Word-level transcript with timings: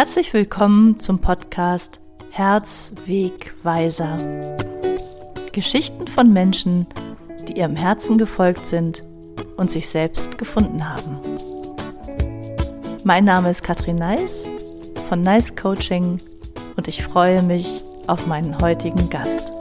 Herzlich 0.00 0.32
willkommen 0.32 0.98
zum 0.98 1.18
Podcast 1.18 2.00
Herzwegweiser. 2.30 4.16
Geschichten 5.52 6.06
von 6.06 6.32
Menschen, 6.32 6.86
die 7.46 7.58
ihrem 7.58 7.76
Herzen 7.76 8.16
gefolgt 8.16 8.64
sind 8.64 9.04
und 9.58 9.70
sich 9.70 9.90
selbst 9.90 10.38
gefunden 10.38 10.88
haben. 10.88 11.18
Mein 13.04 13.26
Name 13.26 13.50
ist 13.50 13.62
Katrin 13.62 13.96
Neis 13.96 14.48
von 15.10 15.20
Nice 15.20 15.54
Coaching 15.54 16.16
und 16.78 16.88
ich 16.88 17.04
freue 17.04 17.42
mich 17.42 17.82
auf 18.06 18.26
meinen 18.26 18.58
heutigen 18.58 19.10
Gast. 19.10 19.59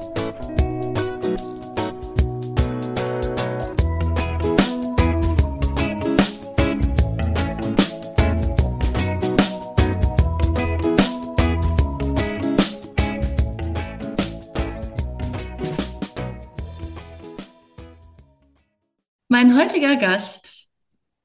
Heutiger 19.90 20.08
Gast 20.08 20.68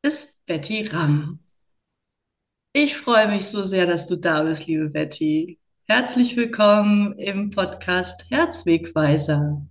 ist 0.02 0.46
Betty 0.46 0.86
Ramm. 0.86 1.40
Ich 2.72 2.96
freue 2.96 3.28
mich 3.28 3.46
so 3.46 3.62
sehr, 3.62 3.86
dass 3.86 4.06
du 4.06 4.16
da 4.16 4.42
bist, 4.42 4.66
liebe 4.66 4.88
Betty. 4.88 5.58
Herzlich 5.86 6.34
willkommen 6.34 7.12
im 7.18 7.50
Podcast 7.50 8.24
Herzwegweiser. 8.30 9.66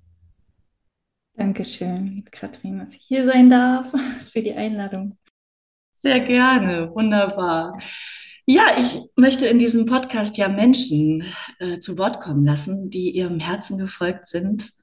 Dankeschön, 1.34 2.26
Katrin, 2.32 2.80
dass 2.80 2.94
ich 2.94 3.04
hier 3.04 3.26
sein 3.26 3.50
darf, 3.50 3.92
für 4.32 4.44
die 4.44 4.54
Einladung. 4.54 5.18
Sehr 5.92 6.20
gerne, 6.20 6.94
wunderbar. 6.94 7.80
Ja, 8.46 8.78
ich 8.78 9.00
möchte 9.16 9.48
in 9.48 9.58
diesem 9.58 9.88
Podcast 9.88 10.38
ja 10.38 10.50
Menschen 10.50 11.24
äh, 11.58 11.80
zu 11.80 11.98
Wort 11.98 12.22
kommen 12.22 12.46
lassen, 12.46 12.92
die 12.92 13.10
ihrem 13.10 13.40
Herzen 13.40 13.80
gefolgt 13.80 14.28
sind 14.28 14.74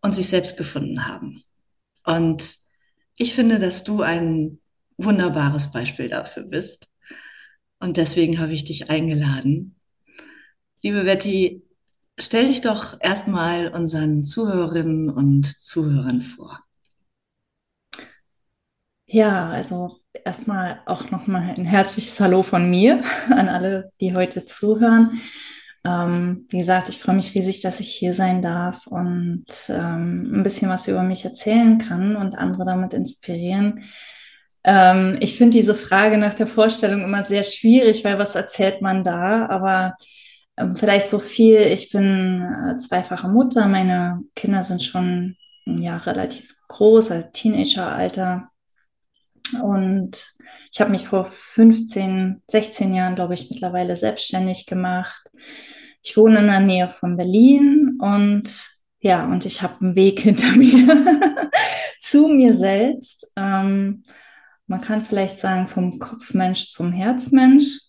und 0.00 0.14
sich 0.14 0.28
selbst 0.28 0.56
gefunden 0.56 1.08
haben. 1.08 1.42
Und 2.04 2.67
ich 3.18 3.34
finde, 3.34 3.58
dass 3.58 3.84
du 3.84 4.02
ein 4.02 4.60
wunderbares 4.96 5.72
Beispiel 5.72 6.08
dafür 6.08 6.44
bist. 6.44 6.88
Und 7.80 7.96
deswegen 7.96 8.38
habe 8.38 8.52
ich 8.52 8.64
dich 8.64 8.90
eingeladen. 8.90 9.76
Liebe 10.82 11.04
Betty, 11.04 11.62
stell 12.18 12.46
dich 12.46 12.60
doch 12.60 12.96
erstmal 13.00 13.72
unseren 13.72 14.24
Zuhörerinnen 14.24 15.10
und 15.10 15.46
Zuhörern 15.46 16.22
vor. 16.22 16.64
Ja, 19.06 19.48
also 19.48 20.00
erstmal 20.24 20.82
auch 20.86 21.10
nochmal 21.10 21.54
ein 21.56 21.64
herzliches 21.64 22.20
Hallo 22.20 22.42
von 22.42 22.70
mir 22.70 23.02
an 23.30 23.48
alle, 23.48 23.90
die 24.00 24.14
heute 24.14 24.44
zuhören. 24.46 25.20
Ähm, 25.84 26.46
wie 26.50 26.58
gesagt, 26.58 26.88
ich 26.88 26.98
freue 27.00 27.16
mich 27.16 27.34
riesig, 27.34 27.60
dass 27.60 27.80
ich 27.80 27.90
hier 27.90 28.12
sein 28.12 28.42
darf 28.42 28.86
und 28.86 29.46
ähm, 29.68 30.32
ein 30.34 30.42
bisschen 30.42 30.68
was 30.68 30.88
über 30.88 31.02
mich 31.02 31.24
erzählen 31.24 31.78
kann 31.78 32.16
und 32.16 32.36
andere 32.36 32.64
damit 32.64 32.94
inspirieren. 32.94 33.84
Ähm, 34.64 35.16
ich 35.20 35.38
finde 35.38 35.56
diese 35.56 35.74
Frage 35.74 36.18
nach 36.18 36.34
der 36.34 36.46
Vorstellung 36.46 37.02
immer 37.02 37.22
sehr 37.22 37.42
schwierig, 37.42 38.04
weil 38.04 38.18
was 38.18 38.34
erzählt 38.34 38.82
man 38.82 39.04
da? 39.04 39.46
Aber 39.46 39.94
ähm, 40.56 40.76
vielleicht 40.76 41.08
so 41.08 41.18
viel. 41.18 41.58
Ich 41.60 41.90
bin 41.90 42.42
äh, 42.42 42.76
zweifache 42.76 43.28
Mutter. 43.28 43.66
Meine 43.66 44.20
Kinder 44.34 44.64
sind 44.64 44.82
schon 44.82 45.36
ja 45.64 45.98
relativ 45.98 46.54
groß, 46.68 47.12
also 47.12 47.28
Teenageralter. 47.32 48.48
Und 49.62 50.22
ich 50.72 50.80
habe 50.80 50.90
mich 50.90 51.06
vor 51.06 51.26
15, 51.26 52.42
16 52.48 52.94
Jahren, 52.94 53.14
glaube 53.14 53.34
ich, 53.34 53.50
mittlerweile 53.50 53.96
selbstständig 53.96 54.66
gemacht. 54.66 55.30
Ich 56.04 56.16
wohne 56.16 56.40
in 56.40 56.46
der 56.46 56.60
Nähe 56.60 56.88
von 56.88 57.16
Berlin 57.16 57.98
und 58.00 58.48
ja, 59.00 59.26
und 59.26 59.46
ich 59.46 59.62
habe 59.62 59.80
einen 59.80 59.94
Weg 59.94 60.20
hinter 60.20 60.52
mir 60.52 61.50
zu 62.00 62.28
mir 62.28 62.54
selbst. 62.54 63.32
Ähm, 63.36 64.04
man 64.66 64.80
kann 64.80 65.04
vielleicht 65.04 65.38
sagen, 65.38 65.68
vom 65.68 65.98
Kopfmensch 65.98 66.70
zum 66.70 66.92
Herzmensch. 66.92 67.80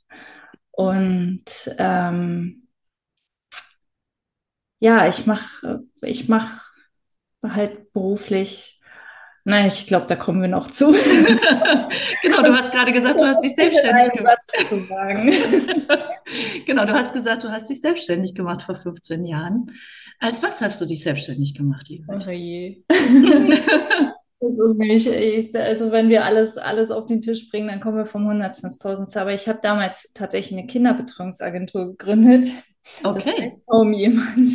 Und 0.72 1.44
ähm, 1.78 2.68
ja, 4.80 5.08
ich 5.08 5.26
mache 5.26 5.84
ich 6.02 6.30
mach 6.30 6.72
halt 7.44 7.92
beruflich 7.94 8.79
Nein, 9.50 9.66
ich 9.66 9.88
glaube, 9.88 10.06
da 10.06 10.16
kommen 10.16 10.44
wir 10.44 10.48
noch 10.48 10.70
zu. 10.70 10.92
genau, 12.22 12.44
du 12.44 12.56
hast 12.56 12.72
gerade 12.72 12.92
gesagt, 12.92 13.20
du 13.20 13.26
hast 13.26 13.42
dich 13.42 13.56
selbstständig 13.56 14.12
gemacht. 14.12 14.38
genau, 16.68 16.86
du 16.86 16.94
hast 16.94 17.14
gesagt, 17.14 17.44
du 17.44 17.50
hast 17.50 17.68
dich 17.68 17.82
selbstständig 17.82 18.36
gemacht 18.36 18.62
vor 18.62 18.76
15 18.76 19.26
Jahren. 19.26 19.72
Als 20.20 20.44
was 20.44 20.62
hast 20.62 20.80
du 20.82 20.86
dich 20.86 21.02
selbstständig 21.02 21.56
gemacht, 21.56 21.90
liebe? 21.90 22.06
Oh 22.08 22.30
je. 22.30 22.84
Das 24.42 24.54
ist 24.54 24.78
nämlich, 24.78 25.06
also 25.54 25.92
wenn 25.92 26.08
wir 26.08 26.24
alles, 26.24 26.56
alles 26.56 26.92
auf 26.92 27.08
den 27.08 27.20
Tisch 27.20 27.50
bringen, 27.50 27.68
dann 27.68 27.82
kommen 27.82 27.98
wir 27.98 28.06
vom 28.06 28.26
Hundertsten 28.26 28.70
ins 28.70 28.80
Tausendste. 28.80 29.20
Aber 29.20 29.34
ich 29.34 29.50
habe 29.50 29.60
damals 29.62 30.14
tatsächlich 30.14 30.58
eine 30.58 30.66
Kinderbetreuungsagentur 30.66 31.88
gegründet. 31.88 32.46
Okay. 33.04 33.20
Das 33.26 33.26
weiß 33.26 33.54
kaum 33.68 33.92
jemand. 33.92 34.50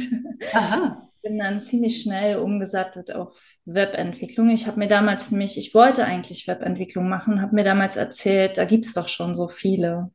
Aha 0.54 1.03
bin 1.24 1.38
dann 1.38 1.60
ziemlich 1.60 2.00
schnell 2.02 2.36
umgesattelt 2.36 3.12
auf 3.14 3.40
Webentwicklung. 3.64 4.50
Ich 4.50 4.66
habe 4.68 4.78
mir 4.78 4.88
damals 4.88 5.30
nämlich, 5.32 5.58
ich 5.58 5.74
wollte 5.74 6.04
eigentlich 6.04 6.46
Webentwicklung 6.46 7.08
machen, 7.08 7.42
habe 7.42 7.54
mir 7.54 7.64
damals 7.64 7.96
erzählt, 7.96 8.58
da 8.58 8.64
gibt 8.64 8.84
es 8.84 8.94
doch 8.94 9.08
schon 9.08 9.34
so 9.34 9.48
viele. 9.48 10.10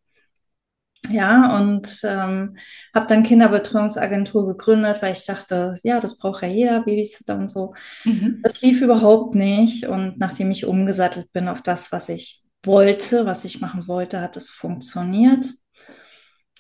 Ja, 1.09 1.57
und 1.57 1.87
ähm, 2.03 2.57
habe 2.93 3.07
dann 3.07 3.23
Kinderbetreuungsagentur 3.23 4.45
gegründet, 4.45 5.01
weil 5.01 5.13
ich 5.13 5.25
dachte, 5.25 5.73
ja, 5.81 5.99
das 5.99 6.17
braucht 6.17 6.43
ja 6.43 6.49
jeder, 6.49 6.81
Babysitter 6.81 7.37
und 7.37 7.49
so. 7.49 7.73
Mhm. 8.03 8.41
Das 8.43 8.61
lief 8.61 8.81
überhaupt 8.81 9.33
nicht. 9.33 9.87
Und 9.87 10.19
nachdem 10.19 10.51
ich 10.51 10.65
umgesattelt 10.65 11.31
bin 11.31 11.47
auf 11.47 11.61
das, 11.63 11.91
was 11.91 12.09
ich 12.09 12.43
wollte, 12.63 13.25
was 13.25 13.45
ich 13.45 13.61
machen 13.61 13.87
wollte, 13.87 14.21
hat 14.21 14.37
es 14.37 14.49
funktioniert. 14.49 15.45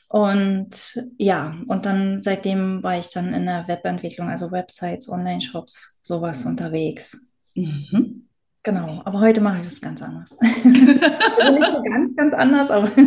Und 0.09 0.99
ja, 1.17 1.55
und 1.67 1.85
dann 1.85 2.23
seitdem 2.23 2.81
war 2.81 2.97
ich 2.97 3.09
dann 3.11 3.31
in 3.31 3.45
der 3.45 3.67
Webentwicklung, 3.67 4.27
also 4.27 4.51
Websites, 4.51 5.07
Online-Shops, 5.07 5.99
sowas 6.01 6.45
unterwegs. 6.45 7.27
Mhm. 7.53 8.27
Genau, 8.63 9.01
aber 9.05 9.19
heute 9.19 9.39
mache 9.39 9.59
ich 9.59 9.65
das 9.65 9.79
ganz 9.79 10.01
anders. 10.01 10.35
also 10.41 11.59
nicht 11.59 11.71
so 11.71 11.83
ganz, 11.83 12.15
ganz 12.15 12.33
anders, 12.33 12.69
aber. 12.69 12.91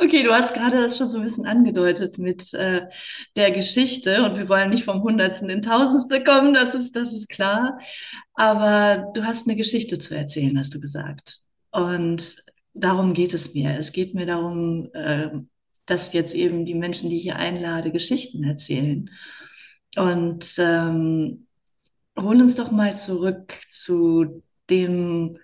Okay, 0.00 0.24
du 0.24 0.32
hast 0.32 0.52
gerade 0.52 0.82
das 0.82 0.98
schon 0.98 1.08
so 1.08 1.18
ein 1.18 1.24
bisschen 1.24 1.46
angedeutet 1.46 2.18
mit 2.18 2.52
äh, 2.54 2.88
der 3.36 3.52
Geschichte 3.52 4.24
und 4.24 4.36
wir 4.36 4.48
wollen 4.48 4.70
nicht 4.70 4.84
vom 4.84 5.02
Hundertsten 5.04 5.48
in 5.48 5.62
Tausendste 5.62 6.24
kommen, 6.24 6.54
das 6.54 6.74
ist, 6.74 6.96
das 6.96 7.14
ist 7.14 7.28
klar. 7.28 7.78
Aber 8.34 9.12
du 9.14 9.24
hast 9.24 9.46
eine 9.46 9.56
Geschichte 9.56 9.98
zu 10.00 10.16
erzählen, 10.16 10.58
hast 10.58 10.74
du 10.74 10.80
gesagt. 10.80 11.38
Und 11.70 12.43
darum 12.74 13.14
geht 13.14 13.34
es 13.34 13.54
mir. 13.54 13.78
Es 13.78 13.92
geht 13.92 14.14
mir 14.14 14.26
darum, 14.26 14.90
äh, 14.92 15.30
dass 15.86 16.12
jetzt 16.12 16.34
eben 16.34 16.66
die 16.66 16.74
Menschen, 16.74 17.10
die 17.10 17.16
ich 17.16 17.22
hier 17.22 17.36
einlade, 17.36 17.92
Geschichten 17.92 18.44
erzählen. 18.44 19.10
Und 19.96 20.54
ähm, 20.58 21.46
hol 22.18 22.40
uns 22.40 22.56
doch 22.56 22.70
mal 22.70 22.96
zurück 22.96 23.54
zu 23.70 24.42
dem, 24.70 25.38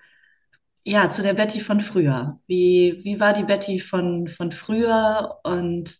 ja, 0.84 1.10
zu 1.10 1.22
der 1.22 1.34
Betty 1.34 1.60
von 1.60 1.80
früher. 1.80 2.40
Wie, 2.46 3.00
wie 3.04 3.20
war 3.20 3.32
die 3.32 3.44
Betty 3.44 3.78
von, 3.80 4.28
von 4.28 4.50
früher 4.52 5.38
und 5.44 5.98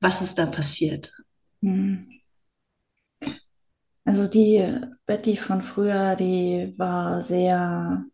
was 0.00 0.22
ist 0.22 0.38
da 0.38 0.46
passiert? 0.46 1.12
Hm. 1.62 2.06
Also 4.04 4.28
die 4.28 4.80
Betty 5.06 5.36
von 5.36 5.62
früher, 5.62 6.14
die 6.14 6.74
war 6.76 7.22
sehr 7.22 8.04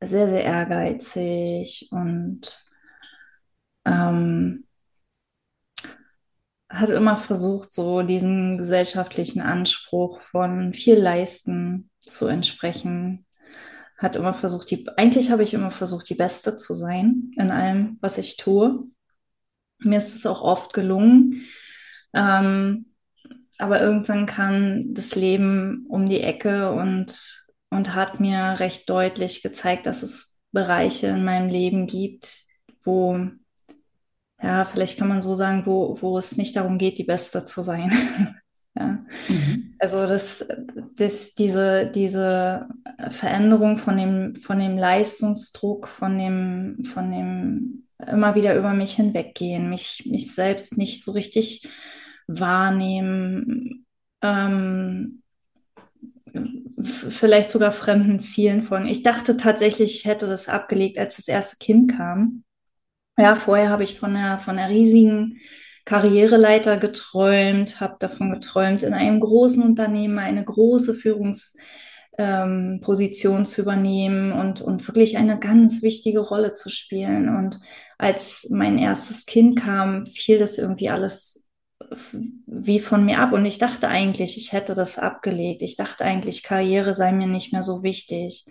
sehr, 0.00 0.28
sehr 0.28 0.44
ehrgeizig 0.44 1.88
und 1.90 2.66
ähm, 3.84 4.66
hat 6.68 6.90
immer 6.90 7.16
versucht, 7.16 7.72
so 7.72 8.02
diesen 8.02 8.58
gesellschaftlichen 8.58 9.40
Anspruch 9.40 10.20
von 10.20 10.74
viel 10.74 10.98
leisten 10.98 11.90
zu 12.04 12.26
entsprechen. 12.26 13.24
Hat 13.96 14.16
immer 14.16 14.34
versucht, 14.34 14.70
die, 14.70 14.86
eigentlich 14.96 15.30
habe 15.30 15.42
ich 15.42 15.54
immer 15.54 15.70
versucht, 15.70 16.08
die 16.10 16.14
Beste 16.14 16.56
zu 16.56 16.74
sein 16.74 17.30
in 17.36 17.50
allem, 17.50 17.98
was 18.00 18.18
ich 18.18 18.36
tue. 18.36 18.84
Mir 19.78 19.98
ist 19.98 20.14
es 20.14 20.26
auch 20.26 20.42
oft 20.42 20.74
gelungen. 20.74 21.46
Ähm, 22.12 22.86
aber 23.58 23.80
irgendwann 23.80 24.26
kam 24.26 24.92
das 24.92 25.14
Leben 25.14 25.86
um 25.88 26.06
die 26.06 26.20
Ecke 26.20 26.72
und 26.72 27.45
und 27.76 27.94
hat 27.94 28.20
mir 28.20 28.56
recht 28.58 28.88
deutlich 28.88 29.42
gezeigt, 29.42 29.86
dass 29.86 30.02
es 30.02 30.40
Bereiche 30.52 31.08
in 31.08 31.24
meinem 31.24 31.48
Leben 31.48 31.86
gibt, 31.86 32.44
wo, 32.84 33.20
ja, 34.42 34.64
vielleicht 34.64 34.98
kann 34.98 35.08
man 35.08 35.22
so 35.22 35.34
sagen, 35.34 35.66
wo, 35.66 35.98
wo 36.00 36.16
es 36.16 36.36
nicht 36.36 36.56
darum 36.56 36.78
geht, 36.78 36.98
die 36.98 37.04
Beste 37.04 37.44
zu 37.44 37.62
sein. 37.62 37.92
ja. 38.74 39.04
Mhm. 39.28 39.74
Also 39.78 40.06
das, 40.06 40.48
das, 40.96 41.34
diese, 41.34 41.90
diese 41.94 42.68
Veränderung 43.10 43.78
von 43.78 43.96
dem, 43.98 44.34
von 44.34 44.58
dem 44.58 44.78
Leistungsdruck, 44.78 45.88
von 45.88 46.16
dem, 46.16 46.82
von 46.84 47.10
dem 47.10 47.84
immer 48.06 48.34
wieder 48.34 48.56
über 48.56 48.72
mich 48.72 48.94
hinweggehen, 48.94 49.68
mich, 49.68 50.08
mich 50.10 50.34
selbst 50.34 50.78
nicht 50.78 51.04
so 51.04 51.12
richtig 51.12 51.68
wahrnehmen, 52.26 53.86
ähm, 54.22 55.22
vielleicht 56.82 57.50
sogar 57.50 57.72
fremden 57.72 58.20
Zielen 58.20 58.62
folgen. 58.62 58.86
Ich 58.86 59.02
dachte 59.02 59.36
tatsächlich, 59.36 59.96
ich 59.96 60.04
hätte 60.04 60.26
das 60.26 60.48
abgelegt, 60.48 60.98
als 60.98 61.16
das 61.16 61.28
erste 61.28 61.56
Kind 61.56 61.96
kam. 61.96 62.44
Ja, 63.18 63.34
vorher 63.34 63.70
habe 63.70 63.82
ich 63.82 63.98
von 63.98 64.14
einer, 64.14 64.38
von 64.38 64.58
einer 64.58 64.72
riesigen 64.72 65.40
Karriereleiter 65.86 66.76
geträumt, 66.76 67.80
habe 67.80 67.96
davon 67.98 68.30
geträumt, 68.32 68.82
in 68.82 68.92
einem 68.92 69.20
großen 69.20 69.62
Unternehmen 69.62 70.18
eine 70.18 70.44
große 70.44 70.94
Führungsposition 70.94 73.38
ähm, 73.38 73.44
zu 73.46 73.62
übernehmen 73.62 74.32
und, 74.32 74.60
und 74.60 74.86
wirklich 74.88 75.16
eine 75.16 75.38
ganz 75.38 75.82
wichtige 75.82 76.20
Rolle 76.20 76.52
zu 76.54 76.68
spielen. 76.68 77.34
Und 77.34 77.60
als 77.98 78.48
mein 78.50 78.78
erstes 78.78 79.26
Kind 79.26 79.58
kam, 79.58 80.06
fiel 80.06 80.38
das 80.38 80.58
irgendwie 80.58 80.90
alles 80.90 81.45
wie 82.46 82.80
von 82.80 83.04
mir 83.04 83.18
ab. 83.20 83.32
Und 83.32 83.44
ich 83.44 83.58
dachte 83.58 83.88
eigentlich, 83.88 84.36
ich 84.36 84.52
hätte 84.52 84.74
das 84.74 84.98
abgelegt. 84.98 85.62
Ich 85.62 85.76
dachte 85.76 86.04
eigentlich, 86.04 86.42
Karriere 86.42 86.94
sei 86.94 87.12
mir 87.12 87.26
nicht 87.26 87.52
mehr 87.52 87.62
so 87.62 87.82
wichtig. 87.82 88.46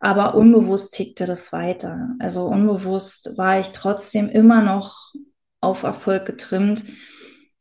Aber 0.00 0.34
unbewusst 0.34 0.94
tickte 0.94 1.26
das 1.26 1.52
weiter. 1.52 2.10
Also 2.18 2.46
unbewusst 2.46 3.36
war 3.36 3.58
ich 3.58 3.68
trotzdem 3.68 4.28
immer 4.28 4.62
noch 4.62 5.12
auf 5.60 5.82
Erfolg 5.82 6.24
getrimmt. 6.24 6.84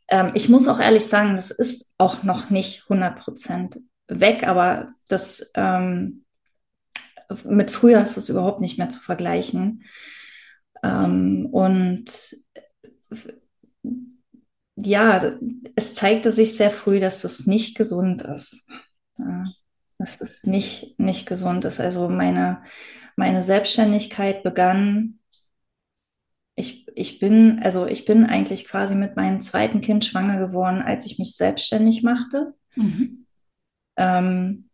Ähm, 0.07 0.31
ich 0.35 0.49
muss 0.49 0.67
auch 0.67 0.79
ehrlich 0.79 1.05
sagen, 1.05 1.35
das 1.35 1.51
ist 1.51 1.87
auch 1.97 2.23
noch 2.23 2.49
nicht 2.49 2.83
100 2.83 3.19
Prozent 3.19 3.77
weg, 4.07 4.47
aber 4.47 4.89
das 5.09 5.49
ähm, 5.55 6.23
mit 7.43 7.71
früher 7.71 8.01
ist 8.01 8.15
das 8.15 8.29
überhaupt 8.29 8.61
nicht 8.61 8.77
mehr 8.77 8.89
zu 8.89 9.01
vergleichen. 9.01 9.83
Ähm, 10.83 11.47
und 11.51 12.05
ja, 14.77 15.33
es 15.75 15.95
zeigte 15.95 16.31
sich 16.31 16.55
sehr 16.55 16.71
früh, 16.71 16.99
dass 16.99 17.21
das 17.21 17.45
nicht 17.45 17.75
gesund 17.75 18.21
ist. 18.21 18.67
Ja, 19.17 19.45
dass 19.97 20.21
es 20.21 20.45
nicht, 20.45 20.99
nicht 20.99 21.27
gesund 21.27 21.65
ist. 21.65 21.79
Also 21.79 22.07
meine, 22.07 22.61
meine 23.15 23.41
Selbstständigkeit 23.41 24.43
begann, 24.43 25.19
ich, 26.55 26.87
ich 26.95 27.19
bin, 27.19 27.59
also 27.63 27.87
ich 27.87 28.05
bin 28.05 28.25
eigentlich 28.25 28.67
quasi 28.67 28.95
mit 28.95 29.15
meinem 29.15 29.41
zweiten 29.41 29.81
Kind 29.81 30.05
schwanger 30.05 30.39
geworden, 30.39 30.81
als 30.81 31.05
ich 31.05 31.17
mich 31.17 31.35
selbstständig 31.35 32.03
machte. 32.03 32.53
Mhm. 32.75 33.25
Ähm, 33.95 34.66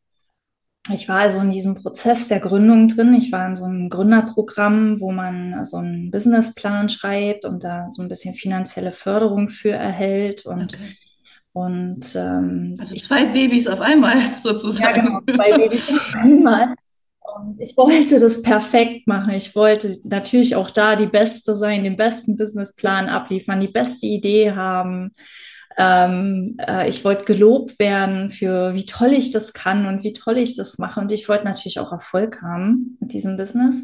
ich 0.92 1.08
war 1.08 1.20
also 1.20 1.40
in 1.40 1.52
diesem 1.52 1.76
Prozess 1.76 2.28
der 2.28 2.42
Gründung 2.42 2.90
drin. 2.90 3.14
Ich 3.14 3.32
war 3.32 3.48
in 3.48 3.56
so 3.56 3.64
einem 3.64 3.90
Gründerprogramm, 3.90 5.00
wo 5.00 5.12
man 5.14 5.64
so 5.64 5.78
einen 5.78 6.12
Businessplan 6.12 6.90
schreibt 6.90 7.46
und 7.46 7.64
da 7.64 7.90
so 7.90 8.02
ein 8.02 8.10
bisschen 8.10 8.36
finanzielle 8.36 8.92
Förderung 8.92 9.48
für 9.50 9.72
erhält. 9.72 10.46
Und, 10.46 10.74
okay. 10.74 10.98
und 11.54 12.16
ähm, 12.16 12.76
also 12.78 12.96
zwei 12.98 13.28
Babys 13.28 13.68
auf 13.68 13.80
einmal 13.80 14.38
sozusagen. 14.38 14.98
Ja, 14.98 15.04
genau, 15.04 15.20
zwei 15.30 15.58
Babys 15.58 15.90
auf 15.90 16.16
einmal. 16.16 16.76
Und 17.38 17.62
ich 17.62 17.78
wollte 17.78 18.20
das 18.20 18.42
perfekt 18.42 19.08
machen. 19.08 19.34
Ich 19.34 19.56
wollte 19.56 19.98
natürlich 20.04 20.58
auch 20.58 20.70
da 20.70 20.98
die 20.98 21.08
Beste 21.08 21.56
sein, 21.56 21.86
den 21.86 21.96
besten 21.96 22.36
Businessplan 22.36 23.08
abliefern, 23.08 23.62
die 23.62 23.72
beste 23.72 24.06
Idee 24.06 24.52
haben. 24.52 25.12
Ähm, 25.78 26.58
äh, 26.60 26.88
ich 26.90 27.04
wollte 27.04 27.26
gelobt 27.26 27.80
werden 27.80 28.30
für, 28.30 28.74
wie 28.74 28.86
toll 28.86 29.14
ich 29.14 29.32
das 29.32 29.54
kann 29.54 29.86
und 29.86 30.04
wie 30.04 30.14
toll 30.14 30.38
ich 30.38 30.56
das 30.56 30.78
mache. 30.78 31.00
Und 31.00 31.12
ich 31.12 31.30
wollte 31.30 31.46
natürlich 31.46 31.80
auch 31.80 31.92
Erfolg 31.92 32.42
haben 32.42 32.98
mit 33.00 33.14
diesem 33.14 33.38
Business. 33.38 33.84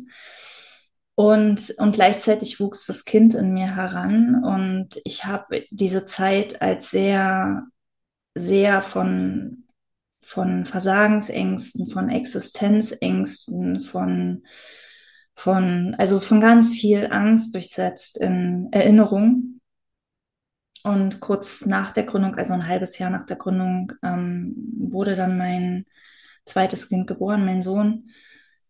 Und, 1.19 1.71
und 1.79 1.95
gleichzeitig 1.95 2.61
wuchs 2.61 2.85
das 2.85 3.03
Kind 3.03 3.35
in 3.35 3.53
mir 3.53 3.75
heran 3.75 4.41
und 4.41 5.01
ich 5.03 5.25
habe 5.25 5.65
diese 5.69 6.05
Zeit 6.05 6.61
als 6.61 6.91
sehr, 6.91 7.67
sehr 8.35 8.81
von, 8.81 9.65
von 10.21 10.65
Versagensängsten, 10.65 11.89
von 11.89 12.07
Existenzängsten, 12.07 13.81
von, 13.81 14.43
von, 15.35 15.93
also 15.97 16.21
von 16.21 16.39
ganz 16.39 16.73
viel 16.73 17.09
Angst 17.11 17.53
durchsetzt 17.53 18.17
in 18.17 18.69
Erinnerung. 18.71 19.48
Und 20.83 21.19
kurz 21.19 21.65
nach 21.65 21.91
der 21.91 22.03
Gründung, 22.03 22.35
also 22.35 22.53
ein 22.53 22.67
halbes 22.67 22.97
Jahr 22.97 23.09
nach 23.09 23.25
der 23.25 23.35
Gründung, 23.35 23.91
ähm, 24.03 24.53
wurde 24.79 25.15
dann 25.15 25.37
mein 25.37 25.85
zweites 26.45 26.89
Kind 26.89 27.07
geboren, 27.07 27.45
mein 27.45 27.61
Sohn, 27.61 28.11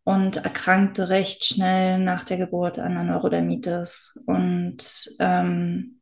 und 0.04 0.38
erkrankte 0.38 1.10
recht 1.10 1.46
schnell 1.46 2.00
nach 2.00 2.24
der 2.24 2.38
Geburt 2.38 2.80
an 2.80 2.98
einer 2.98 3.04
Neurodermitis. 3.04 4.24
Und 4.26 5.12
ähm, 5.20 6.02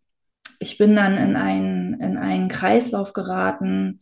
ich 0.60 0.78
bin 0.78 0.96
dann 0.96 1.18
in, 1.18 1.36
ein, 1.36 1.98
in 2.00 2.18
einen 2.18 2.48
Kreislauf 2.48 3.14
geraten, 3.14 4.02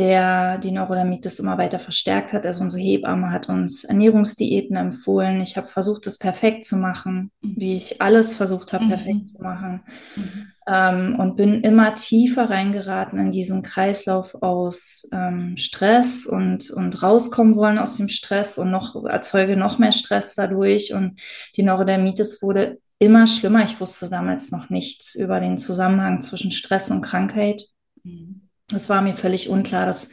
der 0.00 0.56
die 0.56 0.70
Neurodermitis 0.70 1.40
immer 1.40 1.58
weiter 1.58 1.78
verstärkt 1.78 2.32
hat. 2.32 2.46
Also 2.46 2.62
unsere 2.62 2.82
Hebamme 2.82 3.30
hat 3.30 3.50
uns 3.50 3.84
Ernährungsdiäten 3.84 4.74
empfohlen. 4.74 5.42
Ich 5.42 5.58
habe 5.58 5.66
versucht, 5.66 6.06
es 6.06 6.16
perfekt 6.16 6.64
zu 6.64 6.78
machen, 6.78 7.30
mhm. 7.42 7.54
wie 7.58 7.74
ich 7.74 8.00
alles 8.00 8.32
versucht 8.32 8.72
habe, 8.72 8.86
mhm. 8.86 8.88
perfekt 8.88 9.28
zu 9.28 9.42
machen. 9.42 9.82
Mhm. 10.16 10.46
Ähm, 10.66 11.16
und 11.18 11.36
bin 11.36 11.60
immer 11.60 11.94
tiefer 11.94 12.48
reingeraten 12.48 13.18
in 13.18 13.30
diesen 13.30 13.60
Kreislauf 13.62 14.42
aus 14.42 15.06
ähm, 15.12 15.58
Stress 15.58 16.24
und, 16.24 16.70
und 16.70 17.02
rauskommen 17.02 17.54
wollen 17.56 17.78
aus 17.78 17.98
dem 17.98 18.08
Stress 18.08 18.56
und 18.56 18.70
noch 18.70 19.04
erzeuge 19.04 19.58
noch 19.58 19.78
mehr 19.78 19.92
Stress 19.92 20.34
dadurch. 20.34 20.94
Und 20.94 21.20
die 21.56 21.62
Neurodermitis 21.62 22.40
wurde 22.40 22.78
immer 22.98 23.26
schlimmer. 23.26 23.64
Ich 23.64 23.78
wusste 23.80 24.08
damals 24.08 24.50
noch 24.50 24.70
nichts 24.70 25.14
über 25.14 25.40
den 25.40 25.58
Zusammenhang 25.58 26.22
zwischen 26.22 26.52
Stress 26.52 26.90
und 26.90 27.02
Krankheit. 27.02 27.64
Mhm. 28.02 28.49
Das 28.72 28.88
war 28.88 29.02
mir 29.02 29.14
völlig 29.14 29.48
unklar. 29.48 29.86
Das, 29.86 30.10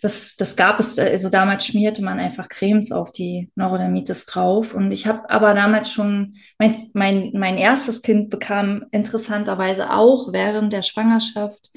das, 0.00 0.36
das 0.36 0.56
gab 0.56 0.80
es, 0.80 0.98
also 0.98 1.30
damals 1.30 1.66
schmierte 1.66 2.02
man 2.02 2.18
einfach 2.18 2.48
Cremes 2.48 2.92
auf 2.92 3.12
die 3.12 3.50
Neurodermitis 3.54 4.26
drauf. 4.26 4.74
Und 4.74 4.92
ich 4.92 5.06
habe 5.06 5.28
aber 5.30 5.54
damals 5.54 5.92
schon, 5.92 6.36
mein, 6.58 6.90
mein, 6.94 7.32
mein 7.34 7.58
erstes 7.58 8.02
Kind 8.02 8.30
bekam 8.30 8.84
interessanterweise 8.90 9.92
auch 9.92 10.32
während 10.32 10.72
der 10.72 10.82
Schwangerschaft 10.82 11.70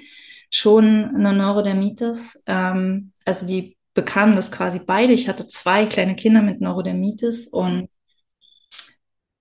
schon 0.50 1.12
eine 1.16 1.34
Neurodermitis. 1.34 2.44
Ähm, 2.48 3.12
also 3.26 3.48
die 3.48 3.78
bekamen 3.94 4.36
das 4.36 4.52
quasi 4.52 4.80
beide. 4.80 5.14
Ich 5.14 5.28
hatte 5.30 5.48
zwei 5.48 5.86
kleine 5.86 6.16
Kinder 6.16 6.42
mit 6.42 6.62
Neurodermitis 6.62 7.48
und 7.48 7.90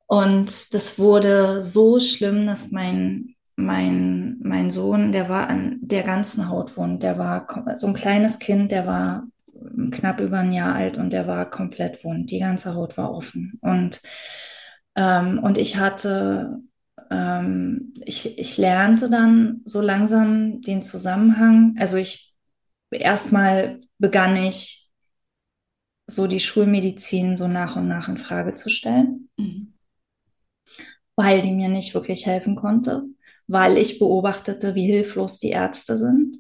und 0.07 0.75
das 0.75 0.99
wurde 0.99 1.63
so 1.63 1.99
schlimm, 1.99 2.47
dass 2.47 2.71
mein 2.71 3.35
mein, 3.57 4.39
mein 4.43 4.71
Sohn, 4.71 5.13
der 5.13 5.29
war 5.29 5.49
an 5.49 5.79
der 5.81 6.03
ganzen 6.03 6.49
Haut 6.49 6.77
wund. 6.77 7.03
Der 7.03 7.19
war 7.19 7.47
so 7.77 7.87
ein 7.87 7.95
kleines 7.95 8.39
Kind, 8.39 8.71
der 8.73 8.87
war 8.87 9.27
knapp 9.91 10.21
über 10.21 10.39
ein 10.39 10.53
Jahr 10.53 10.75
alt 10.75 10.99
und 10.99 11.11
der 11.13 11.27
war 11.27 11.49
komplett 11.51 12.05
wund. 12.05 12.31
Die 12.31 12.39
ganze 12.39 12.75
Haut 12.75 12.97
war 12.97 13.13
offen. 13.13 13.55
Und, 13.63 14.01
ähm, 14.97 15.39
und 15.39 15.59
ich 15.59 15.77
hatte, 15.77 16.59
ähm, 17.11 17.95
ich, 18.05 18.39
ich 18.39 18.57
lernte 18.59 19.11
dann 19.11 19.61
so 19.65 19.81
langsam 19.81 20.61
den 20.61 20.83
Zusammenhang. 20.83 21.77
Also 21.79 21.97
ich, 21.97 22.35
erstmal 22.91 23.81
begann 23.99 24.37
ich 24.37 24.91
so 26.07 26.27
die 26.27 26.41
Schulmedizin 26.41 27.37
so 27.37 27.49
nach 27.49 27.77
und 27.77 27.89
nach 27.89 28.09
in 28.09 28.19
Frage 28.19 28.55
zu 28.55 28.69
stellen. 28.69 29.29
Mhm. 29.37 29.75
Weil 31.15 31.43
die 31.43 31.53
mir 31.53 31.69
nicht 31.69 31.95
wirklich 31.95 32.27
helfen 32.27 32.57
konnte 32.57 33.05
weil 33.53 33.77
ich 33.77 33.99
beobachtete, 33.99 34.75
wie 34.75 34.87
hilflos 34.87 35.39
die 35.39 35.51
Ärzte 35.51 35.99
sind, 35.99 36.39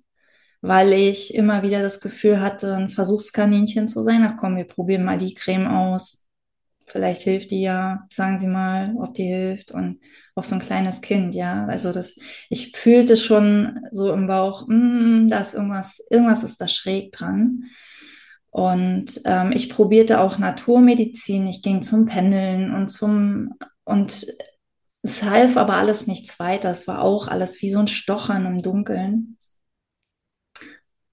weil 0.62 0.94
ich 0.94 1.34
immer 1.34 1.62
wieder 1.62 1.82
das 1.82 2.00
Gefühl 2.00 2.40
hatte, 2.40 2.74
ein 2.74 2.88
Versuchskaninchen 2.88 3.86
zu 3.86 4.02
sein. 4.02 4.26
Ach 4.26 4.36
komm, 4.38 4.56
wir 4.56 4.64
probieren 4.64 5.04
mal 5.04 5.18
die 5.18 5.34
Creme 5.34 5.66
aus. 5.66 6.26
Vielleicht 6.86 7.20
hilft 7.20 7.50
die 7.50 7.60
ja. 7.60 8.06
Sagen 8.10 8.38
Sie 8.38 8.46
mal, 8.46 8.94
ob 8.96 9.12
die 9.12 9.24
hilft. 9.24 9.72
Und 9.72 10.00
auch 10.34 10.44
so 10.44 10.54
ein 10.54 10.62
kleines 10.62 11.02
Kind, 11.02 11.34
ja. 11.34 11.66
Also 11.66 11.92
das, 11.92 12.16
ich 12.48 12.74
fühlte 12.74 13.18
schon 13.18 13.80
so 13.90 14.10
im 14.10 14.26
Bauch, 14.26 14.66
mm, 14.66 15.28
da 15.28 15.40
ist 15.40 15.52
irgendwas, 15.52 16.02
irgendwas 16.08 16.44
ist 16.44 16.62
da 16.62 16.66
schräg 16.66 17.12
dran. 17.12 17.64
Und 18.48 19.20
ähm, 19.26 19.52
ich 19.52 19.68
probierte 19.68 20.18
auch 20.18 20.38
Naturmedizin. 20.38 21.46
Ich 21.46 21.60
ging 21.60 21.82
zum 21.82 22.06
Pendeln 22.06 22.74
und 22.74 22.88
zum 22.88 23.52
und 23.84 24.26
es 25.02 25.22
half 25.22 25.56
aber 25.56 25.74
alles 25.74 26.06
nichts 26.06 26.38
weiter. 26.38 26.70
Es 26.70 26.86
war 26.86 27.02
auch 27.02 27.28
alles 27.28 27.60
wie 27.62 27.70
so 27.70 27.80
ein 27.80 27.88
Stochern 27.88 28.46
im 28.46 28.62
Dunkeln. 28.62 29.36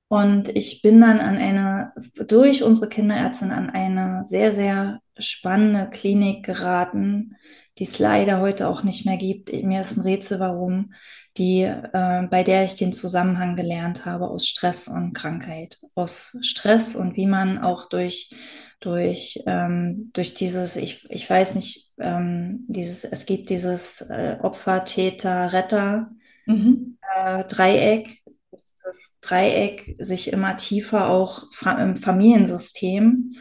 Und 0.07 0.49
ich 0.49 0.81
bin 0.81 1.01
dann 1.01 1.19
an 1.19 1.37
eine, 1.37 1.93
durch 2.27 2.63
unsere 2.63 2.89
Kinderärztin 2.89 3.51
an 3.51 3.69
eine 3.69 4.23
sehr, 4.23 4.51
sehr 4.51 5.01
spannende 5.17 5.89
Klinik 5.91 6.45
geraten, 6.45 7.35
die 7.77 7.83
es 7.83 7.99
leider 7.99 8.41
heute 8.41 8.67
auch 8.67 8.83
nicht 8.83 9.05
mehr 9.05 9.17
gibt. 9.17 9.53
Mir 9.53 9.81
ist 9.81 9.97
ein 9.97 10.01
Rätsel, 10.01 10.39
warum, 10.39 10.93
die, 11.37 11.61
äh, 11.61 12.27
bei 12.29 12.43
der 12.43 12.65
ich 12.65 12.75
den 12.75 12.91
Zusammenhang 12.91 13.55
gelernt 13.55 14.05
habe 14.05 14.27
aus 14.27 14.47
Stress 14.47 14.87
und 14.87 15.13
Krankheit. 15.13 15.79
Aus 15.95 16.37
Stress 16.41 16.95
und 16.95 17.15
wie 17.15 17.27
man 17.27 17.59
auch 17.59 17.87
durch 17.87 18.31
durch, 18.79 19.43
ähm, 19.45 20.11
durch 20.13 20.33
dieses, 20.33 20.75
ich, 20.75 21.05
ich 21.09 21.29
weiß 21.29 21.55
nicht, 21.55 21.91
ähm, 21.99 22.65
dieses, 22.67 23.03
es 23.03 23.25
gibt 23.25 23.49
dieses 23.49 24.01
äh, 24.09 24.37
Opfer, 24.41 24.85
Täter, 24.85 25.51
Retter 25.51 26.11
mhm. 26.45 26.97
äh, 27.15 27.43
Dreieck, 27.45 28.23
dieses 28.51 29.17
Dreieck 29.21 29.95
sich 29.99 30.31
immer 30.31 30.55
tiefer 30.57 31.09
auch 31.09 31.43
im 31.65 31.95
Familiensystem 31.95 33.35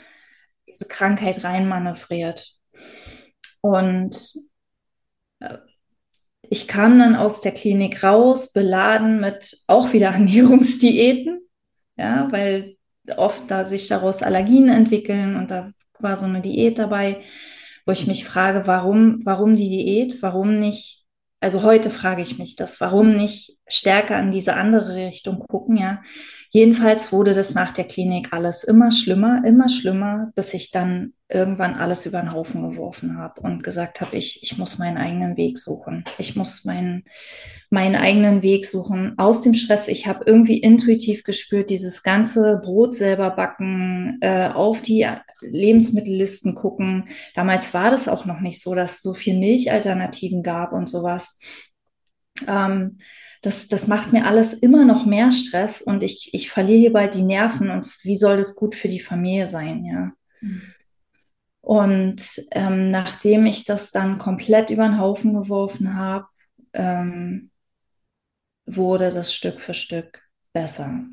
diese 0.66 0.87
Krankheit 0.87 1.45
reinmanövriert. 1.45 2.54
Und 3.61 4.35
äh, 5.40 5.59
ich 6.42 6.66
kam 6.66 6.99
dann 6.99 7.14
aus 7.14 7.42
der 7.42 7.52
Klinik 7.52 8.02
raus, 8.02 8.52
beladen 8.52 9.21
mit 9.21 9.62
auch 9.66 9.92
wieder 9.92 10.09
Ernährungsdiäten, 10.12 11.40
ja, 11.97 12.30
weil 12.33 12.77
oft 13.17 13.50
da 13.50 13.65
sich 13.65 13.88
daraus 13.88 14.23
Allergien 14.23 14.69
entwickeln 14.69 15.37
und 15.37 15.50
da 15.50 15.71
war 15.99 16.17
so 16.17 16.27
eine 16.27 16.41
Diät 16.41 16.79
dabei, 16.79 17.23
wo 17.87 17.93
ich 17.93 18.07
mich 18.07 18.25
frage, 18.25 18.67
warum, 18.67 19.25
warum 19.25 19.57
die 19.57 19.71
Diät, 19.71 20.23
warum 20.23 20.59
nicht, 20.59 21.05
also 21.41 21.62
heute 21.62 21.91
frage 21.91 22.23
ich 22.23 22.38
mich 22.38 22.57
das, 22.57 22.81
warum 22.81 23.17
nicht 23.17 23.57
stärker 23.67 24.19
in 24.21 24.31
diese 24.31 24.55
andere 24.55 24.95
Richtung 24.97 25.41
gucken, 25.49 25.77
ja. 25.77 26.03
Jedenfalls 26.50 27.12
wurde 27.12 27.35
das 27.35 27.55
nach 27.55 27.73
der 27.73 27.85
Klinik 27.85 28.33
alles 28.33 28.65
immer 28.65 28.91
schlimmer, 28.91 29.43
immer 29.45 29.69
schlimmer, 29.69 30.31
bis 30.35 30.55
ich 30.55 30.71
dann 30.71 31.12
irgendwann 31.30 31.75
alles 31.75 32.06
über 32.06 32.20
den 32.20 32.32
Haufen 32.32 32.68
geworfen 32.70 33.18
habe 33.18 33.42
und 33.42 33.62
gesagt 33.62 34.00
habe, 34.00 34.16
ich, 34.16 34.42
ich 34.42 34.56
muss 34.56 34.78
meinen 34.78 34.97
eigenen 34.97 35.37
Weg 35.37 35.58
suchen. 35.58 36.04
Ich 36.16 36.37
muss 36.37 36.64
meinen, 36.64 37.04
meinen 37.68 37.97
eigenen 37.97 38.40
Weg 38.40 38.64
suchen 38.64 39.12
aus 39.18 39.42
dem 39.42 39.52
Stress. 39.52 39.88
Ich 39.88 40.06
habe 40.06 40.25
irgendwie 40.26 40.56
intuitiv 40.56 41.25
gespürt, 41.25 41.68
dieses 41.68 42.02
ganze 42.02 42.61
Brot 42.62 42.94
selber 42.94 43.30
backen, 43.30 44.16
äh, 44.23 44.49
auf 44.49 44.80
die 44.80 45.06
Lebensmittellisten 45.42 46.54
gucken. 46.54 47.08
Damals 47.35 47.75
war 47.75 47.90
das 47.90 48.08
auch 48.08 48.25
noch 48.25 48.40
nicht 48.40 48.62
so, 48.62 48.75
dass 48.75 48.97
es 48.97 49.02
so 49.02 49.12
viel 49.12 49.38
Milchalternativen 49.38 50.42
gab 50.42 50.73
und 50.73 50.88
sowas. 50.88 51.38
Ähm, 52.47 52.99
das, 53.42 53.68
das 53.68 53.87
macht 53.87 54.14
mir 54.14 54.25
alles 54.25 54.54
immer 54.54 54.87
noch 54.87 55.04
mehr 55.04 55.30
Stress 55.30 55.82
und 55.82 56.02
ich, 56.02 56.30
ich 56.32 56.50
verliere 56.50 56.78
hier 56.78 56.92
bald 56.92 57.14
die 57.14 57.23
Nerven 57.23 57.70
und 57.70 57.87
wie 58.02 58.16
soll 58.16 58.38
das 58.38 58.56
gut 58.56 58.75
für 58.75 58.88
die 58.88 59.00
Familie 59.00 59.47
sein, 59.47 59.85
ja. 59.85 60.12
Mhm. 60.40 60.62
Und 61.69 62.47
ähm, 62.53 62.91
nachdem 62.91 63.45
ich 63.45 63.67
das 63.67 63.91
dann 63.91 64.17
komplett 64.17 64.71
über 64.71 64.89
den 64.89 64.99
Haufen 64.99 65.35
geworfen 65.35 65.99
habe, 65.99 66.27
ähm, 66.73 67.51
wurde 68.65 69.11
das 69.11 69.35
Stück 69.35 69.61
für 69.61 69.75
Stück 69.75 70.23
besser. 70.55 71.05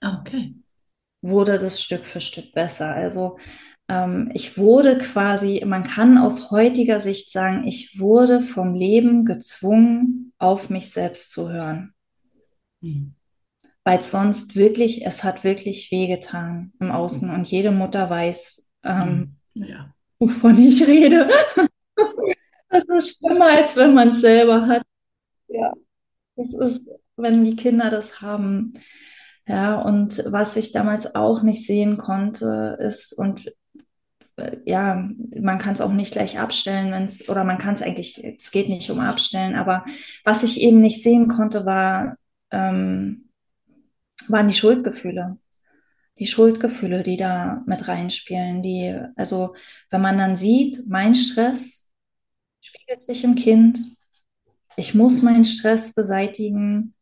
Okay. 0.00 0.54
Wurde 1.22 1.58
das 1.58 1.82
Stück 1.82 2.06
für 2.06 2.20
Stück 2.20 2.52
besser. 2.52 2.94
Also 2.94 3.38
ähm, 3.88 4.30
ich 4.32 4.56
wurde 4.56 4.96
quasi, 4.96 5.64
man 5.66 5.82
kann 5.82 6.18
aus 6.18 6.52
heutiger 6.52 7.00
Sicht 7.00 7.32
sagen, 7.32 7.66
ich 7.66 7.98
wurde 7.98 8.38
vom 8.38 8.76
Leben 8.76 9.24
gezwungen, 9.24 10.32
auf 10.38 10.70
mich 10.70 10.92
selbst 10.92 11.32
zu 11.32 11.50
hören. 11.50 11.94
Mhm. 12.80 13.16
Weil 13.82 14.02
sonst 14.02 14.54
wirklich, 14.54 15.04
es 15.04 15.24
hat 15.24 15.42
wirklich 15.42 15.90
wehgetan 15.90 16.74
im 16.78 16.92
Außen 16.92 17.28
und 17.34 17.48
jede 17.48 17.72
Mutter 17.72 18.08
weiß, 18.08 18.70
ähm, 18.84 19.08
mhm. 19.08 19.39
Ja. 19.66 19.94
wovon 20.18 20.58
ich 20.58 20.86
rede. 20.86 21.28
das 22.68 22.88
ist 22.88 23.18
schlimmer, 23.18 23.46
als 23.46 23.76
wenn 23.76 23.94
man 23.94 24.10
es 24.10 24.20
selber 24.20 24.66
hat. 24.66 24.82
Ja, 25.48 25.72
das 26.36 26.54
ist, 26.54 26.90
wenn 27.16 27.44
die 27.44 27.56
Kinder 27.56 27.90
das 27.90 28.20
haben. 28.22 28.74
Ja, 29.46 29.80
und 29.80 30.22
was 30.26 30.56
ich 30.56 30.72
damals 30.72 31.14
auch 31.14 31.42
nicht 31.42 31.66
sehen 31.66 31.98
konnte, 31.98 32.78
ist, 32.80 33.12
und 33.12 33.52
ja, 34.64 35.08
man 35.38 35.58
kann 35.58 35.74
es 35.74 35.80
auch 35.80 35.92
nicht 35.92 36.12
gleich 36.12 36.38
abstellen, 36.38 36.92
wenn 36.92 37.04
es, 37.04 37.28
oder 37.28 37.44
man 37.44 37.58
kann 37.58 37.74
es 37.74 37.82
eigentlich, 37.82 38.22
es 38.24 38.50
geht 38.50 38.68
nicht 38.68 38.90
um 38.90 39.00
abstellen, 39.00 39.54
aber 39.54 39.84
was 40.24 40.42
ich 40.42 40.60
eben 40.60 40.76
nicht 40.76 41.02
sehen 41.02 41.28
konnte, 41.28 41.66
war, 41.66 42.16
ähm, 42.50 43.28
waren 44.28 44.48
die 44.48 44.54
Schuldgefühle. 44.54 45.34
Die 46.20 46.26
Schuldgefühle, 46.26 47.02
die 47.02 47.16
da 47.16 47.64
mit 47.66 47.88
reinspielen, 47.88 48.62
die, 48.62 48.96
also 49.16 49.54
wenn 49.90 50.00
man 50.02 50.18
dann 50.18 50.36
sieht, 50.36 50.86
mein 50.86 51.14
Stress 51.14 51.88
spiegelt 52.60 53.02
sich 53.02 53.24
im 53.24 53.34
Kind, 53.34 53.78
ich 54.76 54.94
muss 54.94 55.22
meinen 55.22 55.44
Stress 55.44 55.94
beseitigen, 55.94 56.94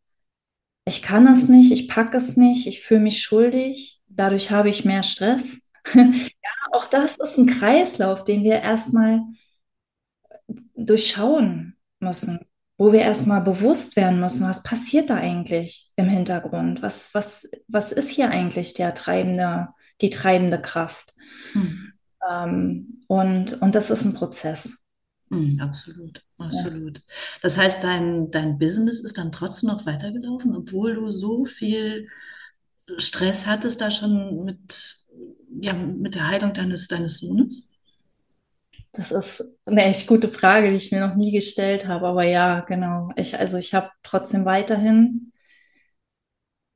ich 0.86 1.02
kann 1.02 1.26
es 1.26 1.48
nicht, 1.48 1.70
ich 1.70 1.88
packe 1.88 2.16
es 2.16 2.36
nicht, 2.36 2.66
ich 2.66 2.82
fühle 2.82 3.00
mich 3.00 3.20
schuldig, 3.22 4.00
dadurch 4.08 4.50
habe 4.50 4.70
ich 4.70 4.84
mehr 4.84 5.02
Stress. 5.02 5.68
ja, 5.94 6.02
auch 6.72 6.86
das 6.86 7.18
ist 7.18 7.36
ein 7.38 7.46
Kreislauf, 7.46 8.24
den 8.24 8.42
wir 8.42 8.60
erstmal 8.60 9.22
durchschauen 10.74 11.76
müssen, 12.00 12.40
wo 12.78 12.92
wir 12.92 13.00
erstmal 13.00 13.42
bewusst 13.42 13.96
werden 13.96 14.20
müssen, 14.20 14.48
was 14.48 14.62
passiert 14.62 15.10
da 15.10 15.16
eigentlich 15.16 15.92
im 15.96 16.08
Hintergrund? 16.08 16.80
Was, 16.80 17.12
was, 17.12 17.48
was 17.66 17.92
ist 17.92 18.10
hier 18.10 18.30
eigentlich 18.30 18.72
der 18.74 18.94
treibende, 18.94 19.68
die 20.00 20.10
treibende 20.10 20.60
Kraft? 20.62 21.14
Mhm. 21.54 21.92
Ähm, 22.28 23.02
und, 23.08 23.60
und 23.60 23.74
das 23.74 23.90
ist 23.90 24.04
ein 24.04 24.14
Prozess. 24.14 24.84
Mhm, 25.28 25.60
absolut, 25.60 26.24
absolut. 26.38 26.98
Ja. 26.98 27.04
Das 27.42 27.58
heißt, 27.58 27.82
dein, 27.82 28.30
dein 28.30 28.58
Business 28.58 29.00
ist 29.00 29.18
dann 29.18 29.32
trotzdem 29.32 29.68
noch 29.68 29.84
weitergelaufen, 29.84 30.56
obwohl 30.56 30.94
du 30.94 31.10
so 31.10 31.44
viel 31.44 32.08
Stress 32.96 33.44
hattest 33.44 33.80
da 33.80 33.90
schon 33.90 34.44
mit 34.44 34.96
ja, 35.60 35.72
mit 35.72 36.14
der 36.14 36.28
Heilung 36.28 36.52
deines, 36.52 36.88
deines 36.88 37.18
Sohnes? 37.18 37.67
Das 38.92 39.12
ist 39.12 39.44
eine 39.64 39.84
echt 39.84 40.06
gute 40.06 40.28
Frage, 40.28 40.70
die 40.70 40.76
ich 40.76 40.90
mir 40.92 41.00
noch 41.06 41.14
nie 41.14 41.30
gestellt 41.32 41.86
habe. 41.86 42.06
Aber 42.08 42.24
ja, 42.24 42.60
genau. 42.60 43.10
Ich, 43.16 43.38
also 43.38 43.58
ich 43.58 43.74
habe 43.74 43.90
trotzdem 44.02 44.44
weiterhin, 44.44 45.32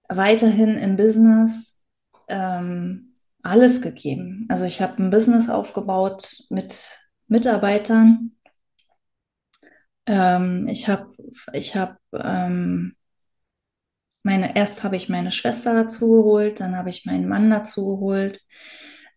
weiterhin 0.08 0.76
im 0.78 0.96
Business 0.96 1.80
ähm, 2.28 3.14
alles 3.42 3.82
gegeben. 3.82 4.46
Also 4.48 4.64
ich 4.66 4.80
habe 4.82 5.02
ein 5.02 5.10
Business 5.10 5.48
aufgebaut 5.50 6.44
mit 6.50 6.98
Mitarbeitern. 7.28 8.32
Ähm, 10.06 10.68
ich 10.68 10.88
habe 10.88 11.14
ich 11.52 11.76
hab, 11.76 11.98
ähm, 12.12 12.96
meine, 14.22 14.56
erst 14.56 14.82
habe 14.84 14.96
ich 14.96 15.08
meine 15.08 15.30
Schwester 15.30 15.74
dazu 15.74 16.08
geholt, 16.10 16.60
dann 16.60 16.76
habe 16.76 16.90
ich 16.90 17.04
meinen 17.06 17.28
Mann 17.28 17.50
dazu 17.50 17.96
geholt, 17.96 18.40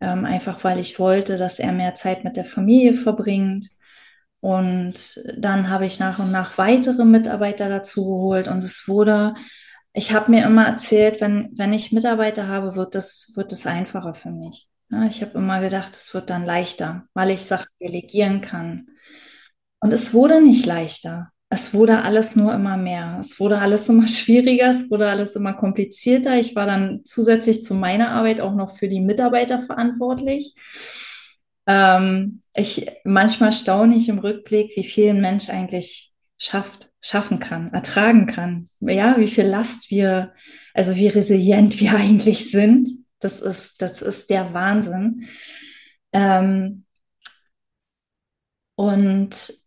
ähm, 0.01 0.25
einfach 0.25 0.63
weil 0.63 0.79
ich 0.79 0.99
wollte, 0.99 1.37
dass 1.37 1.59
er 1.59 1.71
mehr 1.71 1.95
Zeit 1.95 2.23
mit 2.23 2.35
der 2.37 2.45
Familie 2.45 2.95
verbringt. 2.95 3.69
Und 4.41 5.19
dann 5.37 5.69
habe 5.69 5.85
ich 5.85 5.99
nach 5.99 6.19
und 6.19 6.31
nach 6.31 6.57
weitere 6.57 7.05
Mitarbeiter 7.05 7.69
dazu 7.69 8.05
geholt 8.05 8.47
und 8.47 8.63
es 8.63 8.87
wurde, 8.87 9.33
ich 9.93 10.13
habe 10.13 10.29
mir 10.31 10.45
immer 10.45 10.65
erzählt, 10.67 11.21
wenn, 11.21 11.51
wenn 11.57 11.73
ich 11.73 11.91
Mitarbeiter 11.91 12.47
habe, 12.47 12.75
wird 12.75 12.95
es 12.95 13.33
wird 13.35 13.51
es 13.51 13.65
einfacher 13.65 14.13
für 14.15 14.31
mich. 14.31 14.69
Ja, 14.89 15.05
ich 15.07 15.21
habe 15.21 15.37
immer 15.37 15.61
gedacht, 15.61 15.95
es 15.95 16.13
wird 16.13 16.29
dann 16.29 16.45
leichter, 16.45 17.07
weil 17.13 17.31
ich 17.31 17.41
Sachen 17.43 17.69
delegieren 17.81 18.41
kann. 18.41 18.87
Und 19.79 19.93
es 19.93 20.13
wurde 20.13 20.41
nicht 20.41 20.65
leichter 20.65 21.31
es 21.49 21.73
wurde 21.73 22.01
alles 22.01 22.35
nur 22.35 22.53
immer 22.53 22.77
mehr. 22.77 23.17
Es 23.19 23.39
wurde 23.39 23.59
alles 23.59 23.87
immer 23.89 24.07
schwieriger, 24.07 24.69
es 24.69 24.89
wurde 24.89 25.09
alles 25.09 25.35
immer 25.35 25.53
komplizierter. 25.53 26.37
Ich 26.39 26.55
war 26.55 26.65
dann 26.65 27.01
zusätzlich 27.05 27.63
zu 27.63 27.75
meiner 27.75 28.09
Arbeit 28.09 28.41
auch 28.41 28.55
noch 28.55 28.77
für 28.77 28.87
die 28.87 29.01
Mitarbeiter 29.01 29.59
verantwortlich. 29.59 30.53
Ähm, 31.67 32.41
ich, 32.55 32.87
manchmal 33.03 33.51
staune 33.53 33.95
ich 33.95 34.09
im 34.09 34.19
Rückblick, 34.19 34.75
wie 34.75 34.83
viel 34.83 35.09
ein 35.09 35.21
Mensch 35.21 35.49
eigentlich 35.49 36.13
schafft, 36.37 36.89
schaffen 37.01 37.39
kann, 37.39 37.73
ertragen 37.73 38.27
kann. 38.27 38.67
Ja, 38.79 39.17
wie 39.19 39.27
viel 39.27 39.45
Last 39.45 39.89
wir, 39.91 40.33
also 40.73 40.95
wie 40.95 41.07
resilient 41.07 41.79
wir 41.79 41.93
eigentlich 41.95 42.51
sind. 42.51 42.89
Das 43.19 43.39
ist, 43.39 43.81
das 43.81 44.01
ist 44.01 44.29
der 44.29 44.53
Wahnsinn. 44.53 45.27
Ähm, 46.11 46.85
und 48.75 49.64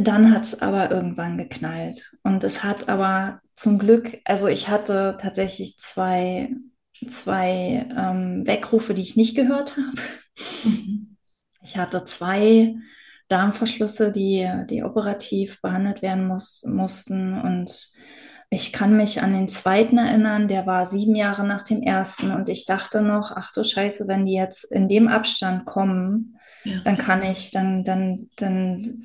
dann 0.00 0.32
hat 0.32 0.44
es 0.44 0.60
aber 0.60 0.90
irgendwann 0.90 1.38
geknallt. 1.38 2.12
Und 2.22 2.44
es 2.44 2.64
hat 2.64 2.88
aber 2.88 3.40
zum 3.54 3.78
Glück, 3.78 4.18
also 4.24 4.48
ich 4.48 4.68
hatte 4.68 5.18
tatsächlich 5.20 5.78
zwei, 5.78 6.50
zwei 7.08 7.86
ähm, 7.96 8.46
Weckrufe, 8.46 8.94
die 8.94 9.02
ich 9.02 9.16
nicht 9.16 9.36
gehört 9.36 9.76
habe. 9.76 10.02
Mhm. 10.64 11.16
Ich 11.62 11.76
hatte 11.76 12.04
zwei 12.04 12.74
Darmverschlüsse, 13.28 14.12
die, 14.12 14.48
die 14.68 14.82
operativ 14.82 15.60
behandelt 15.60 16.02
werden 16.02 16.26
muss, 16.26 16.64
mussten. 16.64 17.38
Und 17.38 17.90
ich 18.48 18.72
kann 18.72 18.96
mich 18.96 19.22
an 19.22 19.32
den 19.32 19.48
zweiten 19.48 19.98
erinnern, 19.98 20.48
der 20.48 20.66
war 20.66 20.86
sieben 20.86 21.14
Jahre 21.14 21.46
nach 21.46 21.62
dem 21.62 21.82
ersten. 21.82 22.32
Und 22.32 22.48
ich 22.48 22.64
dachte 22.64 23.02
noch, 23.02 23.32
ach 23.34 23.52
du 23.52 23.62
Scheiße, 23.62 24.08
wenn 24.08 24.26
die 24.26 24.34
jetzt 24.34 24.64
in 24.64 24.88
dem 24.88 25.06
Abstand 25.06 25.66
kommen, 25.66 26.38
ja. 26.64 26.80
dann 26.84 26.96
kann 26.96 27.22
ich, 27.22 27.50
dann, 27.50 27.84
dann, 27.84 28.30
dann 28.36 28.96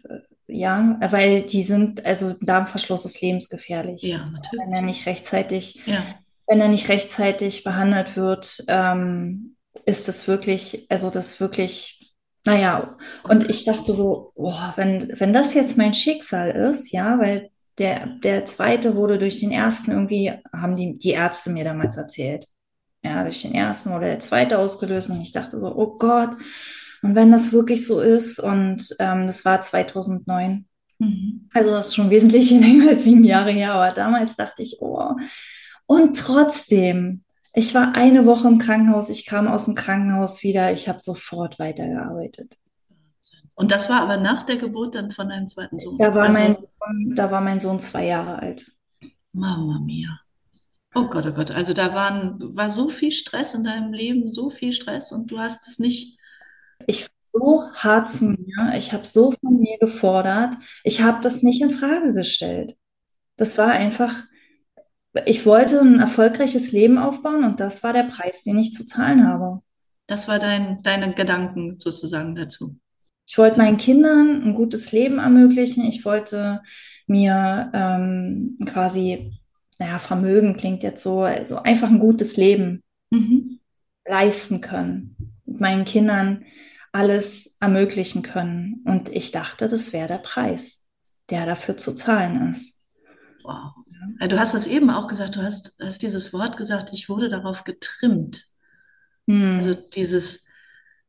ja, 0.48 0.98
weil 1.12 1.42
die 1.44 1.64
sind, 1.64 2.06
also 2.06 2.36
Darmverschluss 2.42 3.06
ist 3.06 3.22
lebensgefährlich. 3.22 4.02
Ja, 4.04 4.26
natürlich. 4.26 4.66
Wenn 4.66 4.74
er 4.74 4.82
nicht 4.82 5.06
rechtzeitig, 5.06 5.82
ja. 5.86 6.04
wenn 6.48 6.62
er 6.62 6.68
nicht 6.68 6.90
rechtzeitig 6.90 7.64
behandelt 7.64 8.16
wird, 8.16 8.64
ähm, 8.68 9.56
ist 9.86 10.08
das 10.08 10.28
wirklich, 10.28 10.86
also 10.90 11.10
das 11.10 11.40
wirklich 11.40 12.14
Naja, 12.46 12.96
und 13.24 13.50
ich 13.50 13.66
dachte 13.66 13.94
so, 13.94 14.32
boah, 14.36 14.74
wenn, 14.76 15.14
wenn 15.20 15.34
das 15.34 15.56
jetzt 15.56 15.78
mein 15.78 15.94
Schicksal 15.96 16.52
ist, 16.52 16.92
ja, 16.92 17.20
weil 17.20 17.50
der, 17.80 18.06
der 18.24 18.46
zweite 18.46 18.96
wurde 18.96 19.18
durch 19.18 19.40
den 19.40 19.52
ersten 19.52 19.92
irgendwie, 19.92 20.32
haben 20.54 20.76
die, 20.76 20.98
die 20.98 21.12
Ärzte 21.12 21.50
mir 21.50 21.64
damals 21.64 21.98
erzählt. 21.98 22.46
Ja, 23.04 23.24
durch 23.24 23.42
den 23.42 23.54
ersten 23.54 23.92
wurde 23.92 24.06
der 24.06 24.20
zweite 24.20 24.60
ausgelöst 24.60 25.10
und 25.10 25.22
ich 25.22 25.32
dachte 25.32 25.60
so, 25.60 25.76
oh 25.76 25.98
Gott, 25.98 26.32
und 27.06 27.16
wenn 27.16 27.32
das 27.32 27.54
wirklich 27.54 27.86
so 27.86 28.00
ist, 28.02 28.40
und 28.40 28.96
ähm, 29.00 29.28
das 29.28 29.46
war 29.46 29.62
2009, 29.62 30.66
Mhm. 30.98 31.50
also 31.54 31.72
das 31.72 31.88
ist 31.88 31.96
schon 31.96 32.10
wesentlich 32.10 32.50
länger 32.52 32.90
als 32.92 33.04
sieben 33.04 33.26
Jahre 33.26 33.52
her, 33.52 33.74
aber 33.74 33.92
damals 33.92 34.38
dachte 34.38 34.64
ich, 34.64 34.78
oh, 34.80 35.12
und 35.88 36.18
trotzdem, 36.18 37.24
ich 37.54 37.76
war 37.76 37.96
eine 37.96 38.26
Woche 38.26 38.48
im 38.48 38.60
Krankenhaus, 38.60 39.10
ich 39.10 39.26
kam 39.26 39.48
aus 39.48 39.66
dem 39.66 39.76
Krankenhaus 39.76 40.42
wieder, 40.42 40.72
ich 40.72 40.88
habe 40.88 41.00
sofort 41.02 41.60
weitergearbeitet. 41.60 42.54
Und 43.56 43.72
das 43.72 43.90
war 43.90 44.02
aber 44.02 44.18
nach 44.18 44.44
der 44.44 44.58
Geburt 44.58 44.96
dann 44.96 45.12
von 45.12 45.30
deinem 45.30 45.48
zweiten 45.48 45.80
Sohn. 45.80 45.98
Da 45.98 46.14
war 46.14 46.28
Also, 46.28 46.40
mein 46.40 46.58
Sohn, 46.58 47.16
da 47.16 47.32
war 47.32 47.42
mein 47.42 47.60
Sohn 47.60 47.80
zwei 47.80 48.06
Jahre 48.08 48.40
alt. 48.40 48.66
Mama 49.32 49.80
mia. 49.80 50.20
Oh 50.94 51.08
Gott, 51.08 51.26
oh 51.28 51.32
Gott. 51.34 51.52
Also 51.52 51.74
da 51.74 51.94
waren, 51.94 52.56
war 52.56 52.70
so 52.70 52.90
viel 52.90 53.12
Stress 53.12 53.54
in 53.54 53.64
deinem 53.66 53.92
Leben, 53.94 54.28
so 54.30 54.50
viel 54.50 54.72
Stress 54.72 55.12
und 55.12 55.30
du 55.30 55.40
hast 55.40 55.68
es 55.68 55.78
nicht. 55.78 56.15
Ich 56.88 57.04
war 57.04 57.10
so 57.32 57.64
hart 57.74 58.10
zu 58.10 58.26
mir, 58.26 58.74
ich 58.78 58.94
habe 58.94 59.06
so 59.06 59.32
von 59.34 59.60
mir 59.60 59.78
gefordert, 59.80 60.56
ich 60.84 61.02
habe 61.02 61.22
das 61.22 61.44
nicht 61.44 61.62
in 61.62 61.72
Frage 61.78 62.14
gestellt. 62.14 62.76
Das 63.38 63.58
war 63.58 63.70
einfach, 63.70 64.16
ich 65.26 65.46
wollte 65.46 65.80
ein 65.80 66.00
erfolgreiches 66.00 66.72
Leben 66.72 66.98
aufbauen 66.98 67.44
und 67.46 67.60
das 67.60 67.84
war 67.84 67.94
der 67.94 68.04
Preis, 68.04 68.44
den 68.44 68.60
ich 68.60 68.74
zu 68.74 68.86
zahlen 68.86 69.26
habe. 69.28 69.62
Das 70.08 70.28
war 70.28 70.40
dein, 70.40 70.84
deine 70.84 71.14
Gedanken 71.14 71.80
sozusagen 71.80 72.36
dazu. 72.36 72.78
Ich 73.28 73.38
wollte 73.38 73.58
meinen 73.58 73.78
Kindern 73.78 74.44
ein 74.44 74.54
gutes 74.54 74.92
Leben 74.92 75.18
ermöglichen. 75.20 75.86
Ich 75.86 76.06
wollte 76.06 76.62
mir 77.08 77.72
ähm, 77.74 78.58
quasi, 78.66 79.40
naja, 79.80 80.00
Vermögen 80.00 80.58
klingt 80.58 80.84
jetzt 80.84 81.02
so, 81.02 81.22
also 81.24 81.58
einfach 81.58 81.88
ein 81.90 82.00
gutes 82.00 82.38
Leben 82.38 82.84
Mhm. 83.12 83.60
leisten 84.08 84.62
können, 84.62 85.16
mit 85.46 85.60
meinen 85.60 85.86
Kindern 85.86 86.46
alles 86.96 87.58
ermöglichen 87.60 88.22
können. 88.24 88.82
Und 88.86 89.10
ich 89.10 89.32
dachte, 89.32 89.68
das 89.68 89.92
wäre 89.92 90.08
der 90.08 90.18
Preis, 90.18 90.86
der 91.30 91.46
dafür 91.46 91.76
zu 91.76 91.94
zahlen 91.94 92.50
ist. 92.50 92.82
Wow. 93.44 93.74
Du 94.30 94.40
hast 94.40 94.54
das 94.54 94.66
eben 94.66 94.90
auch 94.90 95.08
gesagt, 95.08 95.36
du 95.36 95.44
hast, 95.44 95.76
hast 95.82 96.02
dieses 96.02 96.32
Wort 96.32 96.56
gesagt, 96.58 96.92
ich 96.94 97.10
wurde 97.10 97.30
darauf 97.30 97.66
getrimmt. 97.66 98.46
Also 99.28 99.72
Hm, 99.72 99.84
dieses, 99.94 100.48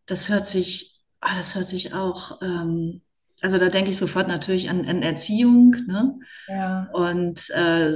das 0.07 0.28
hört 0.28 0.49
sich, 0.49 1.00
ah, 1.21 1.37
das 1.38 1.55
hört 1.55 1.69
sich 1.69 1.95
auch, 1.95 2.40
ähm, 2.43 3.02
also 3.47 3.59
da 3.59 3.69
denke 3.69 3.93
ich 3.93 3.97
sofort 3.97 4.26
natürlich 4.26 4.69
an, 4.71 4.85
an 4.87 5.03
Erziehung, 5.03 5.76
ne? 5.87 6.19
ja. 6.49 6.88
Und 6.93 7.49
äh, 7.50 7.93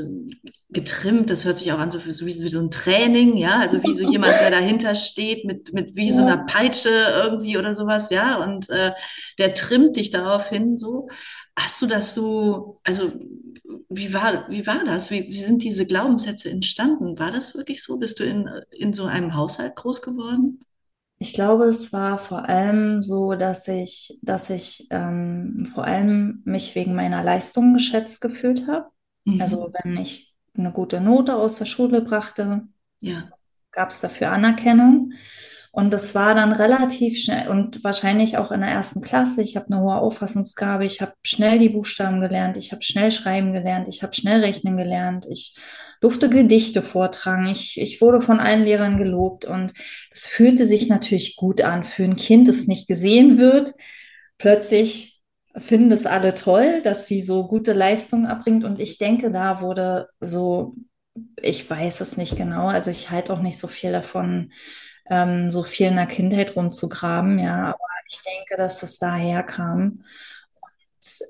getrimmt, 0.69 1.30
das 1.30 1.45
hört 1.45 1.59
sich 1.59 1.73
auch 1.73 1.78
an, 1.80 1.90
so, 1.90 2.07
wie, 2.07 2.12
so 2.12 2.25
wie 2.25 2.49
so 2.49 2.61
ein 2.61 2.71
Training, 2.71 3.37
ja, 3.37 3.59
also 3.59 3.83
wie 3.83 3.92
so 3.95 4.09
jemand, 4.09 4.35
der 4.40 4.50
dahinter 4.52 4.95
steht 4.95 5.45
mit, 5.45 5.73
mit 5.75 5.97
wie 5.97 6.12
so 6.12 6.23
einer 6.23 6.37
Ja. 6.37 6.45
Peitsche 6.47 6.88
irgendwie 6.88 7.59
oder 7.59 7.75
sowas, 7.75 8.11
ja, 8.11 8.37
und 8.37 8.71
äh, 8.71 8.92
der 9.38 9.54
trimmt 9.54 9.97
dich 9.97 10.11
darauf 10.11 10.49
hin, 10.49 10.78
so. 10.78 11.09
Hast 11.57 11.83
du 11.83 11.87
das 11.87 12.14
so, 12.14 12.80
also 12.85 13.11
wie 13.88 14.14
war, 14.14 14.49
wie 14.49 14.66
war 14.69 14.85
das? 14.85 15.11
Wie, 15.11 15.26
wie 15.28 15.35
sind 15.42 15.64
diese 15.64 15.87
Glaubenssätze 15.87 16.49
entstanden? 16.50 17.19
War 17.19 17.33
das 17.33 17.57
wirklich 17.57 17.83
so? 17.83 17.99
Bist 17.99 18.21
du 18.21 18.25
in, 18.25 18.49
in 18.71 18.92
so 18.92 19.04
einem 19.04 19.35
Haushalt 19.35 19.75
groß 19.76 20.02
geworden? 20.02 20.61
Ich 21.23 21.35
glaube, 21.35 21.67
es 21.67 21.93
war 21.93 22.19
vor 22.19 22.49
allem 22.49 23.03
so, 23.03 23.35
dass 23.35 23.69
ich, 23.69 24.19
dass 24.23 24.49
ich 24.50 24.89
ähm, 24.91 25.67
vor 25.75 25.85
allem 25.85 26.43
mich 26.47 26.75
wegen 26.75 26.95
meiner 26.95 27.23
Leistung 27.23 27.75
geschätzt 27.75 28.21
gefühlt 28.23 28.67
habe. 28.69 28.91
Also 29.39 29.59
Mhm. 29.61 29.73
wenn 29.73 29.97
ich 29.99 30.35
eine 30.56 30.73
gute 30.73 31.00
Note 31.00 31.37
aus 31.37 31.56
der 31.59 31.67
Schule 31.67 32.02
brachte, 32.02 32.63
Ja, 33.00 33.33
gab 33.73 33.91
es 33.91 34.00
dafür 34.00 34.30
Anerkennung. 34.33 35.13
Und 35.73 35.93
das 35.93 36.15
war 36.17 36.35
dann 36.35 36.52
relativ 36.52 37.19
schnell 37.23 37.49
und 37.49 37.85
wahrscheinlich 37.85 38.39
auch 38.39 38.50
in 38.50 38.61
der 38.61 38.71
ersten 38.71 39.02
Klasse. 39.02 39.43
Ich 39.43 39.56
habe 39.56 39.67
eine 39.67 39.80
hohe 39.80 39.95
Auffassungsgabe, 39.97 40.85
ich 40.85 41.00
habe 41.00 41.15
schnell 41.25 41.61
die 41.61 41.69
Buchstaben 41.69 42.21
gelernt, 42.21 42.56
ich 42.56 42.73
habe 42.73 42.83
schnell 42.83 43.13
schreiben 43.13 43.52
gelernt, 43.52 43.87
ich 43.89 44.02
habe 44.02 44.13
schnell 44.15 44.41
rechnen 44.41 44.76
gelernt, 44.76 45.26
ich 45.30 45.56
durfte 46.00 46.30
Gedichte 46.30 46.82
vortragen, 46.82 47.47
ich, 47.47 47.80
ich 47.80 48.00
wurde 48.00 48.23
von 48.23 48.41
allen 48.41 48.63
Lehrern 48.65 48.97
gelobt 48.97 49.45
und 49.45 49.75
es 50.10 50.26
fühlte 50.26 50.67
sich 50.67 50.89
natürlich 50.89 51.36
gut 51.36 51.60
an 51.60 51.84
für 51.84 52.04
ein 52.04 52.17
Kind, 52.17 52.49
das 52.49 52.67
nicht 52.67 52.89
gesehen 52.89 53.39
wird. 53.39 53.73
Plötzlich 54.39 55.23
finden 55.56 55.93
es 55.93 56.06
alle 56.06 56.34
toll, 56.34 56.80
dass 56.82 57.06
sie 57.06 57.21
so 57.21 57.47
gute 57.47 57.73
Leistungen 57.73 58.26
erbringt 58.26 58.65
und 58.65 58.80
ich 58.80 58.99
denke, 58.99 59.30
da 59.30 59.60
wurde 59.60 60.08
so 60.21 60.75
ich 61.43 61.69
weiß 61.69 62.00
es 62.00 62.17
nicht 62.17 62.36
genau. 62.36 62.69
Also 62.69 62.91
ich 62.91 63.10
halte 63.10 63.32
auch 63.32 63.41
nicht 63.41 63.58
so 63.58 63.69
viel 63.69 63.93
davon, 63.93 64.52
ähm, 65.08 65.50
so 65.50 65.63
viel 65.63 65.89
in 65.89 65.97
der 65.97 66.06
Kindheit 66.06 66.56
rumzugraben, 66.56 67.39
ja. 67.39 67.69
Aber 67.69 67.78
ich 68.08 68.21
denke, 68.23 68.56
dass 68.56 68.80
das 68.80 68.99
daher 68.99 69.43
kam. 69.43 70.04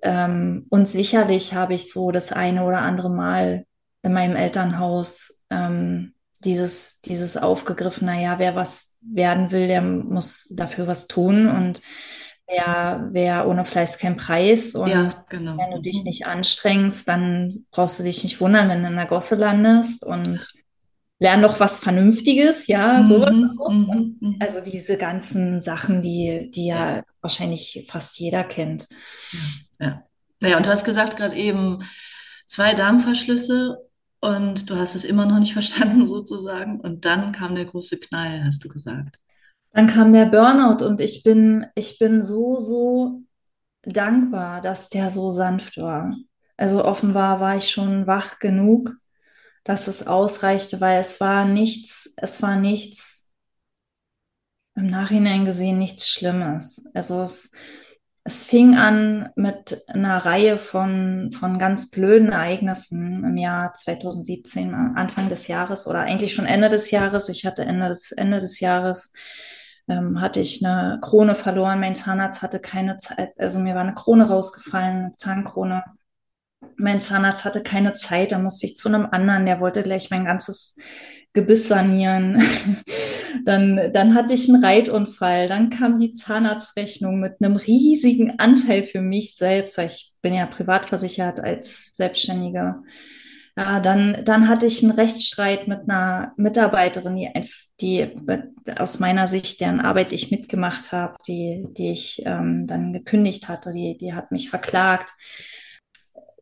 Ähm, 0.02 0.66
und 0.70 0.88
sicherlich 0.88 1.54
habe 1.54 1.74
ich 1.74 1.92
so 1.92 2.11
das 2.11 2.33
eine 2.33 2.64
oder 2.64 2.80
andere 2.83 3.11
Mal 3.11 3.66
in 4.02 4.12
meinem 4.12 4.36
Elternhaus 4.36 5.42
ähm, 5.50 6.14
dieses, 6.44 7.00
dieses 7.02 7.36
aufgegriffen, 7.36 8.06
naja, 8.06 8.38
wer 8.38 8.54
was 8.54 8.96
werden 9.02 9.50
will, 9.50 9.66
der 9.68 9.82
muss 9.82 10.48
dafür 10.56 10.86
was 10.86 11.06
tun. 11.06 11.48
Und 11.48 11.82
wer, 12.46 13.08
wer 13.12 13.46
ohne 13.48 13.64
Fleiß 13.64 13.98
kein 13.98 14.16
Preis. 14.16 14.74
Und 14.74 14.90
ja, 14.90 15.10
genau. 15.28 15.56
wenn 15.58 15.70
du 15.72 15.80
dich 15.80 15.98
Mhm. 15.98 16.04
nicht 16.04 16.26
anstrengst, 16.26 17.08
dann 17.08 17.66
brauchst 17.70 17.98
du 17.98 18.04
dich 18.04 18.22
nicht 18.22 18.40
wundern, 18.40 18.68
wenn 18.68 18.82
du 18.82 18.88
in 18.88 18.96
der 18.96 19.06
Gosse 19.06 19.36
landest 19.36 20.04
und 20.04 20.46
lern 21.18 21.42
doch 21.42 21.60
was 21.60 21.80
Vernünftiges, 21.80 22.66
ja, 22.66 23.06
sowas 23.06 23.32
Mhm, 23.32 23.58
auch. 23.60 23.66
Und 23.68 24.22
mhm. 24.22 24.36
also 24.40 24.60
diese 24.62 24.96
ganzen 24.96 25.60
Sachen, 25.60 26.00
die, 26.02 26.50
die 26.50 26.66
Ja, 26.66 26.96
ja 26.96 27.02
wahrscheinlich 27.20 27.86
fast 27.90 28.18
jeder 28.18 28.44
kennt. 28.44 28.88
ja, 29.32 29.86
ja. 29.86 30.04
Naja, 30.40 30.56
und 30.56 30.64
du 30.66 30.70
hast 30.70 30.84
gesagt 30.84 31.16
gerade 31.18 31.36
eben 31.36 31.82
zwei 32.46 32.72
Darmverschlüsse 32.74 33.76
und 34.20 34.68
du 34.68 34.76
hast 34.76 34.94
es 34.94 35.04
immer 35.04 35.26
noch 35.26 35.38
nicht 35.38 35.52
verstanden 35.54 36.06
sozusagen. 36.06 36.80
Und 36.80 37.04
dann 37.04 37.33
kam 37.33 37.54
der 37.54 37.66
große 37.66 37.98
Knall, 37.98 38.44
hast 38.44 38.64
du 38.64 38.68
gesagt. 38.68 39.18
Dann 39.72 39.87
kam 39.87 40.12
der 40.12 40.26
Burnout 40.26 40.85
und 40.85 41.00
ich 41.00 41.22
bin, 41.22 41.66
ich 41.74 41.98
bin 41.98 42.22
so, 42.22 42.59
so 42.59 43.22
dankbar, 43.83 44.61
dass 44.61 44.88
der 44.88 45.11
so 45.11 45.30
sanft 45.30 45.76
war. 45.78 46.14
Also 46.56 46.85
offenbar 46.85 47.40
war 47.40 47.56
ich 47.56 47.70
schon 47.70 48.06
wach 48.06 48.38
genug, 48.38 48.92
dass 49.64 49.88
es 49.88 50.06
ausreichte, 50.06 50.80
weil 50.80 51.00
es 51.00 51.20
war 51.20 51.46
nichts, 51.46 52.12
es 52.16 52.42
war 52.42 52.56
nichts 52.56 53.30
im 54.74 54.87
Nachhinein 54.87 55.44
gesehen, 55.44 55.78
nichts 55.78 56.09
Schlimmes. 56.09 56.87
Also 56.94 57.22
es, 57.22 57.52
es 58.24 58.44
fing 58.44 58.76
an 58.76 59.30
mit 59.35 59.83
einer 59.88 60.18
Reihe 60.18 60.59
von, 60.59 61.30
von 61.33 61.59
ganz 61.59 61.90
blöden 61.90 62.33
Ereignissen 62.33 63.24
im 63.24 63.37
Jahr 63.37 63.72
2017, 63.72 64.74
Anfang 64.74 65.28
des 65.28 65.48
Jahres 65.48 65.87
oder 65.87 66.00
eigentlich 66.00 66.35
schon 66.35 66.46
Ende 66.46 66.68
des 66.68 66.90
Jahres. 66.90 67.28
Ich 67.28 67.46
hatte 67.46 67.64
Ende 67.64 67.88
des, 67.88 68.12
Ende 68.12 68.40
des 68.40 68.61
Jahres 68.61 69.12
ähm, 69.88 70.20
hatte 70.20 70.40
ich 70.40 70.64
eine 70.64 70.98
Krone 71.00 71.35
verloren. 71.35 71.80
Mein 71.80 71.94
Zahnarzt 71.94 72.42
hatte 72.42 72.61
keine 72.61 72.98
Zeit, 72.98 73.33
also 73.38 73.59
mir 73.59 73.74
war 73.74 73.83
eine 73.83 73.94
Krone 73.94 74.28
rausgefallen, 74.28 75.04
eine 75.04 75.16
Zahnkrone. 75.16 75.83
Mein 76.76 77.00
Zahnarzt 77.00 77.44
hatte 77.44 77.62
keine 77.62 77.94
Zeit, 77.94 78.33
da 78.33 78.38
musste 78.38 78.66
ich 78.66 78.76
zu 78.76 78.88
einem 78.88 79.06
anderen, 79.11 79.46
der 79.46 79.61
wollte 79.61 79.83
gleich 79.83 80.11
mein 80.11 80.26
ganzes 80.26 80.76
Gebiss 81.32 81.68
sanieren. 81.68 82.42
Dann, 83.44 83.92
dann 83.94 84.14
hatte 84.14 84.34
ich 84.34 84.50
einen 84.50 84.62
Reitunfall, 84.62 85.48
dann 85.48 85.70
kam 85.70 85.98
die 85.98 86.12
Zahnarztrechnung 86.12 87.20
mit 87.20 87.36
einem 87.40 87.56
riesigen 87.56 88.38
Anteil 88.38 88.82
für 88.82 89.00
mich 89.00 89.34
selbst, 89.34 89.78
weil 89.78 89.86
ich 89.86 90.12
bin 90.20 90.34
ja 90.34 90.44
privat 90.44 90.88
versichert 90.88 91.40
als 91.40 91.92
Selbstständige. 91.96 92.82
Ja, 93.56 93.80
dann, 93.80 94.24
dann 94.24 94.48
hatte 94.48 94.66
ich 94.66 94.82
einen 94.82 94.92
Rechtsstreit 94.92 95.68
mit 95.68 95.80
einer 95.88 96.32
Mitarbeiterin, 96.36 97.16
die, 97.16 97.30
die 97.80 98.08
aus 98.76 99.00
meiner 99.00 99.26
Sicht, 99.26 99.60
deren 99.60 99.80
Arbeit 99.80 100.12
ich 100.12 100.30
mitgemacht 100.30 100.92
habe, 100.92 101.16
die, 101.26 101.66
die 101.76 101.90
ich 101.90 102.22
ähm, 102.26 102.66
dann 102.66 102.92
gekündigt 102.92 103.48
hatte, 103.48 103.72
die, 103.72 103.96
die 103.96 104.14
hat 104.14 104.32
mich 104.32 104.50
verklagt. 104.50 105.10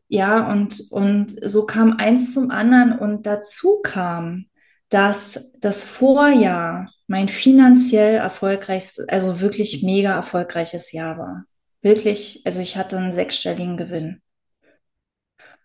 Ja, 0.08 0.50
und, 0.50 0.80
und 0.90 1.34
so 1.42 1.66
kam 1.66 1.96
eins 1.98 2.32
zum 2.32 2.50
anderen 2.50 2.98
und 2.98 3.26
dazu 3.26 3.80
kam, 3.82 4.46
dass 4.88 5.52
das 5.58 5.84
Vorjahr 5.84 6.90
mein 7.06 7.28
finanziell 7.28 8.16
erfolgreichstes, 8.16 9.08
also 9.08 9.40
wirklich 9.40 9.82
mega 9.82 10.14
erfolgreiches 10.14 10.92
Jahr 10.92 11.18
war. 11.18 11.42
Wirklich, 11.82 12.42
also 12.44 12.60
ich 12.60 12.76
hatte 12.76 12.98
einen 12.98 13.12
sechsstelligen 13.12 13.76
Gewinn 13.76 14.20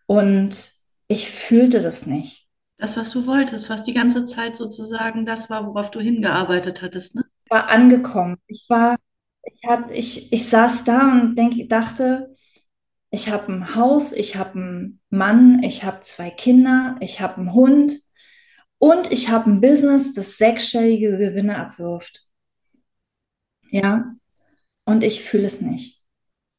und 0.06 0.72
ich 1.08 1.30
fühlte 1.30 1.82
das 1.82 2.06
nicht. 2.06 2.48
Das, 2.78 2.98
was 2.98 3.12
du 3.12 3.26
wolltest, 3.28 3.70
was 3.70 3.84
die 3.84 3.94
ganze 3.94 4.26
Zeit 4.26 4.58
sozusagen 4.58 5.26
das 5.26 5.50
war, 5.50 5.68
worauf 5.68 5.92
du 5.92 6.00
hingearbeitet 6.00 6.82
hattest, 6.82 7.16
ne? 7.16 7.24
Ich 7.46 7.52
war 7.52 7.68
angekommen. 7.68 8.38
Ich 8.48 8.66
war 8.70 8.98
ich, 9.44 9.64
hab, 9.66 9.92
ich, 9.92 10.32
ich 10.34 10.48
saß 10.50 10.84
da 10.86 11.12
und 11.12 11.36
denk, 11.36 11.70
dachte, 11.70 12.36
ich 13.10 13.30
habe 13.30 13.52
ein 13.52 13.76
Haus, 13.76 14.12
ich 14.12 14.38
habe 14.38 14.54
einen 14.54 15.02
Mann, 15.10 15.62
ich 15.64 15.84
habe 15.84 16.02
zwei 16.02 16.30
Kinder, 16.30 16.96
ich 17.00 17.22
habe 17.22 17.38
einen 17.38 17.54
Hund 17.54 17.94
und 18.84 19.14
ich 19.14 19.30
habe 19.30 19.50
ein 19.50 19.62
Business, 19.62 20.14
das 20.14 20.38
sechsstellige 20.38 21.18
Gewinne 21.18 21.56
abwirft. 21.56 22.28
Ja, 23.70 24.14
und 24.84 25.06
ich 25.06 25.24
fühle 25.24 25.46
es 25.46 25.62
nicht. 25.62 26.02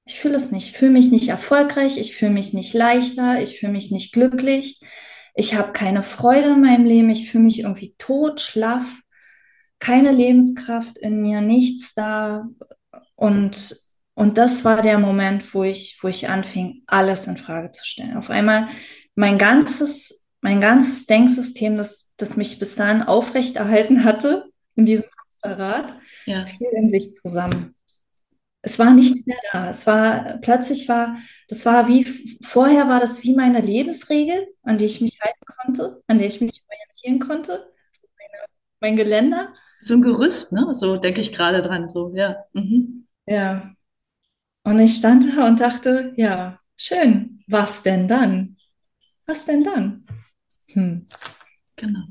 Ich 0.07 0.19
fühle 0.19 0.37
es 0.37 0.51
nicht. 0.51 0.71
Ich 0.71 0.79
fühle 0.79 0.93
mich 0.93 1.11
nicht 1.11 1.29
erfolgreich, 1.29 1.99
ich 1.99 2.17
fühle 2.17 2.31
mich 2.31 2.55
nicht 2.55 2.73
leichter, 2.73 3.43
ich 3.43 3.61
fühle 3.61 3.73
mich 3.73 3.91
nicht 3.91 4.15
glücklich. 4.15 4.81
Ich 5.35 5.55
habe 5.55 5.73
keine 5.73 6.03
Freude 6.03 6.53
in 6.53 6.63
meinem 6.63 6.87
Leben, 6.87 7.11
ich 7.11 7.31
fühle 7.31 7.45
mich 7.45 7.61
irgendwie 7.61 7.95
tot, 7.99 8.41
schlaff, 8.41 8.87
keine 9.79 10.11
Lebenskraft 10.11 10.97
in 10.97 11.21
mir, 11.21 11.43
nichts 11.43 11.93
da. 11.93 12.49
Und, 13.17 13.77
und 14.15 14.39
das 14.39 14.65
war 14.65 14.81
der 14.81 14.99
Moment, 14.99 15.53
wo 15.53 15.63
ich, 15.63 15.99
wo 16.01 16.09
ich 16.09 16.31
anfing, 16.31 16.85
alles 16.87 17.27
in 17.27 17.37
Frage 17.37 17.73
zu 17.73 17.85
stellen. 17.85 18.17
Auf 18.17 18.31
einmal 18.31 18.69
mein 19.15 19.37
ganzes, 19.37 20.25
mein 20.41 20.63
ganzes 20.63 21.05
Denksystem, 21.05 21.77
das, 21.77 22.04
das 22.17 22.37
mich 22.37 22.59
bis 22.59 22.77
dahin 22.77 23.03
aufrechterhalten 23.03 24.05
hatte, 24.05 24.47
in 24.77 24.87
diesem 24.87 25.07
Hamsterrad, 25.43 25.95
Ja. 26.27 26.47
fiel 26.47 26.69
in 26.73 26.89
sich 26.89 27.13
zusammen. 27.15 27.75
Es 28.63 28.79
war 28.79 28.93
nichts 28.95 29.27
mehr 29.27 29.37
da. 29.53 29.69
Es 29.69 29.87
war, 29.87 30.39
plötzlich 30.41 30.89
war, 30.89 31.19
das 31.49 31.67
war 31.67 31.87
wie, 31.87 32.39
vorher 32.43 32.89
war 32.89 32.99
das 32.99 33.23
wie 33.23 33.35
meine 33.35 33.61
Lebensregel, 33.61 34.49
an 34.63 34.79
die 34.79 34.87
ich 34.87 35.01
mich 35.03 35.21
halten 35.21 35.45
konnte, 35.45 36.03
an 36.07 36.19
der 36.19 36.29
ich 36.29 36.41
mich 36.41 36.63
orientieren 36.69 37.19
konnte. 37.29 37.71
Meine, 38.19 38.45
mein 38.81 38.97
Geländer. 38.97 39.53
So 39.83 39.95
ein 39.95 40.03
Gerüst, 40.03 40.53
ne? 40.53 40.69
So 40.73 40.97
denke 40.97 41.21
ich 41.21 41.33
gerade 41.33 41.61
dran, 41.61 41.91
so, 41.91 42.15
ja. 42.15 42.45
Mhm. 42.55 43.07
Ja. 43.27 43.75
Und 44.63 44.79
ich 44.81 44.95
stand 44.97 45.27
da 45.37 45.47
und 45.47 45.61
dachte, 45.61 46.15
ja, 46.17 46.59
schön. 46.77 47.43
Was 47.47 47.83
denn 47.83 48.09
dann? 48.09 48.57
Was 49.27 49.45
denn 49.45 49.63
dann? 49.63 50.07
Hm. 50.69 51.07
Genau. 51.77 52.05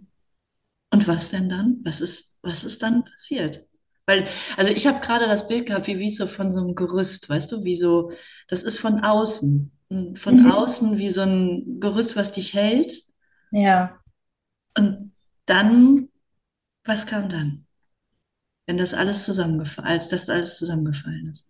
Und 0.91 1.07
was 1.07 1.29
denn 1.29 1.49
dann? 1.49 1.79
Was 1.83 2.01
ist, 2.01 2.37
was 2.41 2.63
ist 2.63 2.83
dann 2.83 3.03
passiert? 3.05 3.65
Weil, 4.05 4.27
also 4.57 4.71
ich 4.71 4.85
habe 4.87 4.99
gerade 5.01 5.27
das 5.27 5.47
Bild 5.47 5.67
gehabt, 5.67 5.87
wie, 5.87 5.99
wie 5.99 6.09
so 6.09 6.27
von 6.27 6.51
so 6.51 6.59
einem 6.61 6.75
Gerüst, 6.75 7.29
weißt 7.29 7.51
du, 7.51 7.63
wie 7.63 7.75
so, 7.75 8.11
das 8.47 8.63
ist 8.63 8.79
von 8.79 8.99
außen. 9.03 9.71
Und 9.89 10.19
Von 10.19 10.35
Mhm. 10.35 10.51
außen 10.51 10.97
wie 10.97 11.09
so 11.09 11.21
ein 11.21 11.79
Gerüst, 11.79 12.15
was 12.15 12.31
dich 12.31 12.53
hält. 12.53 13.03
Ja, 13.51 14.01
Und 14.77 15.13
dann, 15.47 16.09
was 16.85 17.05
kam 17.07 17.29
dann? 17.29 17.67
Wenn 18.67 18.77
das 18.77 18.93
alles 18.93 19.23
zusammengefallen, 19.25 19.87
als 19.89 20.09
das 20.09 20.29
alles 20.29 20.57
zusammengefallen 20.57 21.29
ist. 21.31 21.49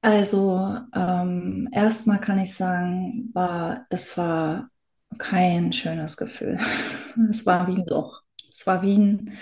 also 0.00 0.58
ähm, 0.94 1.68
erstmal 1.72 2.20
kann 2.20 2.38
ich 2.38 2.54
sagen, 2.54 3.30
war, 3.34 3.86
das 3.90 4.16
war 4.18 4.70
kein 5.18 5.72
schönes 5.72 6.16
Gefühl. 6.16 6.58
Es 7.30 7.44
war 7.46 7.66
wie 7.68 7.76
ein 7.80 7.86
Loch. 7.86 8.22
Es 8.52 8.66
war 8.66 8.82
wie 8.82 8.96
ein, 8.96 9.36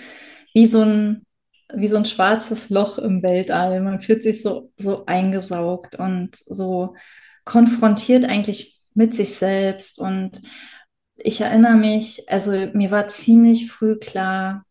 wie 0.53 0.67
so 0.67 0.81
ein, 0.81 1.25
wie 1.73 1.87
so 1.87 1.97
ein 1.97 2.05
schwarzes 2.05 2.69
Loch 2.69 2.97
im 2.97 3.23
Weltall. 3.23 3.81
Man 3.81 4.01
fühlt 4.01 4.23
sich 4.23 4.41
so, 4.41 4.71
so 4.77 5.05
eingesaugt 5.05 5.95
und 5.95 6.35
so 6.35 6.95
konfrontiert 7.45 8.25
eigentlich 8.25 8.79
mit 8.93 9.13
sich 9.13 9.35
selbst. 9.35 9.99
Und 9.99 10.41
ich 11.15 11.41
erinnere 11.41 11.75
mich, 11.75 12.29
also 12.29 12.51
mir 12.73 12.91
war 12.91 13.07
ziemlich 13.07 13.71
früh 13.71 13.97
klar, 13.97 14.65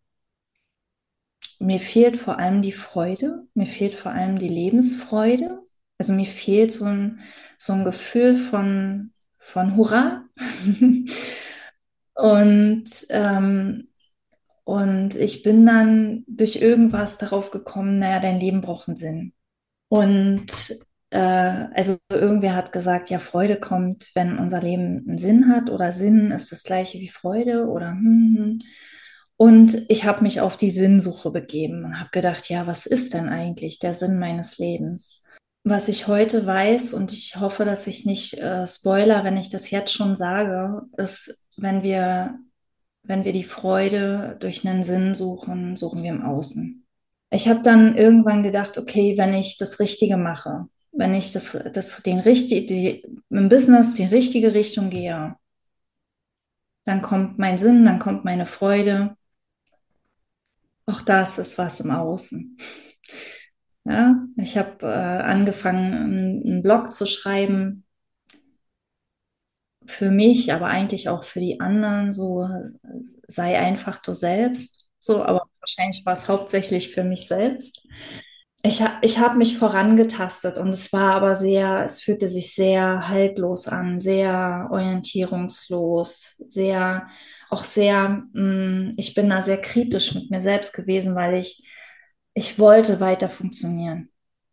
mir 1.61 1.79
fehlt 1.81 2.17
vor 2.17 2.39
allem 2.39 2.63
die 2.63 2.73
Freude, 2.73 3.47
mir 3.55 3.67
fehlt 3.67 3.95
vor 3.95 4.13
allem 4.13 4.39
die 4.39 4.49
Lebensfreude. 4.49 5.63
Also 5.99 6.15
mir 6.15 6.27
fehlt 6.27 6.73
so 6.73 6.87
ein, 6.87 7.21
so 7.59 7.75
ein 7.75 7.85
Gefühl 7.85 8.39
von, 8.39 9.13
von 9.39 9.77
Hurra. 9.77 10.25
Und, 12.15 12.85
ähm, 13.11 13.89
und 14.65 15.17
ich 15.17 15.43
bin 15.43 15.67
dann 15.67 16.25
durch 16.29 16.57
irgendwas 16.57 17.19
darauf 17.19 17.51
gekommen, 17.51 17.99
naja, 17.99 18.21
dein 18.21 18.41
Leben 18.41 18.61
braucht 18.61 18.89
einen 18.89 18.97
Sinn. 18.97 19.33
Und 19.89 20.47
äh, 21.11 21.19
also 21.19 21.99
irgendwer 22.13 22.55
hat 22.57 22.73
gesagt, 22.73 23.11
ja, 23.11 23.19
Freude 23.21 23.59
kommt, 23.61 24.11
wenn 24.15 24.39
unser 24.39 24.61
Leben 24.61 25.05
einen 25.09 25.19
Sinn 25.19 25.49
hat 25.49 25.71
oder 25.71 25.93
Sinn 25.93 26.31
ist 26.33 26.53
das 26.53 26.63
gleiche 26.65 26.99
wie 27.01 27.09
Freude 27.11 27.67
oder 27.69 27.91
hm, 27.93 28.37
hm. 28.39 28.59
Und 29.37 29.87
ich 29.89 30.05
habe 30.05 30.23
mich 30.23 30.41
auf 30.43 30.57
die 30.59 30.71
Sinnsuche 30.71 31.31
begeben 31.31 31.85
und 31.85 31.99
habe 31.99 32.11
gedacht, 32.13 32.51
ja, 32.51 32.67
was 32.67 32.87
ist 32.87 33.15
denn 33.15 33.29
eigentlich 33.29 33.79
der 33.79 33.95
Sinn 33.95 34.19
meines 34.19 34.59
Lebens? 34.59 35.25
Was 35.63 35.89
ich 35.89 36.07
heute 36.07 36.47
weiß, 36.47 36.95
und 36.95 37.13
ich 37.13 37.37
hoffe, 37.37 37.65
dass 37.65 37.87
ich 37.87 38.07
nicht 38.07 38.35
äh, 38.35 38.67
spoiler, 38.67 39.25
wenn 39.25 39.37
ich 39.37 39.51
das 39.51 39.71
jetzt 39.71 39.93
schon 39.93 40.17
sage, 40.17 40.83
ist, 40.97 41.39
wenn 41.57 41.83
wir, 41.83 42.39
wenn 43.03 43.25
wir 43.25 43.33
die 43.33 43.45
Freude 43.45 44.37
durch 44.41 44.67
einen 44.67 44.85
Sinn 44.85 45.15
suchen, 45.15 45.77
suchen 45.77 46.03
wir 46.03 46.11
im 46.11 46.25
Außen. 46.25 46.87
Ich 47.31 47.47
habe 47.49 47.63
dann 47.63 47.97
irgendwann 47.97 48.43
gedacht, 48.43 48.79
okay, 48.79 49.17
wenn 49.19 49.35
ich 49.35 49.59
das 49.59 49.81
Richtige 49.81 50.17
mache, 50.17 50.67
wenn 50.93 51.15
ich 51.15 51.33
das, 51.33 51.57
das 51.73 52.03
den 52.03 52.21
richtig, 52.21 52.67
die, 52.67 53.05
im 53.29 53.49
Business 53.49 53.95
die 53.95 54.05
richtige 54.05 54.55
Richtung 54.55 54.91
gehe, 54.91 55.37
dann 56.85 57.03
kommt 57.03 57.39
mein 57.39 57.59
Sinn, 57.59 57.85
dann 57.85 57.99
kommt 57.99 58.25
meine 58.25 58.47
Freude. 58.47 59.17
Auch 60.87 61.03
das 61.03 61.39
ist 61.39 61.59
was 61.59 61.81
im 61.81 61.91
Außen. 61.91 62.59
Ja, 63.85 64.15
ich 64.37 64.57
habe 64.59 64.87
äh, 64.87 64.87
angefangen, 64.87 66.43
einen, 66.45 66.63
Blog 66.63 66.93
zu 66.95 67.07
schreiben 67.07 67.85
für 69.87 70.11
mich, 70.11 70.53
aber 70.53 70.67
eigentlich 70.67 71.09
auch 71.09 71.25
für 71.25 71.41
die 71.41 71.61
anderen. 71.61 72.13
So 72.13 72.49
sei 73.27 73.59
einfach 73.59 74.01
du 74.03 74.15
selbst. 74.15 74.87
So, 75.01 75.23
aber 75.25 75.43
wahrscheinlich 75.61 76.05
war 76.05 76.13
es 76.13 76.29
hauptsächlich 76.29 76.95
für 76.95 77.05
mich 77.05 77.27
selbst. 77.27 77.87
Ich, 78.63 78.83
ich 79.03 79.19
habe 79.19 79.39
mich 79.39 79.59
vorangetastet 79.59 80.59
und 80.59 80.71
es 80.71 80.93
war 80.93 81.15
aber 81.15 81.37
sehr, 81.37 81.85
es 81.85 82.01
fühlte 82.01 82.29
sich 82.29 82.55
sehr 82.55 83.09
haltlos 83.09 83.69
an, 83.69 84.01
sehr 84.01 84.69
orientierungslos, 84.71 86.37
sehr, 86.49 87.09
auch 87.51 87.65
sehr, 87.65 88.25
mh, 88.35 88.93
ich 88.99 89.15
bin 89.15 89.31
da 89.31 89.43
sehr 89.43 89.61
kritisch 89.63 90.15
mit 90.15 90.31
mir 90.31 90.43
selbst 90.43 90.75
gewesen, 90.75 91.15
weil 91.15 91.37
ich, 91.39 91.65
ich 92.41 92.59
wollte 92.59 93.01
weiter 93.01 93.29
funktionieren. 93.29 94.09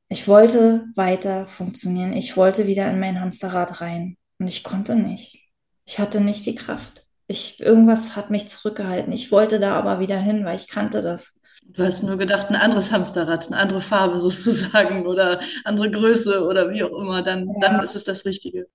Ich 0.09 0.27
wollte 0.27 0.85
weiter 0.95 1.47
funktionieren. 1.47 2.11
Ich 2.13 2.35
wollte 2.35 2.67
wieder 2.67 2.89
in 2.89 2.99
mein 2.99 3.21
Hamsterrad 3.21 3.79
rein 3.79 4.17
und 4.39 4.47
ich 4.47 4.63
konnte 4.63 4.95
nicht. 4.95 5.39
Ich 5.85 5.97
hatte 5.99 6.19
nicht 6.19 6.45
die 6.45 6.55
Kraft. 6.55 7.05
Ich, 7.27 7.61
irgendwas 7.61 8.17
hat 8.17 8.29
mich 8.29 8.49
zurückgehalten. 8.49 9.13
Ich 9.13 9.31
wollte 9.31 9.59
da 9.61 9.73
aber 9.77 10.01
wieder 10.01 10.17
hin, 10.19 10.43
weil 10.43 10.57
ich 10.57 10.67
kannte 10.67 11.01
das. 11.01 11.39
Du 11.63 11.83
hast 11.83 12.03
nur 12.03 12.17
gedacht, 12.17 12.47
ein 12.49 12.55
anderes 12.55 12.91
Hamsterrad, 12.91 13.47
eine 13.47 13.57
andere 13.57 13.81
Farbe 13.81 14.17
sozusagen 14.27 15.05
oder 15.05 15.39
andere 15.63 15.89
Größe 15.89 16.45
oder 16.45 16.69
wie 16.71 16.83
auch 16.83 16.97
immer, 16.99 17.23
dann, 17.23 17.47
dann 17.61 17.75
Ja. 17.75 17.81
ist 17.83 17.95
es 17.95 18.03
das 18.03 18.25
Richtige. 18.25 18.67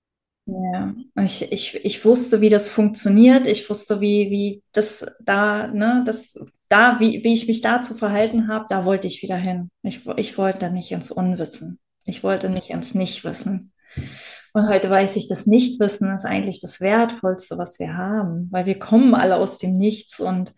Ja, 0.45 0.93
ich, 1.23 1.51
ich, 1.51 1.85
ich 1.85 2.03
wusste, 2.03 2.41
wie 2.41 2.49
das 2.49 2.69
funktioniert. 2.69 3.47
Ich 3.47 3.69
wusste, 3.69 4.01
wie, 4.01 4.29
wie 4.29 4.63
das 4.73 5.05
da, 5.21 5.67
ne, 5.67 6.03
das 6.05 6.35
da, 6.73 6.99
wie, 6.99 7.23
wie 7.23 7.33
ich 7.33 7.47
mich 7.47 7.61
da 7.61 7.81
zu 7.81 7.93
verhalten 7.93 8.47
habe, 8.47 8.65
da 8.67 8.83
wollte 8.83 9.07
ich 9.07 9.21
wieder 9.21 9.37
hin. 9.37 9.69
Ich, 9.83 10.01
ich 10.17 10.37
wollte 10.37 10.71
nicht 10.71 10.91
ins 10.91 11.11
Unwissen. 11.11 11.79
Ich 12.05 12.23
wollte 12.23 12.49
nicht 12.49 12.71
ins 12.71 12.95
Nichtwissen. 12.95 13.71
Und 14.53 14.67
heute 14.67 14.89
weiß 14.89 15.15
ich, 15.15 15.27
das 15.27 15.45
Nichtwissen 15.45 16.13
ist 16.13 16.25
eigentlich 16.25 16.59
das 16.61 16.81
Wertvollste, 16.81 17.57
was 17.57 17.79
wir 17.79 17.95
haben, 17.95 18.49
weil 18.51 18.65
wir 18.65 18.79
kommen 18.79 19.13
alle 19.13 19.35
aus 19.35 19.57
dem 19.57 19.73
Nichts 19.73 20.19
und 20.19 20.53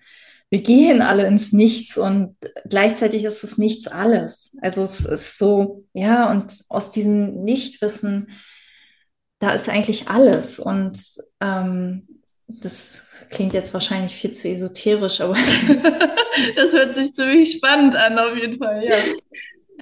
wir 0.50 0.62
gehen 0.62 1.02
alle 1.02 1.26
ins 1.28 1.52
Nichts 1.52 1.98
und 1.98 2.38
gleichzeitig 2.70 3.26
ist 3.26 3.44
das 3.44 3.58
Nichts 3.58 3.88
alles. 3.88 4.56
Also 4.62 4.84
es 4.84 5.02
ist 5.02 5.38
so, 5.38 5.84
ja, 5.94 6.32
und 6.32 6.60
aus 6.70 6.92
diesem 6.92 7.44
Nichtwissen 7.44 8.30
da 9.40 9.52
ist 9.52 9.70
eigentlich 9.70 10.08
alles. 10.08 10.60
Und 10.60 11.00
ähm, 11.42 12.08
das 12.48 13.05
klingt 13.30 13.54
jetzt 13.54 13.74
wahrscheinlich 13.74 14.16
viel 14.16 14.32
zu 14.32 14.50
esoterisch, 14.50 15.22
aber 15.22 15.36
Das 16.56 16.74
hört 16.74 16.94
sich 16.96 17.14
ziemlich 17.14 17.52
spannend 17.58 17.96
an, 17.96 18.20
auf 18.20 18.36
jeden 18.36 18.58
Fall, 18.58 18.84
ja. 18.84 18.96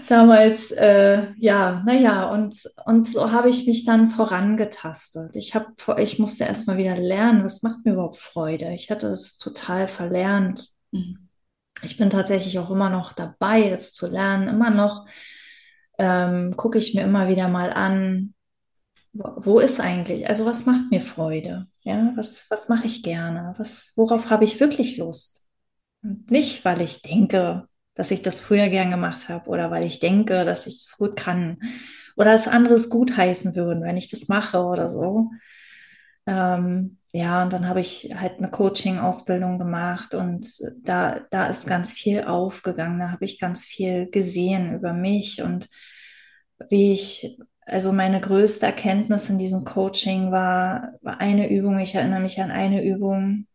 damals, 0.08 0.72
äh, 0.72 1.28
ja, 1.38 1.82
naja, 1.86 2.30
und, 2.30 2.56
und 2.86 3.08
so 3.08 3.32
habe 3.32 3.50
ich 3.50 3.66
mich 3.66 3.86
dann 3.86 4.10
vorangetastet. 4.10 5.36
Ich 5.36 5.56
hab, 5.56 5.68
ich 5.98 6.20
musste 6.20 6.44
erstmal 6.44 6.78
wieder 6.78 6.98
lernen, 6.98 7.44
was 7.44 7.64
macht 7.64 7.86
mir 7.86 7.94
überhaupt 7.94 8.18
Freude. 8.18 8.72
Ich 8.74 8.92
hatte 8.92 9.08
es 9.08 9.38
total 9.38 9.88
verlernt. 9.88 10.70
Mhm. 10.92 11.30
Ich 11.82 11.98
bin 11.98 12.10
tatsächlich 12.10 12.60
auch 12.60 12.70
immer 12.70 12.90
noch 12.90 13.14
dabei, 13.14 13.70
das 13.70 13.94
zu 13.94 14.08
lernen. 14.08 14.48
Immer 14.48 14.70
noch 14.70 15.06
ähm, 15.98 16.56
gucke 16.56 16.78
ich 16.78 16.94
mir 16.94 17.04
immer 17.04 17.28
wieder 17.28 17.48
mal 17.50 17.72
an, 17.72 18.33
wo 19.14 19.60
ist 19.60 19.80
eigentlich, 19.80 20.28
also 20.28 20.46
was 20.46 20.66
macht 20.66 20.90
mir 20.92 21.02
Freude? 21.02 21.68
Ja, 21.82 22.14
was, 22.16 22.50
was 22.50 22.70
mache 22.70 22.86
ich 22.88 23.04
gerne? 23.04 23.54
Was, 23.58 23.94
worauf 23.96 24.30
habe 24.30 24.44
ich 24.44 24.60
wirklich 24.60 24.98
Lust? 24.98 25.48
Und 26.04 26.32
nicht, 26.32 26.66
weil 26.66 26.82
ich 26.82 27.02
denke, 27.02 27.68
dass 27.96 28.12
ich 28.12 28.22
das 28.24 28.42
früher 28.42 28.70
gern 28.70 28.92
gemacht 28.92 29.30
habe 29.30 29.50
oder 29.50 29.72
weil 29.72 29.86
ich 29.86 30.00
denke, 30.00 30.46
dass 30.46 30.68
ich 30.68 30.76
es 30.76 30.98
gut 30.98 31.16
kann 31.18 31.60
oder 32.18 32.34
es 32.34 32.48
anderes 32.48 32.90
gut 32.90 33.18
heißen 33.18 33.56
würden, 33.56 33.84
wenn 33.84 33.98
ich 33.98 34.10
das 34.10 34.28
mache 34.30 34.60
oder 34.64 34.90
so. 34.90 35.30
Ähm, 36.26 36.98
ja, 37.12 37.44
und 37.44 37.54
dann 37.54 37.68
habe 37.68 37.82
ich 37.82 38.12
halt 38.16 38.38
eine 38.40 38.50
Coaching-Ausbildung 38.50 39.60
gemacht 39.60 40.16
und 40.16 40.48
da, 40.84 41.20
da 41.32 41.48
ist 41.48 41.68
ganz 41.68 41.94
viel 41.94 42.24
aufgegangen. 42.24 43.00
Da 43.00 43.12
habe 43.12 43.26
ich 43.26 43.40
ganz 43.40 43.66
viel 43.66 44.10
gesehen 44.10 44.74
über 44.76 44.94
mich 44.94 45.42
und 45.44 45.70
wie 46.70 46.94
ich, 46.94 47.38
also 47.66 47.92
meine 47.92 48.20
größte 48.20 48.66
Erkenntnis 48.66 49.30
in 49.30 49.38
diesem 49.38 49.64
Coaching 49.64 50.32
war, 50.32 50.94
war 51.02 51.20
eine 51.20 51.50
Übung. 51.50 51.80
Ich 51.80 51.96
erinnere 51.96 52.20
mich 52.20 52.42
an 52.42 52.52
eine 52.52 52.84
Übung. 52.84 53.48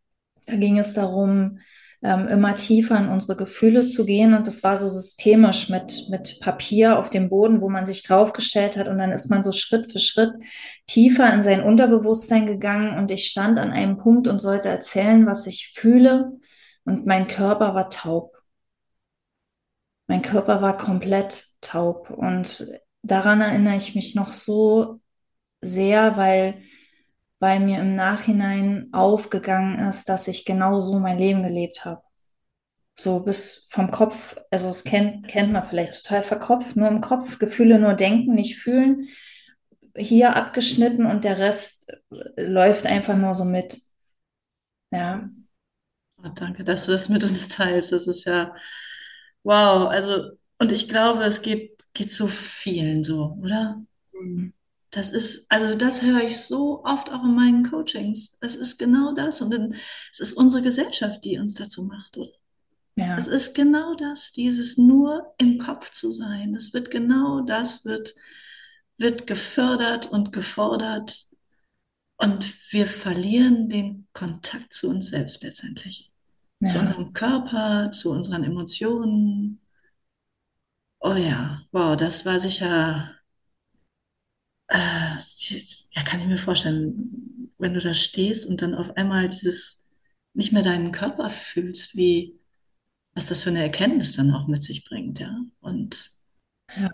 Da 0.46 0.56
ging 0.56 0.78
es 0.78 0.94
darum, 0.94 1.58
ähm, 2.02 2.28
immer 2.28 2.56
tiefer 2.56 2.96
in 2.98 3.08
unsere 3.08 3.36
Gefühle 3.36 3.84
zu 3.84 4.06
gehen. 4.06 4.34
Und 4.34 4.46
das 4.46 4.62
war 4.62 4.76
so 4.76 4.88
systemisch 4.88 5.68
mit, 5.68 6.06
mit 6.10 6.40
Papier 6.40 6.98
auf 6.98 7.10
dem 7.10 7.28
Boden, 7.28 7.60
wo 7.60 7.68
man 7.68 7.86
sich 7.86 8.02
draufgestellt 8.02 8.76
hat. 8.76 8.88
Und 8.88 8.98
dann 8.98 9.12
ist 9.12 9.30
man 9.30 9.42
so 9.42 9.52
Schritt 9.52 9.92
für 9.92 9.98
Schritt 9.98 10.32
tiefer 10.86 11.32
in 11.32 11.42
sein 11.42 11.62
Unterbewusstsein 11.62 12.46
gegangen. 12.46 12.96
Und 12.96 13.10
ich 13.10 13.26
stand 13.26 13.58
an 13.58 13.72
einem 13.72 13.98
Punkt 13.98 14.28
und 14.28 14.38
sollte 14.38 14.68
erzählen, 14.68 15.26
was 15.26 15.46
ich 15.46 15.72
fühle. 15.74 16.32
Und 16.84 17.06
mein 17.06 17.28
Körper 17.28 17.74
war 17.74 17.90
taub. 17.90 18.36
Mein 20.06 20.22
Körper 20.22 20.62
war 20.62 20.76
komplett 20.78 21.48
taub. 21.60 22.10
Und 22.10 22.66
daran 23.02 23.40
erinnere 23.40 23.76
ich 23.76 23.94
mich 23.94 24.14
noch 24.14 24.32
so 24.32 25.00
sehr, 25.62 26.16
weil 26.16 26.62
weil 27.40 27.60
mir 27.60 27.80
im 27.80 27.96
Nachhinein 27.96 28.88
aufgegangen 28.92 29.78
ist, 29.88 30.08
dass 30.08 30.28
ich 30.28 30.44
genau 30.44 30.80
so 30.80 30.98
mein 31.00 31.18
Leben 31.18 31.42
gelebt 31.42 31.84
habe. 31.84 32.02
So 32.96 33.20
bis 33.20 33.68
vom 33.70 33.90
Kopf, 33.92 34.36
also 34.50 34.68
es 34.70 34.84
kennt, 34.84 35.28
kennt 35.28 35.52
man 35.52 35.64
vielleicht 35.66 36.02
total 36.04 36.22
verkopft, 36.24 36.76
nur 36.76 36.88
im 36.88 37.00
Kopf, 37.00 37.38
Gefühle 37.38 37.78
nur 37.78 37.94
denken, 37.94 38.34
nicht 38.34 38.58
fühlen, 38.58 39.08
hier 39.96 40.36
abgeschnitten 40.36 41.06
und 41.06 41.24
der 41.24 41.38
Rest 41.38 41.92
läuft 42.36 42.86
einfach 42.86 43.16
nur 43.16 43.34
so 43.34 43.44
mit. 43.44 43.80
Ja. 44.90 45.30
Oh, 46.24 46.28
danke, 46.34 46.64
dass 46.64 46.86
du 46.86 46.92
das 46.92 47.08
mit 47.08 47.22
uns 47.24 47.48
teilst. 47.48 47.92
Das 47.92 48.06
ist 48.06 48.24
ja 48.24 48.54
wow. 49.44 49.88
Also, 49.90 50.32
und 50.58 50.72
ich 50.72 50.88
glaube, 50.88 51.22
es 51.24 51.42
geht, 51.42 51.77
geht 51.94 52.12
so 52.12 52.26
vielen 52.26 53.02
so, 53.02 53.36
oder? 53.40 53.82
Mhm. 54.12 54.52
Das 54.90 55.10
ist, 55.10 55.50
also 55.50 55.74
das 55.74 56.02
höre 56.02 56.22
ich 56.22 56.38
so 56.40 56.82
oft 56.84 57.12
auch 57.12 57.22
in 57.22 57.34
meinen 57.34 57.68
Coachings. 57.68 58.38
Es 58.40 58.56
ist 58.56 58.78
genau 58.78 59.12
das. 59.14 59.42
Und 59.42 59.52
dann, 59.52 59.74
es 60.12 60.20
ist 60.20 60.32
unsere 60.32 60.62
Gesellschaft, 60.62 61.24
die 61.24 61.38
uns 61.38 61.54
dazu 61.54 61.82
macht, 61.82 62.16
oder? 62.16 62.32
Ja. 62.96 63.16
Es 63.16 63.26
ist 63.26 63.54
genau 63.54 63.94
das, 63.94 64.32
dieses 64.32 64.76
nur 64.76 65.34
im 65.38 65.58
Kopf 65.58 65.92
zu 65.92 66.10
sein. 66.10 66.54
Es 66.54 66.72
wird 66.72 66.90
genau 66.90 67.42
das, 67.42 67.84
wird, 67.84 68.14
wird 68.96 69.26
gefördert 69.26 70.10
und 70.10 70.32
gefordert. 70.32 71.26
Und 72.16 72.52
wir 72.72 72.86
verlieren 72.86 73.68
den 73.68 74.08
Kontakt 74.12 74.72
zu 74.72 74.88
uns 74.88 75.10
selbst 75.10 75.44
letztendlich. 75.44 76.10
Ja. 76.60 76.68
Zu 76.68 76.78
unserem 76.80 77.12
Körper, 77.12 77.92
zu 77.92 78.10
unseren 78.10 78.42
Emotionen. 78.42 79.60
Oh 81.00 81.14
ja, 81.14 81.62
wow, 81.72 81.96
das 81.96 82.24
war 82.24 82.38
sicher 82.40 83.10
äh, 84.68 85.16
ja, 85.92 86.02
kann 86.04 86.20
ich 86.20 86.26
mir 86.26 86.38
vorstellen, 86.38 87.52
wenn 87.58 87.74
du 87.74 87.80
da 87.80 87.94
stehst 87.94 88.46
und 88.46 88.62
dann 88.62 88.74
auf 88.74 88.96
einmal 88.96 89.28
dieses 89.28 89.86
nicht 90.34 90.52
mehr 90.52 90.62
deinen 90.62 90.92
Körper 90.92 91.30
fühlst, 91.30 91.96
wie 91.96 92.38
was 93.14 93.26
das 93.26 93.42
für 93.42 93.50
eine 93.50 93.62
Erkenntnis 93.62 94.14
dann 94.16 94.32
auch 94.34 94.46
mit 94.48 94.62
sich 94.62 94.84
bringt, 94.84 95.20
ja. 95.20 95.36
Und 95.60 96.12
ja. 96.76 96.90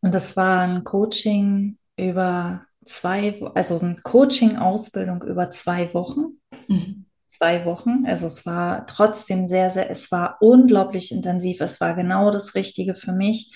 Und 0.00 0.14
das 0.14 0.36
war 0.36 0.60
ein 0.62 0.84
Coaching 0.84 1.78
über 1.96 2.66
zwei, 2.84 3.40
also 3.54 3.78
eine 3.78 3.96
Coaching-Ausbildung 3.96 5.22
über 5.22 5.50
zwei 5.50 5.92
Wochen. 5.94 6.40
Mhm. 6.68 7.01
Zwei 7.42 7.64
Wochen. 7.64 8.04
Also 8.06 8.28
es 8.28 8.46
war 8.46 8.86
trotzdem 8.86 9.48
sehr, 9.48 9.70
sehr, 9.70 9.90
es 9.90 10.12
war 10.12 10.36
unglaublich 10.40 11.10
intensiv. 11.10 11.60
Es 11.60 11.80
war 11.80 11.94
genau 11.94 12.30
das 12.30 12.54
Richtige 12.54 12.94
für 12.94 13.12
mich 13.12 13.52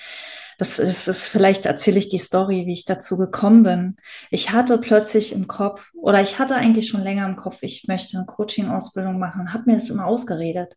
das 0.58 0.78
ist, 0.78 1.06
ist 1.06 1.26
vielleicht 1.26 1.66
erzähle 1.66 1.98
ich 1.98 2.08
die 2.08 2.18
Story, 2.18 2.66
wie 2.66 2.72
ich 2.72 2.84
dazu 2.86 3.16
gekommen 3.16 3.62
bin. 3.62 3.96
Ich 4.30 4.52
hatte 4.52 4.78
plötzlich 4.78 5.32
im 5.32 5.46
Kopf, 5.46 5.90
oder 5.94 6.22
ich 6.22 6.38
hatte 6.38 6.54
eigentlich 6.54 6.88
schon 6.88 7.02
länger 7.02 7.26
im 7.28 7.36
Kopf, 7.36 7.58
ich 7.60 7.86
möchte 7.88 8.16
eine 8.16 8.26
Coaching-Ausbildung 8.26 9.18
machen, 9.18 9.52
habe 9.52 9.64
mir 9.66 9.74
das 9.74 9.90
immer 9.90 10.06
ausgeredet. 10.06 10.74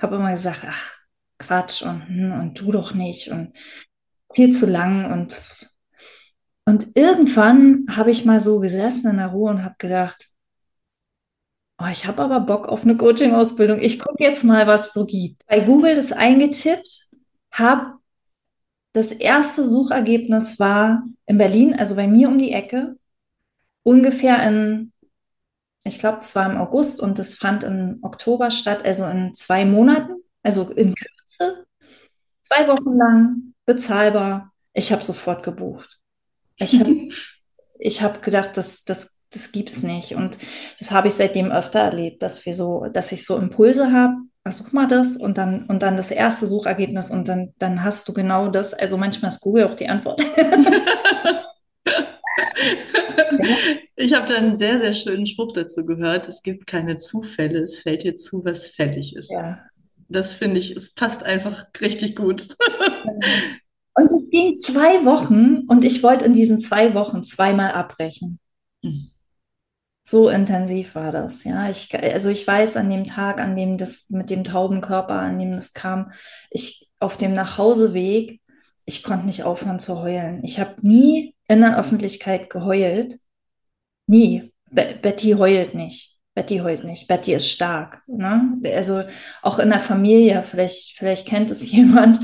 Habe 0.00 0.16
immer 0.16 0.32
gesagt, 0.32 0.62
ach, 0.68 0.98
Quatsch 1.38 1.82
und, 1.82 2.08
hm, 2.08 2.32
und 2.40 2.60
du 2.60 2.72
doch 2.72 2.94
nicht 2.94 3.28
und 3.30 3.52
viel 4.32 4.50
zu 4.52 4.66
lang 4.66 5.12
und 5.12 5.40
und 6.66 6.96
irgendwann 6.96 7.84
habe 7.90 8.10
ich 8.10 8.24
mal 8.24 8.40
so 8.40 8.58
gesessen 8.58 9.10
in 9.10 9.18
der 9.18 9.28
Ruhe 9.28 9.50
und 9.50 9.64
habe 9.64 9.74
gedacht, 9.78 10.28
oh, 11.78 11.86
ich 11.90 12.06
habe 12.06 12.22
aber 12.22 12.40
Bock 12.40 12.68
auf 12.68 12.84
eine 12.84 12.96
Coaching-Ausbildung. 12.96 13.80
Ich 13.80 13.98
gucke 13.98 14.22
jetzt 14.22 14.44
mal, 14.44 14.66
was 14.66 14.88
es 14.88 14.92
so 14.92 15.04
gibt. 15.04 15.46
Bei 15.46 15.60
Google 15.60 15.96
das 15.96 16.12
eingetippt, 16.12 17.08
habe 17.50 17.94
das 18.92 19.10
erste 19.10 19.64
Suchergebnis 19.64 20.60
war 20.60 21.02
in 21.26 21.36
Berlin, 21.36 21.74
also 21.74 21.96
bei 21.96 22.06
mir 22.06 22.28
um 22.28 22.38
die 22.38 22.52
Ecke, 22.52 22.96
ungefähr 23.82 24.46
in, 24.46 24.92
ich 25.82 25.98
glaube, 25.98 26.18
es 26.18 26.34
war 26.36 26.50
im 26.50 26.56
August 26.56 27.00
und 27.00 27.18
es 27.18 27.34
fand 27.36 27.64
im 27.64 27.98
Oktober 28.02 28.50
statt, 28.50 28.84
also 28.84 29.04
in 29.06 29.34
zwei 29.34 29.64
Monaten, 29.64 30.22
also 30.42 30.70
in 30.70 30.94
Kürze, 30.94 31.66
zwei 32.42 32.68
Wochen 32.68 32.96
lang, 32.96 33.54
bezahlbar. 33.66 34.52
Ich 34.72 34.92
habe 34.92 35.02
sofort 35.02 35.42
gebucht. 35.42 35.98
Ich 36.56 36.78
habe 36.78 37.08
ich 37.78 38.02
hab 38.02 38.22
gedacht, 38.22 38.56
das, 38.56 38.84
das, 38.84 39.13
das 39.34 39.52
gibt's 39.52 39.82
nicht. 39.82 40.14
Und 40.14 40.38
das 40.78 40.90
habe 40.90 41.08
ich 41.08 41.14
seitdem 41.14 41.50
öfter 41.50 41.80
erlebt, 41.80 42.22
dass 42.22 42.46
wir 42.46 42.54
so, 42.54 42.86
dass 42.92 43.12
ich 43.12 43.24
so 43.24 43.36
Impulse 43.36 43.92
habe, 43.92 44.14
such 44.50 44.72
mal 44.72 44.86
das 44.86 45.16
und 45.16 45.38
dann, 45.38 45.64
und 45.66 45.82
dann 45.82 45.96
das 45.96 46.10
erste 46.10 46.46
Suchergebnis 46.46 47.10
und 47.10 47.28
dann, 47.28 47.54
dann 47.58 47.82
hast 47.82 48.06
du 48.08 48.12
genau 48.12 48.48
das. 48.48 48.74
Also 48.74 48.98
manchmal 48.98 49.30
ist 49.30 49.40
Google 49.40 49.66
auch 49.66 49.74
die 49.74 49.88
Antwort. 49.88 50.20
ich 53.96 54.12
habe 54.14 54.28
da 54.28 54.34
einen 54.36 54.56
sehr, 54.56 54.78
sehr 54.78 54.92
schönen 54.92 55.26
Spruch 55.26 55.52
dazu 55.52 55.86
gehört. 55.86 56.28
Es 56.28 56.42
gibt 56.42 56.66
keine 56.66 56.96
Zufälle, 56.96 57.60
es 57.60 57.78
fällt 57.78 58.02
dir 58.02 58.16
zu, 58.16 58.44
was 58.44 58.66
fällig 58.66 59.16
ist. 59.16 59.32
Ja. 59.32 59.56
Das 60.08 60.34
finde 60.34 60.58
ich, 60.58 60.76
es 60.76 60.92
passt 60.94 61.24
einfach 61.24 61.66
richtig 61.80 62.14
gut. 62.14 62.54
und 63.94 64.12
es 64.12 64.28
ging 64.30 64.58
zwei 64.58 65.06
Wochen 65.06 65.64
und 65.68 65.84
ich 65.84 66.02
wollte 66.02 66.26
in 66.26 66.34
diesen 66.34 66.60
zwei 66.60 66.92
Wochen 66.94 67.22
zweimal 67.22 67.72
abbrechen. 67.72 68.38
Mhm. 68.82 69.13
So 70.06 70.28
intensiv 70.28 70.94
war 70.94 71.12
das, 71.12 71.44
ja. 71.44 71.70
Ich, 71.70 71.94
also 71.98 72.28
ich 72.28 72.46
weiß 72.46 72.76
an 72.76 72.90
dem 72.90 73.06
Tag, 73.06 73.40
an 73.40 73.56
dem 73.56 73.78
das 73.78 74.10
mit 74.10 74.28
dem 74.28 74.44
tauben 74.44 74.82
Körper, 74.82 75.14
an 75.14 75.38
dem 75.38 75.52
das 75.52 75.72
kam, 75.72 76.12
ich 76.50 76.90
auf 77.00 77.16
dem 77.16 77.32
Nachhauseweg, 77.32 78.42
ich 78.84 79.02
konnte 79.02 79.24
nicht 79.24 79.44
aufhören 79.44 79.78
zu 79.78 80.02
heulen. 80.02 80.44
Ich 80.44 80.60
habe 80.60 80.74
nie 80.82 81.34
in 81.48 81.60
der 81.60 81.78
Öffentlichkeit 81.78 82.50
geheult. 82.50 83.16
Nie. 84.06 84.52
Be 84.70 84.94
Betty 85.00 85.32
heult 85.32 85.74
nicht. 85.74 86.18
Betty 86.34 86.58
heult 86.58 86.84
nicht. 86.84 87.08
Betty 87.08 87.32
ist 87.32 87.48
stark. 87.48 88.02
Ne? 88.06 88.58
Also 88.74 89.04
auch 89.40 89.58
in 89.58 89.70
der 89.70 89.80
Familie, 89.80 90.42
vielleicht, 90.42 90.98
vielleicht 90.98 91.26
kennt 91.26 91.50
es 91.50 91.70
jemand, 91.72 92.18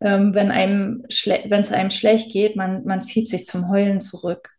ähm, 0.00 0.34
wenn 0.34 0.50
einem 0.50 1.04
wenn 1.04 1.60
es 1.60 1.70
einem 1.70 1.90
schlecht 1.90 2.32
geht, 2.32 2.56
man, 2.56 2.84
man 2.86 3.02
zieht 3.02 3.28
sich 3.28 3.46
zum 3.46 3.68
Heulen 3.68 4.00
zurück 4.00 4.50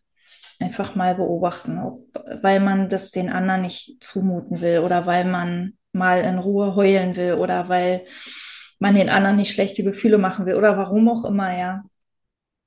einfach 0.61 0.95
mal 0.95 1.15
beobachten, 1.15 1.79
ob, 1.79 2.07
weil 2.41 2.59
man 2.59 2.89
das 2.89 3.11
den 3.11 3.29
anderen 3.29 3.63
nicht 3.63 4.03
zumuten 4.03 4.61
will 4.61 4.79
oder 4.79 5.05
weil 5.05 5.25
man 5.25 5.73
mal 5.91 6.21
in 6.21 6.39
Ruhe 6.39 6.75
heulen 6.75 7.15
will 7.15 7.33
oder 7.33 7.69
weil 7.69 8.05
man 8.79 8.95
den 8.95 9.09
anderen 9.09 9.37
nicht 9.37 9.51
schlechte 9.51 9.83
Gefühle 9.83 10.17
machen 10.17 10.45
will 10.45 10.55
oder 10.55 10.77
warum 10.77 11.09
auch 11.09 11.25
immer, 11.25 11.57
ja. 11.57 11.83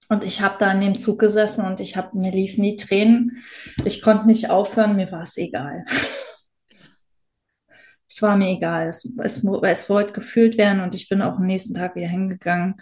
Und 0.09 0.23
ich 0.23 0.43
habe 0.43 0.57
da 0.59 0.71
in 0.71 0.81
dem 0.81 0.97
Zug 0.97 1.19
gesessen 1.19 1.65
und 1.65 1.81
ich 1.81 1.97
habe 1.97 2.17
mir 2.17 2.31
liefen 2.31 2.63
die 2.63 2.77
Tränen. 2.77 3.43
Ich 3.85 4.03
konnte 4.03 4.27
nicht 4.27 4.51
aufhören, 4.51 4.97
mir 4.97 5.11
war 5.11 5.23
es 5.23 5.39
egal. 5.39 5.85
es 8.09 8.21
war 8.21 8.37
mir 8.37 8.51
egal. 8.51 8.89
Es, 8.89 9.05
es, 9.23 9.43
es 9.43 9.89
wollte 9.89 10.13
gefühlt 10.13 10.59
werden 10.59 10.81
und 10.81 10.95
ich 10.95 11.09
bin 11.09 11.23
auch 11.23 11.37
am 11.37 11.47
nächsten 11.47 11.75
Tag 11.75 11.97
wieder 11.97 12.09
hingegangen. 12.09 12.75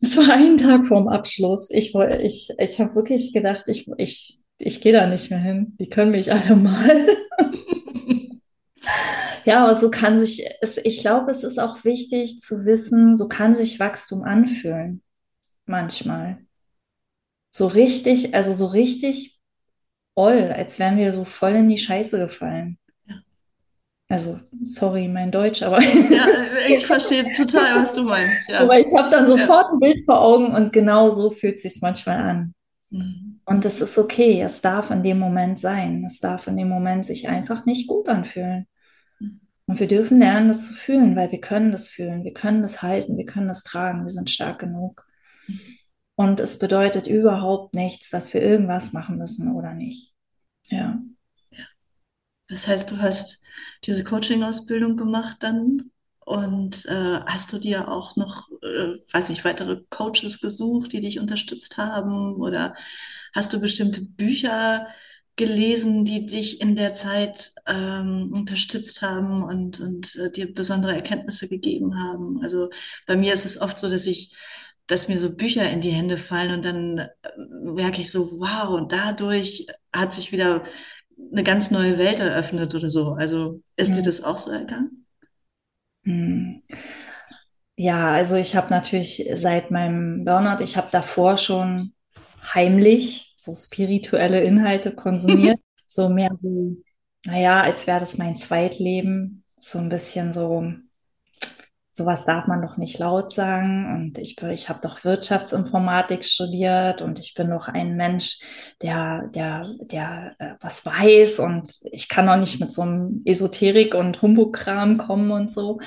Es 0.00 0.16
war 0.16 0.32
ein 0.34 0.58
Tag 0.58 0.86
vorm 0.86 1.08
Abschluss. 1.08 1.70
Ich, 1.70 1.94
ich, 1.94 2.50
ich 2.58 2.80
habe 2.80 2.94
wirklich 2.94 3.32
gedacht, 3.32 3.64
ich, 3.68 3.88
ich, 3.96 4.42
ich 4.58 4.80
gehe 4.80 4.92
da 4.92 5.06
nicht 5.06 5.30
mehr 5.30 5.40
hin. 5.40 5.74
Die 5.78 5.88
können 5.88 6.10
mich 6.10 6.32
alle 6.32 6.56
mal. 6.56 7.06
ja, 9.44 9.64
aber 9.64 9.74
so 9.74 9.90
kann 9.90 10.18
sich, 10.18 10.46
es, 10.60 10.76
ich 10.78 11.00
glaube, 11.00 11.30
es 11.30 11.44
ist 11.44 11.58
auch 11.58 11.84
wichtig 11.84 12.40
zu 12.40 12.66
wissen, 12.66 13.16
so 13.16 13.28
kann 13.28 13.54
sich 13.54 13.80
Wachstum 13.80 14.22
anfühlen. 14.22 15.02
Manchmal. 15.64 16.38
So 17.50 17.66
richtig, 17.66 18.34
also 18.34 18.52
so 18.52 18.66
richtig 18.66 19.40
oll, 20.14 20.52
als 20.54 20.78
wären 20.78 20.98
wir 20.98 21.10
so 21.12 21.24
voll 21.24 21.52
in 21.52 21.68
die 21.68 21.78
Scheiße 21.78 22.18
gefallen. 22.18 22.78
Also, 24.08 24.36
sorry, 24.64 25.08
mein 25.08 25.32
Deutsch, 25.32 25.62
aber. 25.62 25.80
ja, 25.82 26.26
ich 26.68 26.86
verstehe 26.86 27.32
total, 27.32 27.80
was 27.80 27.92
du 27.92 28.04
meinst. 28.04 28.48
Ja. 28.48 28.60
Aber 28.60 28.78
ich 28.78 28.86
habe 28.96 29.10
dann 29.10 29.26
sofort 29.26 29.66
ja. 29.66 29.72
ein 29.72 29.78
Bild 29.80 30.04
vor 30.04 30.20
Augen 30.20 30.54
und 30.54 30.72
genau 30.72 31.10
so 31.10 31.30
fühlt 31.30 31.56
es 31.56 31.62
sich 31.62 31.82
manchmal 31.82 32.18
an. 32.18 32.54
Mhm. 32.90 33.40
Und 33.44 33.64
es 33.64 33.80
ist 33.80 33.98
okay, 33.98 34.40
es 34.42 34.60
darf 34.60 34.90
in 34.90 35.02
dem 35.02 35.18
Moment 35.18 35.58
sein. 35.58 36.04
Es 36.04 36.20
darf 36.20 36.46
in 36.46 36.56
dem 36.56 36.68
Moment 36.68 37.04
sich 37.04 37.28
einfach 37.28 37.66
nicht 37.66 37.88
gut 37.88 38.08
anfühlen. 38.08 38.66
Mhm. 39.18 39.40
Und 39.66 39.80
wir 39.80 39.88
dürfen 39.88 40.20
lernen, 40.20 40.48
das 40.48 40.68
zu 40.68 40.74
fühlen, 40.74 41.16
weil 41.16 41.32
wir 41.32 41.40
können 41.40 41.72
das 41.72 41.88
fühlen, 41.88 42.22
wir 42.22 42.32
können 42.32 42.62
das 42.62 42.82
halten, 42.82 43.16
wir 43.16 43.24
können 43.24 43.48
das 43.48 43.64
tragen, 43.64 44.04
wir 44.04 44.10
sind 44.10 44.30
stark 44.30 44.60
genug. 44.60 45.04
Mhm. 45.48 45.60
Und 46.14 46.40
es 46.40 46.60
bedeutet 46.60 47.08
überhaupt 47.08 47.74
nichts, 47.74 48.08
dass 48.10 48.32
wir 48.32 48.40
irgendwas 48.40 48.92
machen 48.92 49.18
müssen 49.18 49.54
oder 49.54 49.74
nicht. 49.74 50.14
Ja. 50.68 51.00
Das 52.48 52.68
heißt, 52.68 52.90
du 52.90 52.98
hast 52.98 53.42
diese 53.86 54.04
Coaching-Ausbildung 54.04 54.96
gemacht 54.96 55.38
dann 55.40 55.90
und 56.26 56.86
äh, 56.86 57.20
hast 57.24 57.52
du 57.52 57.58
dir 57.58 57.88
auch 57.88 58.16
noch, 58.16 58.48
äh, 58.62 58.96
weiß 59.12 59.28
nicht, 59.28 59.44
weitere 59.44 59.82
Coaches 59.90 60.40
gesucht, 60.40 60.92
die 60.92 61.00
dich 61.00 61.20
unterstützt 61.20 61.78
haben 61.78 62.36
oder 62.36 62.74
hast 63.32 63.52
du 63.52 63.60
bestimmte 63.60 64.02
Bücher 64.02 64.88
gelesen, 65.36 66.04
die 66.04 66.26
dich 66.26 66.60
in 66.60 66.74
der 66.74 66.94
Zeit 66.94 67.52
ähm, 67.66 68.32
unterstützt 68.32 69.02
haben 69.02 69.44
und, 69.44 69.78
und 69.80 70.16
äh, 70.16 70.30
dir 70.32 70.52
besondere 70.52 70.94
Erkenntnisse 70.94 71.48
gegeben 71.48 71.96
haben? 71.96 72.42
Also 72.42 72.70
bei 73.06 73.16
mir 73.16 73.32
ist 73.32 73.44
es 73.44 73.60
oft 73.60 73.78
so, 73.78 73.88
dass 73.88 74.06
ich 74.06 74.34
dass 74.88 75.08
mir 75.08 75.18
so 75.18 75.34
Bücher 75.34 75.68
in 75.68 75.80
die 75.80 75.90
Hände 75.90 76.16
fallen 76.16 76.54
und 76.54 76.64
dann 76.64 76.98
äh, 76.98 77.08
merke 77.62 78.00
ich 78.00 78.10
so, 78.10 78.38
wow, 78.38 78.70
und 78.70 78.92
dadurch 78.92 79.66
hat 79.92 80.12
sich 80.12 80.32
wieder 80.32 80.62
eine 81.32 81.44
ganz 81.44 81.70
neue 81.70 81.98
Welt 81.98 82.20
eröffnet 82.20 82.74
oder 82.74 82.90
so. 82.90 83.12
Also 83.12 83.60
ist 83.76 83.90
ja. 83.90 83.96
dir 83.96 84.02
das 84.02 84.22
auch 84.22 84.38
so 84.38 84.50
ergangen? 84.50 85.06
Hm. 86.04 86.62
Ja, 87.76 88.12
also 88.12 88.36
ich 88.36 88.56
habe 88.56 88.70
natürlich 88.70 89.28
seit 89.34 89.70
meinem 89.70 90.24
Burnout, 90.24 90.62
ich 90.62 90.76
habe 90.76 90.88
davor 90.90 91.36
schon 91.36 91.92
heimlich 92.54 93.34
so 93.36 93.54
spirituelle 93.54 94.42
Inhalte 94.42 94.94
konsumiert. 94.94 95.58
so 95.86 96.08
mehr 96.08 96.30
so, 96.38 96.76
naja, 97.24 97.60
als 97.60 97.86
wäre 97.86 98.00
das 98.00 98.18
mein 98.18 98.36
Zweitleben. 98.36 99.44
So 99.58 99.78
ein 99.78 99.88
bisschen 99.88 100.32
so 100.32 100.72
sowas 101.96 102.26
darf 102.26 102.46
man 102.46 102.60
doch 102.60 102.76
nicht 102.76 102.98
laut 102.98 103.32
sagen. 103.32 103.94
Und 103.94 104.18
ich, 104.18 104.40
ich 104.42 104.68
habe 104.68 104.80
doch 104.82 105.02
Wirtschaftsinformatik 105.02 106.24
studiert 106.26 107.00
und 107.00 107.18
ich 107.18 107.32
bin 107.34 107.50
doch 107.50 107.68
ein 107.68 107.96
Mensch, 107.96 108.40
der, 108.82 109.28
der, 109.34 109.70
der 109.80 110.34
äh, 110.38 110.54
was 110.60 110.84
weiß 110.84 111.38
und 111.40 111.68
ich 111.90 112.10
kann 112.10 112.26
doch 112.26 112.36
nicht 112.36 112.60
mit 112.60 112.70
so 112.70 112.82
einem 112.82 113.22
Esoterik 113.24 113.94
und 113.94 114.20
Humbug-Kram 114.20 114.98
kommen 114.98 115.30
und 115.30 115.50
so. 115.50 115.80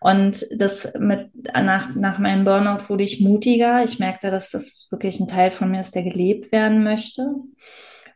Und 0.00 0.46
das 0.56 0.92
mit, 1.00 1.30
nach, 1.52 1.92
nach 1.96 2.20
meinem 2.20 2.44
Burnout 2.44 2.88
wurde 2.88 3.02
ich 3.02 3.20
mutiger. 3.20 3.82
Ich 3.82 3.98
merkte, 3.98 4.30
dass 4.30 4.52
das 4.52 4.86
wirklich 4.92 5.18
ein 5.18 5.26
Teil 5.26 5.50
von 5.50 5.72
mir 5.72 5.80
ist, 5.80 5.96
der 5.96 6.04
gelebt 6.04 6.52
werden 6.52 6.84
möchte. 6.84 7.34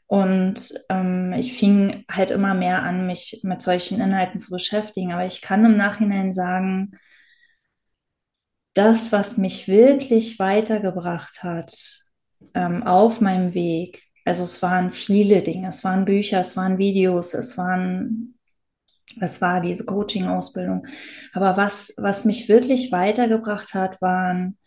Und 0.07 0.75
ähm, 0.91 1.33
ich 1.33 1.59
fing 1.59 2.05
halt 2.09 2.31
immer 2.31 2.55
mehr 2.55 2.85
an, 2.85 3.09
mich 3.09 3.41
mit 3.43 3.63
solchen 3.63 4.01
Inhalten 4.01 4.39
zu 4.39 4.53
beschäftigen. 4.53 5.13
Aber 5.13 5.27
ich 5.27 5.41
kann 5.41 5.65
im 5.65 5.77
Nachhinein 5.77 6.31
sagen, 6.31 6.93
das, 8.75 9.13
was 9.13 9.37
mich 9.37 9.69
wirklich 9.69 10.39
weitergebracht 10.39 11.43
hat 11.43 11.73
ähm, 12.55 12.83
auf 12.83 13.21
meinem 13.21 13.55
Weg, 13.55 14.03
also 14.25 14.45
es 14.45 14.63
waren 14.63 14.93
viele 14.93 15.43
Dinge, 15.43 15.69
es 15.69 15.85
waren 15.85 16.05
Bücher, 16.05 16.41
es 16.41 16.57
waren 16.57 16.79
Videos, 16.79 17.35
es 17.35 17.59
waren, 17.59 18.39
es 19.21 19.41
war 19.41 19.61
diese 19.61 19.85
Coaching-Ausbildung. 19.85 20.87
Aber 21.33 21.57
was, 21.57 21.93
was 21.97 22.25
mich 22.25 22.49
wirklich 22.49 22.93
weitergebracht 22.93 23.75
hat, 23.75 24.01
waren 24.01 24.59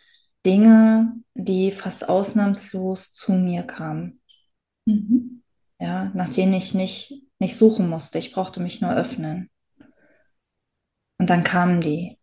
Dinge, 0.45 1.13
die 1.33 1.71
fast 1.71 2.07
ausnahmslos 2.07 3.13
zu 3.13 3.33
mir 3.33 3.63
kamen. 3.63 4.21
Mhm. 4.85 5.41
Ja, 5.79 6.11
nach 6.13 6.29
denen 6.29 6.53
ich 6.53 6.73
nicht, 6.73 7.23
nicht 7.39 7.55
suchen 7.55 7.89
musste. 7.89 8.19
Ich 8.19 8.31
brauchte 8.33 8.59
mich 8.59 8.81
nur 8.81 8.93
öffnen. 8.93 9.49
Und 11.17 11.29
dann 11.29 11.43
kamen 11.43 11.81
die. 11.81 12.17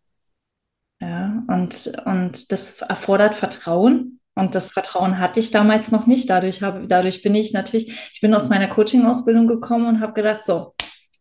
Ja, 1.03 1.43
und, 1.49 1.93
und 2.05 2.53
das 2.53 2.81
erfordert 2.81 3.35
Vertrauen. 3.35 4.21
Und 4.37 4.55
das 4.55 4.71
Vertrauen 4.71 5.19
hatte 5.19 5.41
ich 5.41 5.51
damals 5.51 5.91
noch 5.91 6.07
nicht. 6.07 6.31
Dadurch, 6.31 6.63
habe, 6.63 6.87
dadurch 6.87 7.23
bin 7.23 7.35
ich 7.35 7.53
natürlich, 7.53 7.89
ich 8.13 8.21
bin 8.21 8.33
aus 8.33 8.49
meiner 8.49 8.69
Coaching-Ausbildung 8.69 9.49
gekommen 9.49 9.87
und 9.87 10.01
habe 10.01 10.13
gedacht, 10.13 10.47
so, 10.47 10.75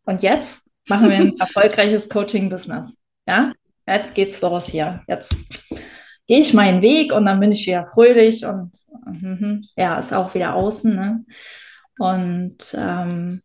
und 0.06 0.22
jetzt 0.22 0.70
machen 0.88 1.10
wir 1.10 1.18
ein 1.18 1.36
erfolgreiches 1.40 2.10
Coaching-Business. 2.10 2.96
Ja, 3.28 3.54
jetzt 3.88 4.14
geht's 4.14 4.40
los 4.42 4.68
hier. 4.68 5.02
Jetzt 5.08 5.36
gehe 6.28 6.40
ich 6.40 6.54
meinen 6.54 6.84
Weg 6.84 7.12
und 7.12 7.26
dann 7.26 7.40
bin 7.40 7.52
ich 7.52 7.66
wieder 7.66 7.88
fröhlich 7.88 8.46
und, 8.46 8.72
und 9.08 9.68
ja, 9.76 9.98
ist 9.98 10.14
auch 10.14 10.36
wieder 10.36 10.54
außen. 10.54 10.96
Ne? 10.96 11.26
Und 11.98 12.58
ähm, 12.78 13.42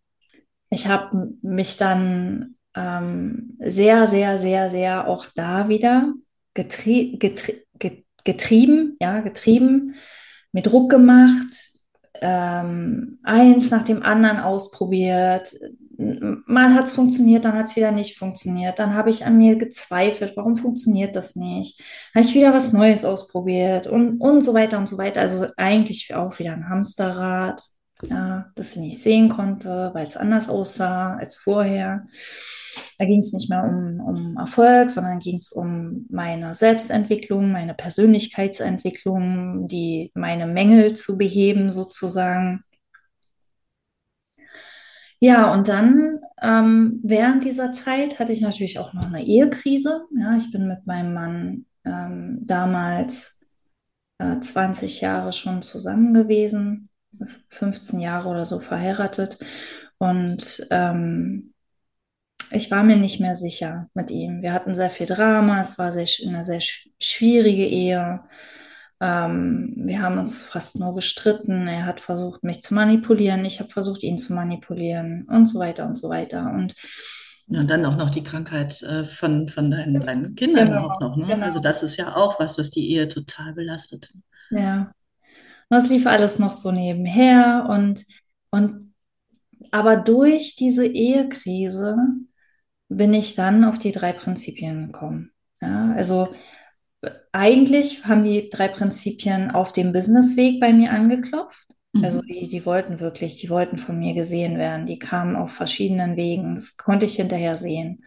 ich 0.68 0.87
habe 0.87 1.31
mich 1.40 1.79
dann 1.79 2.57
ähm, 2.75 3.57
sehr, 3.59 4.07
sehr, 4.07 4.37
sehr, 4.37 4.68
sehr 4.68 5.09
auch 5.09 5.25
da 5.35 5.70
wieder 5.70 6.12
getrie 6.57 7.19
getrie 7.19 7.62
getrieben, 8.25 8.97
ja, 9.01 9.21
getrieben, 9.21 9.95
mit 10.51 10.66
Druck 10.66 10.90
gemacht, 10.90 11.77
ähm, 12.21 13.19
eins 13.23 13.71
nach 13.71 13.85
dem 13.85 14.03
anderen 14.03 14.38
ausprobiert. 14.38 15.55
Mal 15.99 16.75
hat 16.75 16.87
es 16.87 16.92
funktioniert, 16.92 17.45
dann 17.45 17.55
hat 17.55 17.66
es 17.66 17.77
wieder 17.77 17.92
nicht 17.92 18.19
funktioniert. 18.19 18.79
Dann 18.79 18.95
habe 18.95 19.11
ich 19.11 19.25
an 19.25 19.38
mir 19.38 19.57
gezweifelt, 19.57 20.37
warum 20.37 20.57
funktioniert 20.57 21.16
das 21.16 21.37
nicht? 21.37 21.81
Habe 22.14 22.25
ich 22.25 22.35
wieder 22.35 22.53
was 22.53 22.73
Neues 22.73 23.05
ausprobiert 23.05 23.87
und, 23.87 24.21
und 24.21 24.42
so 24.42 24.53
weiter 24.53 24.79
und 24.79 24.88
so 24.88 24.99
weiter. 24.99 25.21
Also 25.21 25.47
eigentlich 25.57 26.14
auch 26.14 26.38
wieder 26.38 26.53
ein 26.53 26.69
Hamsterrad, 26.69 27.62
ja, 28.03 28.47
das 28.55 28.77
ich 28.77 28.83
nicht 28.83 29.03
sehen 29.03 29.29
konnte, 29.29 29.90
weil 29.95 30.07
es 30.07 30.16
anders 30.16 30.49
aussah 30.49 31.16
als 31.16 31.37
vorher. 31.37 32.07
Da 32.99 33.05
ging 33.05 33.21
es 33.21 33.33
nicht 33.33 33.51
mehr 33.51 33.65
um, 33.65 34.01
um 34.01 34.37
Erfolg, 34.39 34.91
sondern 34.91 35.19
ging 35.19 35.37
es 35.37 35.53
um 35.53 36.07
meine 36.11 36.55
Selbstentwicklung, 36.55 37.53
meine 37.53 37.75
Persönlichkeitsentwicklung, 37.75 39.67
die 39.67 40.11
meine 40.15 40.47
Mängel 40.47 40.95
zu 40.95 41.19
beheben 41.19 41.71
sozusagen. 41.71 42.62
Ja, 45.19 45.53
und 45.53 45.69
dann 45.69 46.21
ähm, 46.43 47.01
während 47.03 47.45
dieser 47.45 47.73
Zeit 47.73 48.19
hatte 48.19 48.33
ich 48.33 48.43
natürlich 48.43 48.79
auch 48.79 48.93
noch 48.93 49.07
eine 49.07 49.25
Ehekrise. 49.25 50.05
Ja, 50.19 50.37
ich 50.37 50.51
bin 50.53 50.69
mit 50.69 50.87
meinem 50.87 51.15
Mann 51.15 51.67
ähm, 51.85 52.41
damals 52.47 53.41
äh, 54.19 54.39
20 54.41 55.01
Jahre 55.01 55.33
schon 55.33 55.62
zusammen 55.62 56.12
gewesen, 56.15 56.91
15 57.51 58.01
Jahre 58.01 58.29
oder 58.29 58.45
so 58.45 58.61
verheiratet. 58.61 59.39
Und 59.99 60.67
ähm, 60.71 61.55
ich 62.51 62.71
war 62.71 62.83
mir 62.83 62.97
nicht 62.97 63.21
mehr 63.21 63.35
sicher 63.35 63.89
mit 63.95 64.11
ihm. 64.11 64.43
Wir 64.43 64.53
hatten 64.53 64.75
sehr 64.75 64.91
viel 64.91 65.07
Drama, 65.07 65.61
es 65.61 65.79
war 65.79 65.93
sehr, 65.93 66.07
eine 66.27 66.45
sehr 66.45 66.61
schwierige 66.61 67.67
Ehe. 67.67 68.21
Ähm, 69.01 69.75
wir 69.77 70.01
haben 70.01 70.19
uns 70.19 70.43
fast 70.43 70.79
nur 70.79 70.95
gestritten. 70.95 71.69
Er 71.69 71.87
hat 71.87 72.01
versucht, 72.01 72.45
mich 72.45 72.63
zu 72.63 72.75
manipulieren. 72.75 73.45
Ich 73.45 73.61
habe 73.61 73.69
versucht, 73.71 74.03
ihn 74.03 74.19
zu 74.19 74.33
manipulieren 74.33 75.27
und 75.29 75.47
so 75.47 75.59
weiter 75.59 75.87
und 75.87 75.97
so 75.97 76.09
weiter. 76.09 76.51
Und 76.53 76.75
ja, 77.49 77.61
und 77.61 77.71
dann 77.71 77.85
auch 77.85 77.97
noch 77.97 78.11
die 78.11 78.25
Krankheit 78.25 78.83
äh, 78.83 79.05
von, 79.05 79.49
von 79.49 79.71
deinen, 79.71 80.01
deinen 80.01 80.35
Kindern 80.35 80.69
genau, 80.69 80.89
auch 80.89 81.01
noch. 81.01 81.17
Ne? 81.17 81.27
Genau. 81.27 81.45
Also 81.45 81.61
das 81.61 81.83
ist 81.83 81.97
ja 81.97 82.17
auch 82.17 82.41
was, 82.41 82.59
was 82.59 82.71
die 82.71 82.91
Ehe 82.91 83.09
total 83.09 83.53
belastet. 83.53 84.13
Ja. 84.51 84.93
Und 85.69 85.77
das 85.77 85.89
lief 85.89 86.07
alles 86.07 86.39
noch 86.39 86.53
so 86.53 86.73
nebenher 86.73 87.67
und, 87.69 88.05
und 88.51 88.95
aber 89.71 89.97
durch 89.97 90.57
diese 90.57 90.87
Ehekrise 90.87 91.97
bin 92.88 93.14
ich 93.14 93.35
dann 93.35 93.64
auf 93.64 93.79
die 93.79 93.92
drei 93.92 94.12
Prinzipien 94.12 94.87
gekommen. 94.87 95.32
Ja, 95.61 95.93
also 95.95 96.28
eigentlich 97.32 98.07
haben 98.07 98.24
die 98.24 98.51
drei 98.51 98.68
Prinzipien 98.68 99.51
auf 99.51 99.72
dem 99.72 99.93
Businessweg 99.93 100.61
bei 100.61 100.72
mir 100.72 100.91
angeklopft. 100.91 101.66
Mhm. 101.93 102.05
Also 102.05 102.20
die, 102.22 102.49
die 102.49 102.64
wollten 102.66 103.01
wirklich, 103.01 103.37
die 103.37 103.51
wollten 103.51 103.78
von 103.78 103.99
mir 103.99 104.14
gesehen 104.14 104.59
werden. 104.59 104.87
Die 104.87 104.99
kamen 104.99 105.37
auf 105.37 105.53
verschiedenen 105.53 106.16
Wegen. 106.16 106.55
Das 106.55 106.76
konnte 106.76 107.07
ich 107.07 107.16
hinterher 107.16 107.57
sehen. 107.57 108.05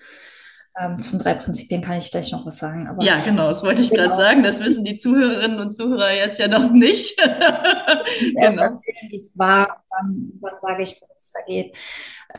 Ähm, 0.80 1.01
zum 1.01 1.19
drei 1.19 1.34
Prinzipien 1.34 1.82
kann 1.82 1.97
ich 1.97 2.09
gleich 2.09 2.32
noch 2.32 2.45
was 2.45 2.57
sagen. 2.57 2.88
Aber 2.88 3.03
ja, 3.03 3.19
genau, 3.19 3.47
das 3.47 3.63
wollte 3.63 3.82
ich 3.82 3.89
genau. 3.89 4.03
gerade 4.03 4.15
sagen. 4.15 4.43
Das 4.43 4.59
wissen 4.61 4.86
die 4.86 4.95
Zuhörerinnen 4.95 5.59
und 5.59 5.71
Zuhörer 5.71 6.13
jetzt 6.13 6.39
ja 6.39 6.47
noch 6.47 6.71
nicht. 6.71 7.19
ich 8.21 8.34
genau. 8.34 8.41
erst 8.41 8.59
erzählen, 8.59 9.09
wie 9.09 9.15
es 9.15 9.38
war, 9.38 9.84
dann, 9.89 10.32
dann 10.41 10.59
sage 10.59 10.84
ich, 10.84 10.97
worum 11.01 11.15
es 11.17 11.32
da 11.32 11.41
geht. 11.45 11.75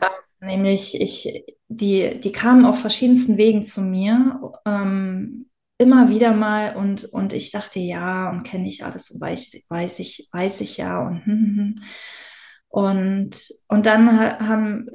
Ähm, 0.01 0.09
Nämlich, 0.43 0.99
ich, 0.99 1.45
die, 1.67 2.19
die 2.19 2.31
kamen 2.31 2.65
auf 2.65 2.79
verschiedensten 2.79 3.37
Wegen 3.37 3.63
zu 3.63 3.81
mir, 3.81 4.39
ähm, 4.65 5.45
immer 5.77 6.09
wieder 6.09 6.33
mal 6.33 6.75
und, 6.75 7.05
und 7.05 7.33
ich 7.33 7.51
dachte, 7.51 7.79
ja, 7.79 8.31
und 8.31 8.43
kenne 8.43 8.67
ich 8.67 8.83
alles 8.83 9.11
und 9.11 9.21
weiß, 9.21 9.61
weiß 9.69 9.99
ich, 9.99 10.29
weiß 10.31 10.61
ich 10.61 10.77
ja 10.77 11.07
und, 11.07 11.79
und, 12.69 13.53
und 13.67 13.85
dann 13.85 14.39
haben, 14.39 14.89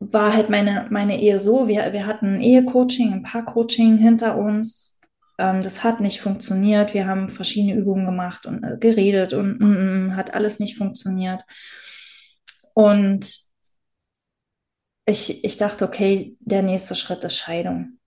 war 0.00 0.32
halt 0.32 0.48
meine, 0.48 0.86
meine 0.90 1.20
Ehe 1.20 1.38
so, 1.38 1.68
wir, 1.68 1.92
wir 1.92 2.06
hatten 2.06 2.36
ein 2.36 2.40
Ehecoaching, 2.40 3.12
ein 3.12 3.22
Paarcoaching 3.22 3.98
hinter 3.98 4.36
uns. 4.36 5.00
Ähm, 5.38 5.62
das 5.62 5.82
hat 5.84 6.00
nicht 6.00 6.20
funktioniert. 6.20 6.94
Wir 6.94 7.06
haben 7.06 7.28
verschiedene 7.28 7.74
Übungen 7.74 8.06
gemacht 8.06 8.46
und 8.46 8.62
äh, 8.62 8.76
geredet 8.78 9.32
und 9.32 9.60
mm, 9.60 10.08
mm, 10.10 10.16
hat 10.16 10.34
alles 10.34 10.60
nicht 10.60 10.76
funktioniert. 10.76 11.42
Und 12.74 13.38
ich, 15.06 15.44
ich 15.44 15.56
dachte, 15.56 15.84
okay, 15.84 16.36
der 16.40 16.62
nächste 16.62 16.94
Schritt 16.94 17.24
ist 17.24 17.36
Scheidung. 17.36 17.98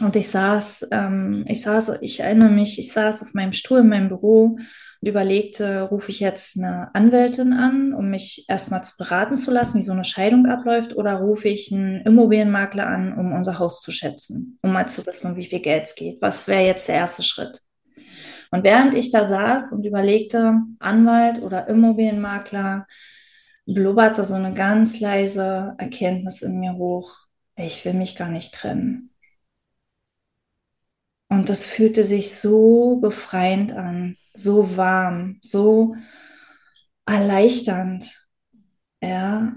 Und 0.00 0.16
ich 0.16 0.28
saß, 0.28 0.88
ähm, 0.90 1.44
ich 1.48 1.62
saß, 1.62 1.98
ich 2.00 2.20
erinnere 2.20 2.50
mich, 2.50 2.78
ich 2.78 2.92
saß 2.92 3.22
auf 3.22 3.34
meinem 3.34 3.52
Stuhl 3.52 3.80
in 3.80 3.88
meinem 3.88 4.08
Büro 4.08 4.58
überlegte, 5.06 5.82
rufe 5.82 6.10
ich 6.10 6.20
jetzt 6.20 6.56
eine 6.56 6.94
Anwältin 6.94 7.52
an, 7.52 7.94
um 7.94 8.10
mich 8.10 8.44
erstmal 8.48 8.84
zu 8.84 8.96
beraten 8.96 9.36
zu 9.36 9.50
lassen, 9.50 9.78
wie 9.78 9.82
so 9.82 9.92
eine 9.92 10.04
Scheidung 10.04 10.46
abläuft, 10.46 10.96
oder 10.96 11.14
rufe 11.14 11.48
ich 11.48 11.72
einen 11.72 12.00
Immobilienmakler 12.02 12.86
an, 12.86 13.18
um 13.18 13.32
unser 13.32 13.58
Haus 13.58 13.82
zu 13.82 13.92
schätzen, 13.92 14.58
um 14.62 14.72
mal 14.72 14.88
zu 14.88 15.06
wissen, 15.06 15.32
um 15.32 15.36
wie 15.36 15.46
viel 15.46 15.60
Geld 15.60 15.84
es 15.84 15.94
geht. 15.94 16.22
Was 16.22 16.48
wäre 16.48 16.64
jetzt 16.64 16.88
der 16.88 16.96
erste 16.96 17.22
Schritt? 17.22 17.60
Und 18.50 18.62
während 18.62 18.94
ich 18.94 19.10
da 19.10 19.24
saß 19.24 19.72
und 19.72 19.84
überlegte, 19.84 20.60
Anwalt 20.78 21.42
oder 21.42 21.66
Immobilienmakler, 21.68 22.86
blubberte 23.66 24.22
so 24.24 24.34
eine 24.34 24.54
ganz 24.54 25.00
leise 25.00 25.74
Erkenntnis 25.78 26.42
in 26.42 26.60
mir 26.60 26.74
hoch. 26.74 27.16
Ich 27.56 27.84
will 27.84 27.94
mich 27.94 28.14
gar 28.16 28.28
nicht 28.28 28.54
trennen. 28.54 29.10
Und 31.28 31.48
das 31.48 31.66
fühlte 31.66 32.04
sich 32.04 32.36
so 32.36 32.96
befreiend 33.00 33.72
an, 33.72 34.16
so 34.34 34.76
warm, 34.76 35.38
so 35.40 35.96
erleichternd. 37.06 38.12
Ja. 39.02 39.54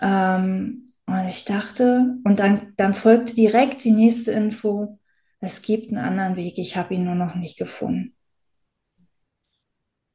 Ähm, 0.00 0.92
und 1.06 1.26
ich 1.28 1.44
dachte, 1.44 2.16
und 2.24 2.38
dann, 2.38 2.72
dann 2.76 2.94
folgte 2.94 3.34
direkt 3.34 3.84
die 3.84 3.90
nächste 3.90 4.32
Info, 4.32 4.98
es 5.40 5.62
gibt 5.62 5.88
einen 5.88 5.98
anderen 5.98 6.36
Weg, 6.36 6.58
ich 6.58 6.76
habe 6.76 6.94
ihn 6.94 7.04
nur 7.04 7.14
noch 7.14 7.34
nicht 7.34 7.58
gefunden. 7.58 8.14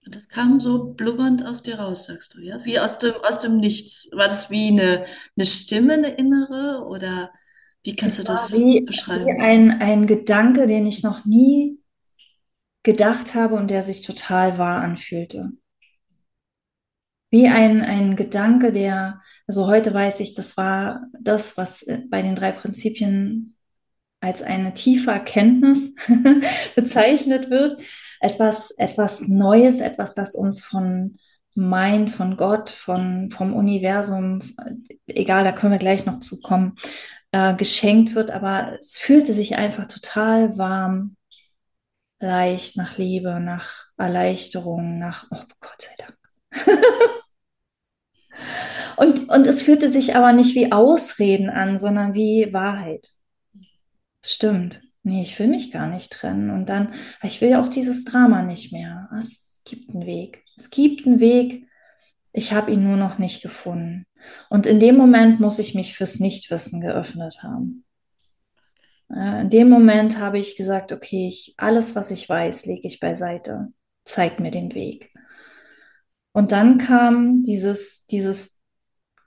Das 0.07 0.30
kam 0.30 0.59
so 0.59 0.93
blubbernd 0.93 1.45
aus 1.45 1.63
dir 1.63 1.80
raus, 1.80 2.05
sagst 2.05 2.36
du, 2.36 2.41
ja? 2.41 2.63
Wie 2.63 2.80
aus 2.80 2.99
dem, 2.99 3.13
aus 3.23 3.39
dem 3.39 3.57
Nichts. 3.57 4.07
War 4.13 4.28
das 4.28 4.51
wie 4.51 4.67
eine, 4.67 5.05
eine 5.36 5.45
Stimme, 5.47 5.93
eine 5.93 6.09
innere? 6.09 6.86
Oder 6.86 7.32
wie 7.82 7.95
kannst 7.95 8.19
es 8.19 8.26
du 8.26 8.32
das 8.32 8.53
wie, 8.53 8.82
beschreiben? 8.82 9.26
Wie 9.26 9.41
ein, 9.41 9.82
ein 9.82 10.05
Gedanke, 10.05 10.67
den 10.67 10.86
ich 10.86 11.01
noch 11.01 11.26
nie 11.26 11.80
gedacht 12.86 13.33
habe 13.33 13.55
und 13.55 13.69
der 13.71 13.81
sich 13.81 14.01
total 14.01 14.57
wahr 14.57 14.81
anfühlte. 14.81 15.51
Wie 17.31 17.47
ein, 17.47 17.81
ein 17.81 18.15
Gedanke, 18.15 18.71
der, 18.71 19.21
also 19.47 19.67
heute 19.67 19.93
weiß 19.93 20.21
ich, 20.21 20.36
das 20.36 20.55
war 20.55 21.07
das, 21.19 21.57
was 21.57 21.86
bei 22.09 22.21
den 22.21 22.36
drei 22.36 22.51
Prinzipien 22.51 23.57
als 24.21 24.41
eine 24.41 24.73
tiefe 24.73 25.11
Erkenntnis 25.11 25.93
bezeichnet 26.75 27.49
wird. 27.49 27.77
Etwas, 28.21 28.71
etwas 28.71 29.21
Neues, 29.21 29.81
etwas, 29.81 30.13
das 30.13 30.36
uns 30.36 30.63
von 30.63 31.17
Mind, 31.55 32.11
von 32.11 32.38
Gott, 32.38 32.69
von, 32.69 33.31
vom 33.31 33.53
Universum, 33.53 34.41
egal, 35.07 35.43
da 35.43 35.51
können 35.51 35.71
wir 35.71 35.79
gleich 35.79 36.05
noch 36.05 36.19
zukommen, 36.19 36.75
äh, 37.31 37.55
geschenkt 37.55 38.13
wird. 38.13 38.29
Aber 38.29 38.77
es 38.79 38.95
fühlte 38.95 39.33
sich 39.33 39.57
einfach 39.57 39.88
total 39.88 40.57
warm, 40.57 41.15
leicht 42.26 42.76
nach 42.78 42.97
Liebe, 42.97 43.39
nach 43.39 43.86
Erleichterung, 43.97 44.99
nach, 44.99 45.28
oh 45.32 45.43
Gott 45.59 45.82
sei 45.82 45.95
Dank. 45.97 46.17
und, 48.97 49.30
und 49.30 49.47
es 49.47 49.63
fühlte 49.63 49.89
sich 49.89 50.15
aber 50.15 50.34
nicht 50.34 50.55
wie 50.55 50.71
Ausreden 50.71 51.49
an, 51.49 51.78
sondern 51.78 52.13
wie 52.13 52.51
Wahrheit. 52.51 53.07
Stimmt. 54.21 54.82
Nee, 55.03 55.21
ich 55.21 55.38
will 55.38 55.47
mich 55.47 55.71
gar 55.71 55.88
nicht 55.88 56.11
trennen. 56.11 56.49
Und 56.49 56.67
dann, 56.67 56.95
ich 57.21 57.39
will 57.39 57.53
auch 57.53 57.67
dieses 57.67 58.05
Drama 58.05 58.41
nicht 58.41 58.73
mehr. 58.73 59.07
Es 59.17 59.61
gibt 59.63 59.91
einen 59.91 60.07
Weg. 60.07 60.43
Es 60.57 60.71
gibt 60.71 61.05
einen 61.05 61.19
Weg. 61.19 61.67
Ich 62.34 62.51
habe 62.51 62.71
ihn 62.71 62.84
nur 62.84 62.97
noch 62.97 63.19
nicht 63.19 63.43
gefunden. 63.43 64.07
Und 64.49 64.65
in 64.65 64.80
dem 64.80 64.97
Moment 64.97 65.39
muss 65.39 65.59
ich 65.59 65.76
mich 65.76 65.95
fürs 65.95 66.19
Nichtwissen 66.19 66.82
geöffnet 66.82 67.43
haben. 67.43 67.84
In 69.09 69.49
dem 69.49 69.69
Moment 69.69 70.19
habe 70.19 70.39
ich 70.39 70.55
gesagt, 70.55 70.91
okay, 70.91 71.27
ich, 71.27 71.53
alles, 71.57 71.95
was 71.95 72.11
ich 72.11 72.27
weiß, 72.27 72.65
lege 72.65 72.87
ich 72.87 72.99
beiseite. 72.99 73.69
Zeig 74.03 74.39
mir 74.39 74.51
den 74.51 74.73
Weg. 74.73 75.11
Und 76.31 76.51
dann 76.51 76.77
kam 76.77 77.43
dieses, 77.43 78.07
dieses 78.07 78.59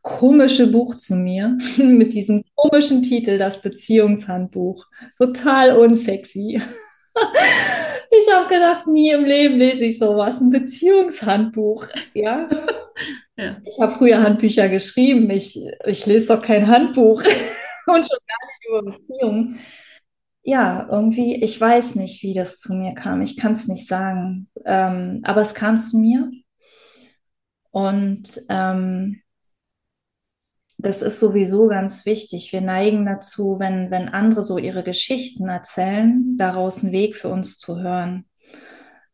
komische 0.02 0.66
Buch 0.66 0.96
zu 0.96 1.14
mir 1.14 1.56
mit 1.76 2.12
diesem 2.14 2.44
komischen 2.54 3.02
Titel, 3.02 3.38
das 3.38 3.62
Beziehungshandbuch. 3.62 4.86
Total 5.16 5.76
unsexy. 5.76 6.60
Ich 8.10 8.32
habe 8.32 8.48
gedacht, 8.48 8.86
nie 8.86 9.10
im 9.10 9.24
Leben 9.26 9.58
lese 9.58 9.84
ich 9.84 9.98
sowas, 9.98 10.40
ein 10.40 10.50
Beziehungshandbuch. 10.50 11.86
Ja. 12.14 12.48
ja. 13.36 13.56
Ich 13.64 13.78
habe 13.80 13.96
früher 13.96 14.22
Handbücher 14.22 14.68
geschrieben. 14.68 15.28
Ich, 15.30 15.60
ich 15.84 16.06
lese 16.06 16.28
doch 16.28 16.42
kein 16.42 16.68
Handbuch 16.68 17.22
und 17.88 18.06
schon 18.06 18.18
gar 18.26 18.48
nicht 18.48 18.68
über 18.68 18.82
Beziehungen. 18.92 19.58
Ja, 20.42 20.88
irgendwie, 20.90 21.42
ich 21.42 21.60
weiß 21.60 21.96
nicht, 21.96 22.22
wie 22.22 22.32
das 22.32 22.58
zu 22.58 22.74
mir 22.74 22.94
kam. 22.94 23.20
Ich 23.22 23.36
kann 23.36 23.52
es 23.52 23.68
nicht 23.68 23.86
sagen. 23.86 24.48
Ähm, 24.64 25.20
aber 25.24 25.42
es 25.42 25.54
kam 25.54 25.80
zu 25.80 25.98
mir. 25.98 26.30
Und 27.70 28.40
ähm, 28.48 29.20
das 30.78 31.02
ist 31.02 31.18
sowieso 31.18 31.66
ganz 31.68 32.06
wichtig. 32.06 32.52
Wir 32.52 32.60
neigen 32.60 33.04
dazu, 33.04 33.58
wenn, 33.58 33.90
wenn 33.90 34.08
andere 34.08 34.42
so 34.42 34.58
ihre 34.58 34.84
Geschichten 34.84 35.48
erzählen, 35.48 36.36
daraus 36.38 36.82
einen 36.82 36.92
Weg 36.92 37.16
für 37.16 37.28
uns 37.28 37.58
zu 37.58 37.80
hören. 37.80 38.24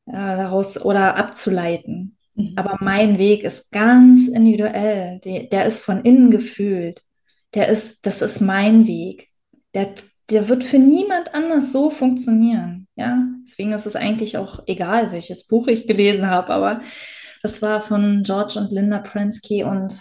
Ja, 0.06 0.36
daraus 0.36 0.80
oder 0.80 1.16
abzuleiten. 1.16 2.18
Mhm. 2.34 2.52
Aber 2.56 2.76
mein 2.80 3.18
Weg 3.18 3.44
ist 3.44 3.72
ganz 3.72 4.28
individuell. 4.28 5.20
Der, 5.24 5.44
der 5.44 5.64
ist 5.64 5.80
von 5.82 6.02
innen 6.02 6.30
gefühlt. 6.30 7.02
Der 7.54 7.68
ist, 7.68 8.06
das 8.06 8.22
ist 8.22 8.40
mein 8.40 8.86
Weg. 8.86 9.28
Der, 9.74 9.94
der 10.30 10.48
wird 10.48 10.64
für 10.64 10.78
niemand 10.78 11.34
anders 11.34 11.72
so 11.72 11.90
funktionieren. 11.90 12.88
Ja, 12.96 13.24
deswegen 13.44 13.72
ist 13.72 13.86
es 13.86 13.96
eigentlich 13.96 14.38
auch 14.38 14.62
egal, 14.66 15.12
welches 15.12 15.46
Buch 15.46 15.68
ich 15.68 15.86
gelesen 15.86 16.28
habe. 16.28 16.50
Aber 16.50 16.80
das 17.42 17.62
war 17.62 17.82
von 17.82 18.22
George 18.22 18.58
und 18.58 18.72
Linda 18.72 18.98
Prensky 18.98 19.64
und 19.64 19.94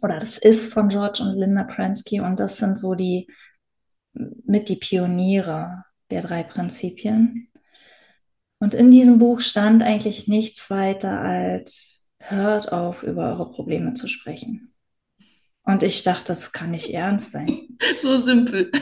oder 0.00 0.18
das 0.18 0.38
ist 0.38 0.72
von 0.72 0.88
George 0.88 1.22
und 1.22 1.36
Linda 1.36 1.64
Pransky 1.64 2.20
und 2.20 2.38
das 2.38 2.56
sind 2.56 2.78
so 2.78 2.94
die 2.94 3.26
mit 4.12 4.68
die 4.68 4.76
Pioniere 4.76 5.84
der 6.10 6.22
drei 6.22 6.42
Prinzipien. 6.42 7.48
Und 8.60 8.74
in 8.74 8.90
diesem 8.90 9.18
Buch 9.18 9.40
stand 9.40 9.82
eigentlich 9.82 10.26
nichts 10.26 10.70
weiter 10.70 11.20
als 11.20 12.08
hört 12.18 12.72
auf, 12.72 13.02
über 13.02 13.30
eure 13.30 13.50
Probleme 13.50 13.94
zu 13.94 14.08
sprechen. 14.08 14.74
Und 15.68 15.82
ich 15.82 16.02
dachte, 16.02 16.28
das 16.28 16.52
kann 16.52 16.70
nicht 16.70 16.94
ernst 16.94 17.32
sein. 17.32 17.68
So 17.96 18.18
simpel. 18.18 18.72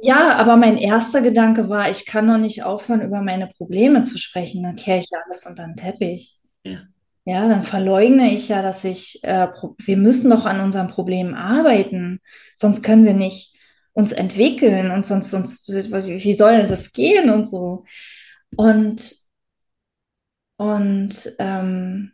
Ja, 0.00 0.36
aber 0.36 0.56
mein 0.56 0.78
erster 0.78 1.22
Gedanke 1.22 1.68
war, 1.68 1.90
ich 1.90 2.06
kann 2.06 2.28
doch 2.28 2.38
nicht 2.38 2.62
aufhören, 2.62 3.02
über 3.02 3.20
meine 3.20 3.48
Probleme 3.48 4.04
zu 4.04 4.16
sprechen. 4.16 4.62
Dann 4.62 4.76
kehre 4.76 5.00
ich 5.00 5.08
alles 5.12 5.44
unter 5.44 5.64
den 5.64 5.74
Teppich. 5.74 6.38
Ja. 6.64 6.82
Ja, 7.24 7.48
dann 7.48 7.64
verleugne 7.64 8.32
ich 8.32 8.48
ja, 8.48 8.62
dass 8.62 8.84
ich, 8.84 9.24
äh, 9.24 9.48
wir 9.78 9.96
müssen 9.96 10.30
doch 10.30 10.46
an 10.46 10.60
unserem 10.60 10.88
Problem 10.88 11.34
arbeiten, 11.34 12.20
sonst 12.54 12.82
können 12.82 13.04
wir 13.04 13.14
nicht 13.14 13.56
uns 13.92 14.12
entwickeln 14.12 14.90
und 14.92 15.06
sonst, 15.06 15.30
sonst, 15.30 15.68
wie 15.68 16.34
soll 16.34 16.58
denn 16.58 16.68
das 16.68 16.92
gehen 16.92 17.30
und 17.30 17.48
so. 17.48 17.84
Und, 18.56 19.16
und 20.58 21.32
ähm, 21.38 22.13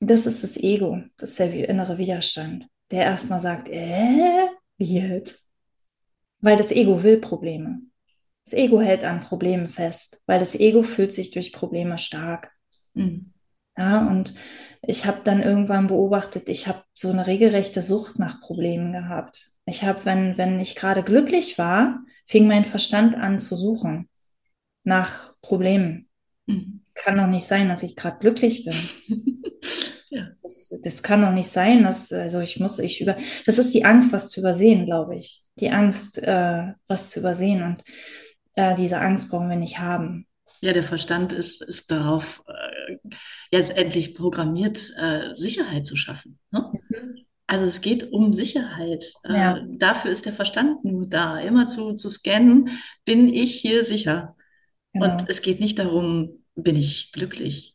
das 0.00 0.26
ist 0.26 0.42
das 0.42 0.56
Ego, 0.56 1.02
das 1.18 1.30
ist 1.30 1.38
der 1.38 1.68
innere 1.68 1.98
Widerstand, 1.98 2.66
der 2.90 3.04
erstmal 3.04 3.40
sagt, 3.40 3.68
äh, 3.68 4.48
wie 4.78 4.98
jetzt? 4.98 5.46
Weil 6.40 6.56
das 6.56 6.72
Ego 6.72 7.02
will 7.02 7.18
Probleme. 7.18 7.82
Das 8.44 8.54
Ego 8.54 8.80
hält 8.80 9.04
an 9.04 9.20
Problemen 9.20 9.66
fest, 9.66 10.20
weil 10.26 10.40
das 10.40 10.54
Ego 10.54 10.82
fühlt 10.82 11.12
sich 11.12 11.30
durch 11.30 11.52
Probleme 11.52 11.98
stark. 11.98 12.50
Mhm. 12.94 13.32
Ja, 13.76 14.06
und 14.08 14.34
ich 14.82 15.06
habe 15.06 15.20
dann 15.24 15.42
irgendwann 15.42 15.86
beobachtet, 15.86 16.48
ich 16.48 16.66
habe 16.66 16.82
so 16.94 17.10
eine 17.10 17.26
regelrechte 17.26 17.82
Sucht 17.82 18.18
nach 18.18 18.40
Problemen 18.40 18.92
gehabt. 18.92 19.52
Ich 19.66 19.84
habe, 19.84 20.04
wenn, 20.04 20.36
wenn 20.38 20.58
ich 20.58 20.74
gerade 20.74 21.02
glücklich 21.02 21.58
war, 21.58 22.00
fing 22.26 22.46
mein 22.46 22.64
Verstand 22.64 23.14
an 23.14 23.38
zu 23.38 23.54
suchen 23.54 24.08
nach 24.82 25.34
Problemen. 25.42 26.08
Mhm. 26.46 26.80
Kann 26.94 27.18
doch 27.18 27.26
nicht 27.26 27.44
sein, 27.44 27.68
dass 27.68 27.82
ich 27.82 27.96
gerade 27.96 28.18
glücklich 28.18 28.64
bin. 28.64 29.36
ja. 30.10 30.28
das, 30.42 30.78
das, 30.82 31.02
kann 31.02 31.22
doch 31.22 31.32
nicht 31.32 31.48
sein, 31.48 31.84
dass, 31.84 32.12
also 32.12 32.40
ich 32.40 32.60
muss, 32.60 32.78
ich 32.78 33.00
über, 33.00 33.16
das 33.46 33.58
ist 33.58 33.72
die 33.72 33.84
Angst, 33.84 34.12
was 34.12 34.30
zu 34.30 34.40
übersehen, 34.40 34.86
glaube 34.86 35.16
ich. 35.16 35.42
Die 35.58 35.70
Angst, 35.70 36.18
äh, 36.18 36.72
was 36.86 37.10
zu 37.10 37.20
übersehen 37.20 37.62
und 37.62 37.82
äh, 38.54 38.74
diese 38.74 39.00
Angst 39.00 39.30
brauchen 39.30 39.48
wir 39.48 39.56
nicht 39.56 39.78
haben. 39.78 40.26
Ja, 40.60 40.74
der 40.74 40.82
Verstand 40.82 41.32
ist, 41.32 41.62
ist 41.62 41.90
darauf 41.90 42.42
äh, 42.46 42.96
jetzt 43.50 43.70
endlich 43.70 44.14
programmiert, 44.14 44.92
äh, 44.98 45.34
Sicherheit 45.34 45.86
zu 45.86 45.96
schaffen. 45.96 46.38
Ne? 46.50 46.70
Mhm. 46.88 47.24
Also 47.46 47.66
es 47.66 47.80
geht 47.80 48.12
um 48.12 48.32
Sicherheit. 48.32 49.12
Ja. 49.24 49.56
Äh, 49.56 49.62
dafür 49.70 50.10
ist 50.10 50.26
der 50.26 50.32
Verstand 50.32 50.84
nur 50.84 51.06
da, 51.08 51.40
immer 51.40 51.66
zu, 51.66 51.94
zu 51.94 52.08
scannen, 52.08 52.70
bin 53.04 53.32
ich 53.32 53.54
hier 53.54 53.84
sicher? 53.84 54.36
Genau. 54.92 55.12
Und 55.12 55.28
es 55.28 55.42
geht 55.42 55.60
nicht 55.60 55.78
darum, 55.78 56.44
bin 56.54 56.76
ich 56.76 57.10
glücklich? 57.12 57.74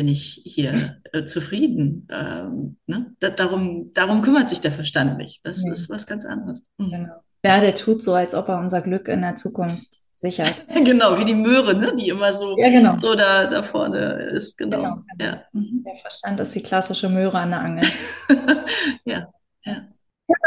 Bin 0.00 0.08
ich 0.08 0.40
hier 0.46 0.96
äh, 1.12 1.26
zufrieden? 1.26 2.08
Ähm, 2.10 2.78
ne? 2.86 3.14
Da, 3.20 3.28
darum, 3.28 3.90
darum 3.92 4.22
kümmert 4.22 4.48
sich 4.48 4.62
der 4.62 4.72
Verstand 4.72 5.18
nicht. 5.18 5.44
Das 5.44 5.62
Nee. 5.62 5.72
ist 5.72 5.90
was 5.90 6.06
ganz 6.06 6.24
anderes. 6.24 6.64
Mhm. 6.78 6.90
Genau. 6.90 7.14
Ja, 7.44 7.60
der 7.60 7.74
tut 7.74 8.00
so, 8.00 8.14
als 8.14 8.34
ob 8.34 8.48
er 8.48 8.58
unser 8.60 8.80
Glück 8.80 9.08
in 9.08 9.20
der 9.20 9.36
Zukunft 9.36 9.88
sichert. 10.10 10.54
Genau, 10.84 11.18
wie 11.18 11.26
die 11.26 11.34
Möhre, 11.34 11.74
ne? 11.74 11.94
die 11.94 12.08
immer 12.08 12.32
so, 12.32 12.56
Ja, 12.58 12.70
genau. 12.70 12.96
so 12.96 13.14
da, 13.14 13.46
da 13.46 13.62
vorne 13.62 14.30
ist. 14.32 14.56
Genau. 14.56 14.78
Genau, 14.78 15.02
genau. 15.18 15.30
Ja. 15.32 15.42
Mhm. 15.52 15.84
Der 15.84 15.96
Verstand 15.96 16.40
ist 16.40 16.54
die 16.54 16.62
klassische 16.62 17.10
Möhre 17.10 17.38
an 17.38 17.50
der 17.50 17.60
Angel. 17.60 17.84
ja. 19.04 19.30
Ja. 19.66 19.82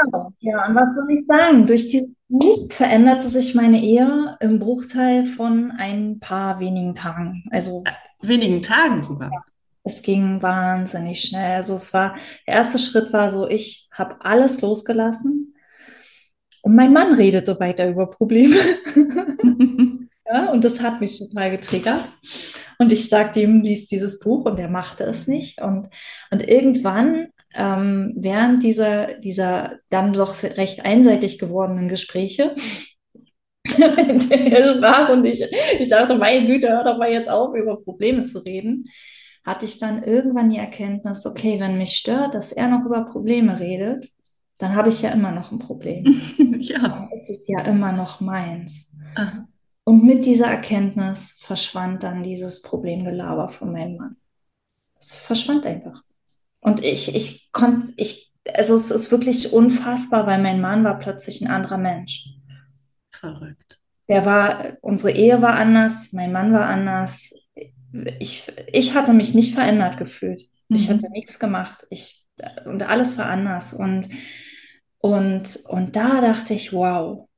Genau. 0.05 0.31
Ja, 0.39 0.65
und 0.67 0.75
was 0.75 0.95
soll 0.95 1.11
ich 1.11 1.25
sagen? 1.25 1.65
Durch 1.65 1.89
dieses 1.89 2.09
Buch 2.29 2.71
veränderte 2.71 3.27
sich 3.27 3.53
meine 3.55 3.81
Ehe 3.81 4.37
im 4.39 4.59
Bruchteil 4.59 5.25
von 5.25 5.71
ein 5.71 6.19
paar 6.19 6.59
wenigen 6.59 6.95
Tagen. 6.95 7.43
Also 7.51 7.83
Wenigen 8.21 8.61
Tagen 8.61 9.03
sogar. 9.03 9.29
es 9.83 10.01
ging 10.01 10.41
wahnsinnig 10.41 11.21
schnell. 11.21 11.55
Also 11.55 11.73
es 11.73 11.93
war, 11.93 12.15
der 12.47 12.55
erste 12.55 12.77
Schritt 12.77 13.11
war 13.11 13.29
so, 13.29 13.47
ich 13.49 13.89
habe 13.91 14.15
alles 14.21 14.61
losgelassen 14.61 15.53
und 16.61 16.75
mein 16.75 16.93
Mann 16.93 17.13
redete 17.13 17.59
weiter 17.59 17.89
über 17.89 18.09
Probleme. 18.09 18.55
Ja, 20.25 20.51
und 20.51 20.63
das 20.63 20.81
hat 20.81 21.01
mich 21.01 21.19
total 21.19 21.51
getriggert. 21.51 22.01
Und 22.79 22.91
ich 22.91 23.09
sagte 23.09 23.41
ihm, 23.41 23.61
lies 23.61 23.87
dieses 23.87 24.19
Buch 24.19 24.45
und 24.45 24.57
er 24.57 24.69
machte 24.69 25.03
es 25.03 25.27
nicht. 25.27 25.61
Und, 25.61 25.89
und 26.31 26.47
irgendwann, 26.47 27.27
ähm, 27.55 28.13
während 28.15 28.63
dieser, 28.63 29.15
dieser 29.19 29.79
dann 29.89 30.13
doch 30.13 30.41
recht 30.43 30.85
einseitig 30.85 31.39
gewordenen 31.39 31.87
Gespräche, 31.87 32.55
in 33.77 34.19
denen 34.19 34.51
er 34.51 34.75
sprach 34.75 35.09
und 35.09 35.25
ich, 35.25 35.43
ich 35.79 35.89
dachte, 35.89 36.15
meine 36.15 36.47
Güte, 36.47 36.69
hör 36.69 36.83
doch 36.83 36.97
mal 36.97 37.11
jetzt 37.11 37.29
auf, 37.29 37.55
über 37.55 37.81
Probleme 37.81 38.25
zu 38.25 38.39
reden, 38.39 38.85
hatte 39.45 39.65
ich 39.65 39.77
dann 39.79 40.03
irgendwann 40.03 40.49
die 40.49 40.57
Erkenntnis, 40.57 41.25
okay, 41.25 41.59
wenn 41.59 41.77
mich 41.77 41.95
stört, 41.95 42.33
dass 42.33 42.51
er 42.51 42.67
noch 42.69 42.85
über 42.85 43.05
Probleme 43.05 43.59
redet, 43.59 44.09
dann 44.57 44.75
habe 44.75 44.89
ich 44.89 45.01
ja 45.01 45.11
immer 45.11 45.31
noch 45.31 45.51
ein 45.51 45.59
Problem. 45.59 46.05
ja. 46.59 46.79
Dann 46.79 47.09
ist 47.11 47.29
es 47.29 47.47
ja 47.47 47.61
immer 47.63 47.91
noch 47.91 48.21
meins. 48.21 48.91
Ah. 49.15 49.45
Und 49.83 50.03
mit 50.05 50.25
dieser 50.25 50.47
Erkenntnis 50.47 51.37
verschwand 51.41 52.03
dann 52.03 52.23
dieses 52.23 52.61
Problemgelaber 52.61 53.49
von 53.49 53.73
meinem 53.73 53.97
Mann. 53.97 54.17
Es 54.97 55.13
verschwand 55.13 55.65
einfach. 55.65 56.01
Und 56.63 56.83
ich, 56.83 57.15
ich 57.15 57.51
konnte, 57.51 57.93
ich, 57.97 58.33
also 58.53 58.75
es 58.75 58.91
ist 58.91 59.11
wirklich 59.11 59.53
unfassbar, 59.53 60.27
weil 60.27 60.41
mein 60.41 60.61
Mann 60.61 60.83
war 60.83 60.99
plötzlich 60.99 61.41
ein 61.41 61.49
anderer 61.51 61.77
Mensch. 61.77 62.25
Verrückt. 63.11 63.79
Der 64.09 64.25
war, 64.25 64.77
unsere 64.81 65.11
Ehe 65.11 65.41
war 65.41 65.53
anders, 65.55 66.11
mein 66.13 66.31
Mann 66.31 66.53
war 66.53 66.65
anders. 66.67 67.33
Ich, 68.19 68.51
ich 68.71 68.95
hatte 68.95 69.13
mich 69.13 69.33
nicht 69.33 69.53
verändert 69.53 69.97
gefühlt. 69.97 70.41
Ich 70.71 70.89
Mhm. 70.89 70.89
hatte 70.89 71.09
nichts 71.11 71.39
gemacht. 71.39 71.85
Ich, 71.89 72.25
und 72.65 72.83
alles 72.83 73.17
war 73.17 73.27
anders. 73.27 73.73
Und, 73.73 74.09
und, 74.99 75.57
und 75.67 75.95
da 75.95 76.21
dachte 76.21 76.53
ich, 76.53 76.73
wow, 76.73 77.29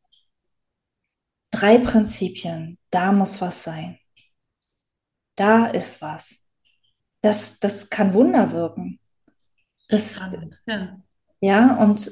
drei 1.50 1.80
Prinzipien, 1.80 2.78
da 2.92 3.12
muss 3.12 3.42
was 3.42 3.64
sein. 3.64 3.98
Da 5.36 5.68
ist 5.68 6.02
was. 6.02 6.46
Das, 7.22 7.60
das 7.60 7.90
kann 7.90 8.14
Wunder 8.16 8.52
wirken. 8.54 9.00
Das, 9.90 10.16
Spannend. 10.16 10.62
Ja. 10.66 11.02
ja, 11.42 11.78
und 11.78 12.12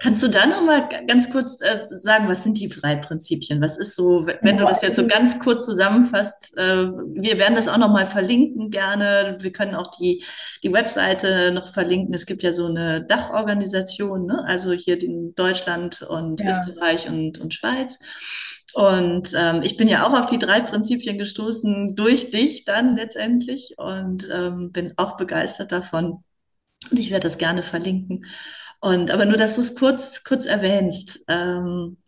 Kannst 0.00 0.22
du 0.22 0.28
da 0.28 0.46
nochmal 0.46 0.88
ganz 1.08 1.28
kurz 1.28 1.60
äh, 1.60 1.88
sagen, 1.90 2.28
was 2.28 2.44
sind 2.44 2.56
die 2.56 2.68
drei 2.68 2.94
Prinzipien? 2.94 3.60
Was 3.60 3.76
ist 3.78 3.96
so, 3.96 4.24
wenn 4.26 4.38
wenn 4.42 4.58
du 4.58 4.64
das 4.64 4.80
jetzt 4.80 4.94
so 4.94 5.08
ganz 5.08 5.40
kurz 5.40 5.66
zusammenfasst, 5.66 6.56
äh, 6.56 6.86
wir 6.86 7.36
werden 7.40 7.56
das 7.56 7.66
auch 7.66 7.78
nochmal 7.78 8.06
verlinken 8.06 8.70
gerne. 8.70 9.38
Wir 9.40 9.50
können 9.50 9.74
auch 9.74 9.90
die, 9.98 10.24
die 10.62 10.72
Webseite 10.72 11.50
noch 11.50 11.72
verlinken. 11.72 12.14
Es 12.14 12.26
gibt 12.26 12.44
ja 12.44 12.52
so 12.52 12.66
eine 12.66 13.04
Dachorganisation, 13.06 14.26
ne? 14.26 14.44
Also 14.46 14.70
hier 14.70 15.02
in 15.02 15.34
Deutschland 15.34 16.02
und 16.02 16.40
Ja. 16.40 16.50
Österreich 16.52 17.08
und, 17.08 17.40
und 17.40 17.52
Schweiz. 17.52 17.98
Und 18.74 19.34
ähm, 19.36 19.62
ich 19.64 19.76
bin 19.76 19.88
ja 19.88 20.06
auch 20.06 20.16
auf 20.16 20.26
die 20.26 20.38
drei 20.38 20.60
Prinzipien 20.60 21.18
gestoßen 21.18 21.96
durch 21.96 22.30
dich 22.30 22.64
dann 22.64 22.94
letztendlich 22.94 23.74
und 23.78 24.28
ähm, 24.32 24.70
bin 24.70 24.92
auch 24.96 25.16
begeistert 25.16 25.72
davon. 25.72 26.22
Und 26.90 26.98
ich 26.98 27.10
werde 27.10 27.24
das 27.24 27.38
gerne 27.38 27.62
verlinken. 27.62 28.26
Und 28.80 29.10
aber 29.10 29.24
nur, 29.24 29.36
dass 29.36 29.54
du 29.54 29.60
es 29.60 29.74
kurz, 29.74 30.24
kurz 30.24 30.46
erwähnst. 30.46 31.24
Ähm, 31.28 31.98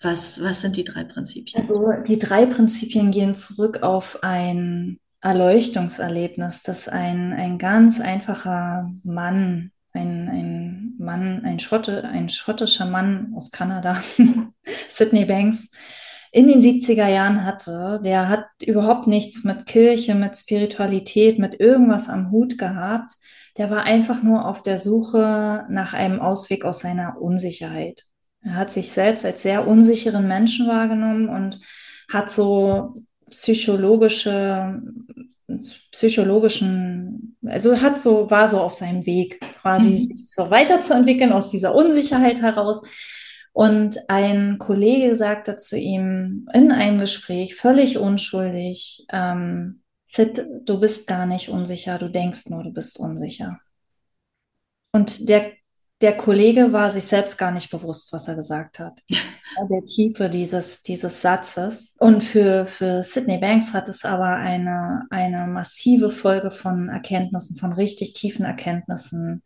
was, 0.00 0.42
was 0.42 0.60
sind 0.60 0.76
die 0.76 0.84
drei 0.84 1.04
Prinzipien? 1.04 1.62
Also 1.62 1.92
die 2.06 2.18
drei 2.18 2.46
Prinzipien 2.46 3.10
gehen 3.10 3.34
zurück 3.34 3.82
auf 3.82 4.22
ein 4.22 4.98
Erleuchtungserlebnis, 5.20 6.62
das 6.62 6.88
ein, 6.88 7.32
ein 7.32 7.58
ganz 7.58 8.00
einfacher 8.00 8.90
Mann, 9.02 9.72
ein, 9.92 10.28
ein 10.28 10.94
Mann, 10.98 11.44
ein, 11.44 11.58
Schotte, 11.58 12.04
ein 12.04 12.28
schottischer 12.28 12.86
Mann 12.86 13.32
aus 13.36 13.50
Kanada, 13.50 14.00
Sydney 14.88 15.24
Banks, 15.24 15.68
in 16.30 16.46
den 16.46 16.62
70er 16.62 17.08
Jahren 17.08 17.44
hatte. 17.44 18.00
Der 18.04 18.28
hat 18.28 18.46
überhaupt 18.64 19.08
nichts 19.08 19.42
mit 19.42 19.66
Kirche, 19.66 20.14
mit 20.14 20.36
Spiritualität, 20.36 21.40
mit 21.40 21.58
irgendwas 21.58 22.08
am 22.08 22.30
Hut 22.30 22.58
gehabt. 22.58 23.12
Der 23.58 23.70
war 23.70 23.82
einfach 23.82 24.22
nur 24.22 24.46
auf 24.46 24.62
der 24.62 24.78
Suche 24.78 25.66
nach 25.68 25.92
einem 25.92 26.20
Ausweg 26.20 26.64
aus 26.64 26.80
seiner 26.80 27.20
Unsicherheit. 27.20 28.04
Er 28.42 28.54
hat 28.54 28.70
sich 28.70 28.92
selbst 28.92 29.24
als 29.24 29.42
sehr 29.42 29.66
unsicheren 29.66 30.28
Menschen 30.28 30.68
wahrgenommen 30.68 31.28
und 31.28 31.60
hat 32.10 32.30
so 32.30 32.94
psychologische, 33.28 34.80
psychologischen, 35.92 37.36
also 37.44 37.80
hat 37.80 37.98
so, 37.98 38.30
war 38.30 38.48
so 38.48 38.58
auf 38.60 38.74
seinem 38.74 39.04
Weg, 39.06 39.40
quasi 39.60 39.90
Mhm. 39.90 39.98
sich 39.98 40.32
so 40.34 40.50
weiterzuentwickeln 40.50 41.32
aus 41.32 41.50
dieser 41.50 41.74
Unsicherheit 41.74 42.40
heraus. 42.40 42.82
Und 43.52 43.96
ein 44.08 44.58
Kollege 44.58 45.16
sagte 45.16 45.56
zu 45.56 45.76
ihm 45.76 46.48
in 46.54 46.70
einem 46.70 47.00
Gespräch, 47.00 47.56
völlig 47.56 47.98
unschuldig, 47.98 49.04
ähm, 49.10 49.82
Sid, 50.10 50.40
du 50.64 50.80
bist 50.80 51.06
gar 51.06 51.26
nicht 51.26 51.50
unsicher, 51.50 51.98
du 51.98 52.08
denkst 52.08 52.46
nur, 52.48 52.62
du 52.62 52.72
bist 52.72 52.98
unsicher. 52.98 53.60
Und 54.90 55.28
der, 55.28 55.52
der 56.00 56.16
Kollege 56.16 56.72
war 56.72 56.90
sich 56.90 57.04
selbst 57.04 57.36
gar 57.36 57.50
nicht 57.50 57.70
bewusst, 57.70 58.10
was 58.10 58.26
er 58.26 58.34
gesagt 58.34 58.78
hat. 58.78 59.02
Der 59.70 59.82
Tiefe 59.82 60.30
dieses, 60.30 60.82
dieses 60.82 61.20
Satzes. 61.20 61.94
Und 61.98 62.22
für, 62.22 62.64
für 62.64 63.02
Sydney 63.02 63.38
Banks 63.38 63.74
hat 63.74 63.88
es 63.88 64.04
aber 64.04 64.28
eine, 64.28 65.06
eine 65.10 65.46
massive 65.46 66.10
Folge 66.10 66.50
von 66.52 66.88
Erkenntnissen, 66.88 67.58
von 67.58 67.72
richtig 67.72 68.14
tiefen 68.14 68.46
Erkenntnissen 68.46 69.42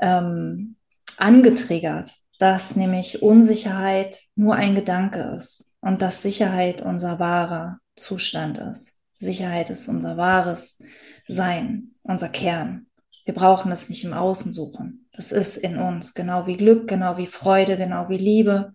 ähm, 0.00 0.76
angetriggert, 1.16 2.12
dass 2.38 2.76
nämlich 2.76 3.22
Unsicherheit 3.22 4.18
nur 4.34 4.54
ein 4.56 4.74
Gedanke 4.74 5.34
ist 5.36 5.72
und 5.80 6.02
dass 6.02 6.22
Sicherheit 6.22 6.82
unser 6.82 7.18
wahrer 7.18 7.78
Zustand 7.96 8.58
ist. 8.58 8.93
Sicherheit 9.18 9.70
ist 9.70 9.88
unser 9.88 10.16
wahres 10.16 10.82
Sein, 11.26 11.90
unser 12.02 12.28
Kern. 12.28 12.86
Wir 13.24 13.34
brauchen 13.34 13.72
es 13.72 13.88
nicht 13.88 14.04
im 14.04 14.12
Außen 14.12 14.52
suchen. 14.52 15.08
Das 15.12 15.32
ist 15.32 15.56
in 15.56 15.78
uns, 15.78 16.14
genau 16.14 16.46
wie 16.46 16.56
Glück, 16.56 16.88
genau 16.88 17.16
wie 17.16 17.26
Freude, 17.26 17.76
genau 17.76 18.08
wie 18.08 18.18
Liebe, 18.18 18.74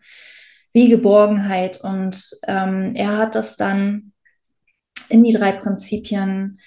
wie 0.74 0.90
Geborgenheit. 0.90 1.82
Und 1.82 2.32
ähm, 2.48 2.94
er 2.96 3.18
hat 3.18 3.36
das 3.36 3.58
dann 3.58 4.14
in 5.10 5.24
die 5.24 5.34
drei 5.34 5.52
Prinzipien 5.52 6.60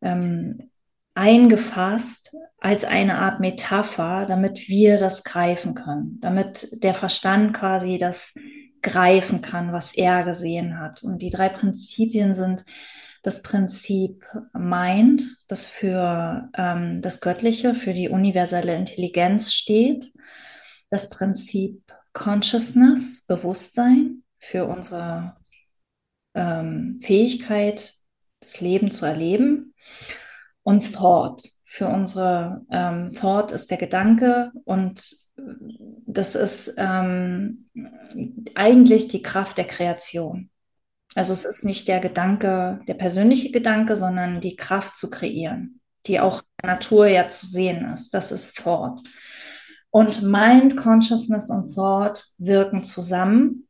ähm, 0.00 0.70
eingefasst 1.14 2.34
als 2.58 2.84
eine 2.84 3.18
Art 3.18 3.40
Metapher, 3.40 4.26
damit 4.26 4.68
wir 4.68 4.96
das 4.96 5.24
greifen 5.24 5.74
können, 5.74 6.18
damit 6.20 6.82
der 6.82 6.94
Verstand 6.94 7.54
quasi 7.54 7.98
das 7.98 8.34
greifen 8.82 9.42
kann, 9.42 9.72
was 9.72 9.94
er 9.94 10.24
gesehen 10.24 10.78
hat. 10.78 11.02
Und 11.02 11.20
die 11.22 11.30
drei 11.30 11.48
Prinzipien 11.48 12.34
sind 12.34 12.64
das 13.22 13.42
Prinzip 13.42 14.24
Mind, 14.52 15.22
das 15.48 15.66
für 15.66 16.48
ähm, 16.56 17.02
das 17.02 17.20
Göttliche, 17.20 17.74
für 17.74 17.92
die 17.92 18.08
universelle 18.08 18.74
Intelligenz 18.74 19.52
steht. 19.52 20.12
Das 20.90 21.10
Prinzip 21.10 21.82
Consciousness, 22.12 23.24
Bewusstsein, 23.26 24.22
für 24.38 24.66
unsere 24.66 25.36
ähm, 26.34 27.00
Fähigkeit, 27.02 27.94
das 28.40 28.60
Leben 28.60 28.90
zu 28.90 29.04
erleben. 29.04 29.74
Und 30.62 30.94
Thought, 30.94 31.42
für 31.62 31.88
unsere 31.88 32.64
ähm, 32.70 33.12
Thought 33.12 33.52
ist 33.52 33.70
der 33.70 33.78
Gedanke 33.78 34.50
und 34.64 35.20
das 36.06 36.34
ist 36.34 36.74
ähm, 36.76 37.70
eigentlich 38.54 39.08
die 39.08 39.22
Kraft 39.22 39.58
der 39.58 39.66
Kreation. 39.66 40.49
Also 41.14 41.32
es 41.32 41.44
ist 41.44 41.64
nicht 41.64 41.88
der 41.88 42.00
Gedanke, 42.00 42.80
der 42.86 42.94
persönliche 42.94 43.50
Gedanke, 43.50 43.96
sondern 43.96 44.40
die 44.40 44.56
Kraft 44.56 44.96
zu 44.96 45.10
kreieren, 45.10 45.80
die 46.06 46.20
auch 46.20 46.40
in 46.40 46.46
der 46.62 46.74
Natur 46.74 47.06
ja 47.08 47.26
zu 47.28 47.46
sehen 47.46 47.86
ist. 47.86 48.14
Das 48.14 48.30
ist 48.30 48.56
Thought. 48.56 49.00
Und 49.90 50.22
Mind, 50.22 50.76
Consciousness 50.76 51.50
und 51.50 51.74
Thought 51.74 52.26
wirken 52.38 52.84
zusammen, 52.84 53.66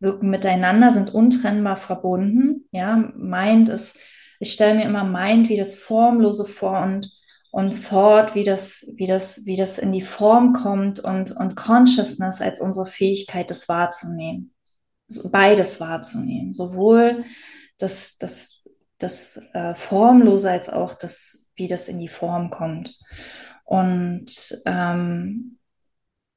wirken 0.00 0.30
miteinander, 0.30 0.90
sind 0.90 1.12
untrennbar 1.12 1.76
verbunden. 1.76 2.66
Ja, 2.72 2.96
Mind 3.14 3.68
ist, 3.68 3.98
ich 4.40 4.52
stelle 4.52 4.74
mir 4.74 4.84
immer 4.84 5.04
Mind 5.04 5.50
wie 5.50 5.58
das 5.58 5.74
Formlose 5.74 6.46
vor 6.46 6.82
und, 6.82 7.10
und 7.50 7.88
Thought, 7.88 8.34
wie 8.34 8.44
das, 8.44 8.90
wie, 8.96 9.06
das, 9.06 9.44
wie 9.44 9.56
das 9.56 9.78
in 9.78 9.92
die 9.92 10.02
Form 10.02 10.54
kommt 10.54 11.00
und, 11.00 11.30
und 11.30 11.56
Consciousness 11.56 12.40
als 12.40 12.62
unsere 12.62 12.86
Fähigkeit, 12.86 13.50
das 13.50 13.68
wahrzunehmen. 13.68 14.53
Beides 15.30 15.80
wahrzunehmen. 15.80 16.52
Sowohl 16.52 17.24
das, 17.78 18.16
das, 18.18 18.68
das 18.98 19.40
äh, 19.52 19.74
Formlose 19.74 20.50
als 20.50 20.68
auch 20.68 20.94
das, 20.94 21.48
wie 21.56 21.68
das 21.68 21.88
in 21.88 21.98
die 21.98 22.08
Form 22.08 22.50
kommt. 22.50 22.98
Und 23.64 24.62
ähm, 24.66 25.58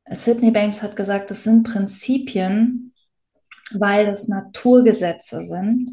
Sydney 0.09 0.51
Banks 0.51 0.81
hat 0.81 0.95
gesagt, 0.95 1.31
das 1.31 1.43
sind 1.43 1.63
Prinzipien, 1.63 2.93
weil 3.71 4.07
es 4.07 4.27
Naturgesetze 4.27 5.43
sind, 5.43 5.89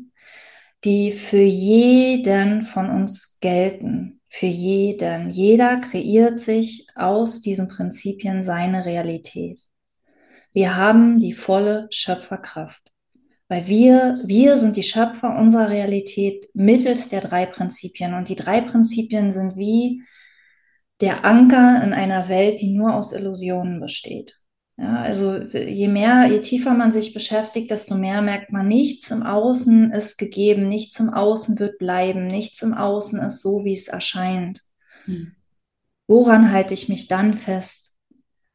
die 0.85 1.13
für 1.13 1.43
jeden 1.43 2.65
von 2.65 2.91
uns 2.91 3.39
gelten. 3.41 4.21
Für 4.29 4.47
jeden. 4.47 5.31
Jeder 5.31 5.79
kreiert 5.79 6.41
sich 6.41 6.89
aus 6.97 7.41
diesen 7.41 7.69
Prinzipien 7.69 8.43
seine 8.43 8.85
Realität. 8.85 9.61
Wir 10.55 10.77
haben 10.77 11.19
die 11.19 11.33
volle 11.33 11.89
Schöpferkraft, 11.91 12.93
weil 13.49 13.67
wir, 13.67 14.23
wir 14.25 14.57
sind 14.57 14.77
die 14.77 14.85
Schöpfer 14.85 15.37
unserer 15.37 15.69
Realität 15.69 16.49
mittels 16.55 17.09
der 17.09 17.21
drei 17.21 17.45
Prinzipien. 17.45 18.15
Und 18.15 18.29
die 18.29 18.37
drei 18.37 18.61
Prinzipien 18.61 19.33
sind 19.33 19.57
wie 19.57 20.03
der 21.01 21.25
Anker 21.25 21.83
in 21.83 21.93
einer 21.93 22.29
Welt, 22.29 22.61
die 22.61 22.73
nur 22.73 22.95
aus 22.95 23.13
Illusionen 23.13 23.81
besteht. 23.81 24.37
Ja, 24.77 25.03
also 25.03 25.37
je 25.37 25.89
mehr, 25.89 26.27
je 26.27 26.41
tiefer 26.41 26.75
man 26.75 26.93
sich 26.93 27.13
beschäftigt, 27.13 27.71
desto 27.71 27.97
mehr 27.97 28.23
merkt 28.23 28.53
man, 28.53 28.69
nichts 28.69 29.11
im 29.11 29.25
Außen 29.25 29.93
ist 29.93 30.19
gegeben, 30.19 30.69
nichts 30.69 30.99
im 31.01 31.11
Außen 31.11 31.59
wird 31.59 31.79
bleiben, 31.79 32.27
nichts 32.29 32.63
im 32.63 32.75
Außen 32.75 33.21
ist 33.21 33.43
so, 33.43 33.65
wie 33.65 33.75
es 33.75 33.89
erscheint. 33.89 34.61
Hm. 35.05 35.33
Woran 36.07 36.53
halte 36.53 36.75
ich 36.75 36.89
mich 36.89 37.09
dann 37.09 37.35
fest? 37.35 37.84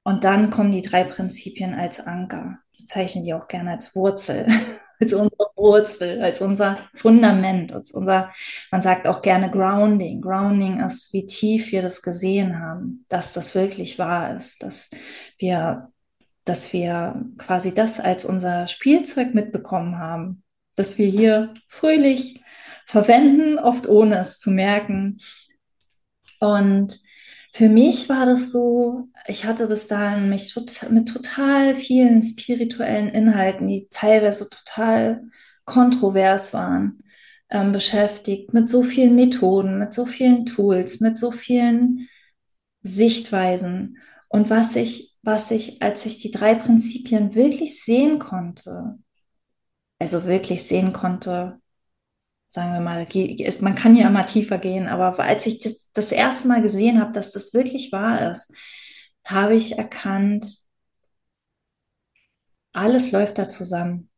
Und 0.10 0.24
dann 0.24 0.50
kommen 0.50 0.72
die 0.72 0.82
drei 0.82 1.04
Prinzipien 1.04 1.76
als 1.76 2.00
Anker. 2.00 2.58
Ich 2.72 2.80
bezeichne 2.80 3.22
die 3.22 3.36
auch 3.36 3.48
gerne 3.48 3.74
als 3.74 3.96
Wurzel. 3.96 4.48
als 5.00 5.14
unsere 5.14 5.52
Wurzel, 5.56 6.20
als 6.24 6.42
unser 6.42 6.80
Fundament, 6.96 7.72
als 7.72 7.92
unser, 7.92 8.34
man 8.72 8.82
sagt 8.82 9.06
auch 9.06 9.22
gerne 9.22 9.52
Grounding. 9.52 10.20
Grounding 10.20 10.80
ist, 10.80 11.14
wie 11.14 11.28
tief 11.28 11.72
wir 11.72 11.84
das 11.84 12.02
gesehen 12.02 12.60
haben, 12.60 13.06
dass 13.08 13.34
das 13.34 13.54
wirklich 13.54 14.00
wahr 14.00 14.36
ist, 14.36 14.64
dass 14.64 14.90
wir, 15.38 15.92
dass 16.44 16.74
wir 16.74 17.24
quasi 17.38 17.76
das 17.76 18.00
als 18.00 18.26
unser 18.26 18.68
Spielzeug 18.68 19.36
mitbekommen 19.36 20.00
haben, 20.00 20.42
dass 20.76 20.98
wir 20.98 21.08
hier 21.08 21.54
fröhlich 21.68 22.44
verwenden, 22.88 23.60
oft 23.60 23.88
ohne 23.88 24.18
es 24.18 24.40
zu 24.40 24.50
merken. 24.50 25.20
Und 26.40 27.00
für 27.54 27.70
mich 27.70 28.10
war 28.10 28.26
das 28.26 28.52
so, 28.52 29.08
ich 29.30 29.46
hatte 29.46 29.68
bis 29.68 29.88
dahin 29.88 30.30
mich 30.30 30.54
tot, 30.54 30.90
mit 30.90 31.08
total 31.08 31.76
vielen 31.76 32.22
spirituellen 32.22 33.10
Inhalten, 33.10 33.68
die 33.68 33.88
teilweise 33.90 34.50
total 34.50 35.24
kontrovers 35.66 36.54
waren, 36.54 37.04
ähm, 37.50 37.72
beschäftigt, 37.72 38.54
mit 38.54 38.70
so 38.70 38.84
vielen 38.84 39.16
Methoden, 39.16 39.78
mit 39.78 39.94
so 39.94 40.06
vielen 40.06 40.46
Tools, 40.46 41.00
mit 41.00 41.18
so 41.18 41.32
vielen 41.32 42.10
Sichtweisen. 42.82 43.98
Und 44.30 44.50
was 44.50 44.76
ich, 44.76 45.16
was 45.22 45.52
ich, 45.52 45.82
als 45.82 46.06
ich 46.06 46.20
die 46.20 46.32
drei 46.32 46.56
Prinzipien 46.56 47.36
wirklich 47.36 47.84
sehen 47.84 48.20
konnte, 48.20 48.98
also 50.00 50.26
wirklich 50.26 50.64
sehen 50.64 50.92
konnte, 50.92 51.60
sagen 52.50 52.74
wir 52.74 52.80
mal, 52.80 53.08
man 53.62 53.76
kann 53.76 53.96
ja 53.96 54.08
immer 54.08 54.26
tiefer 54.26 54.58
gehen, 54.58 54.88
aber 54.88 55.20
als 55.20 55.46
ich 55.46 55.60
das, 55.60 55.92
das 55.94 56.12
erste 56.12 56.48
Mal 56.48 56.64
gesehen 56.64 57.00
habe, 57.00 57.12
dass 57.12 57.32
das 57.32 57.54
wirklich 57.54 57.92
wahr 57.92 58.32
ist, 58.32 58.52
habe 59.30 59.56
ich 59.56 59.78
erkannt, 59.78 60.46
alles 62.74 63.12
läuft 63.12 63.38
da 63.38 63.50
zusammen. 63.50 64.10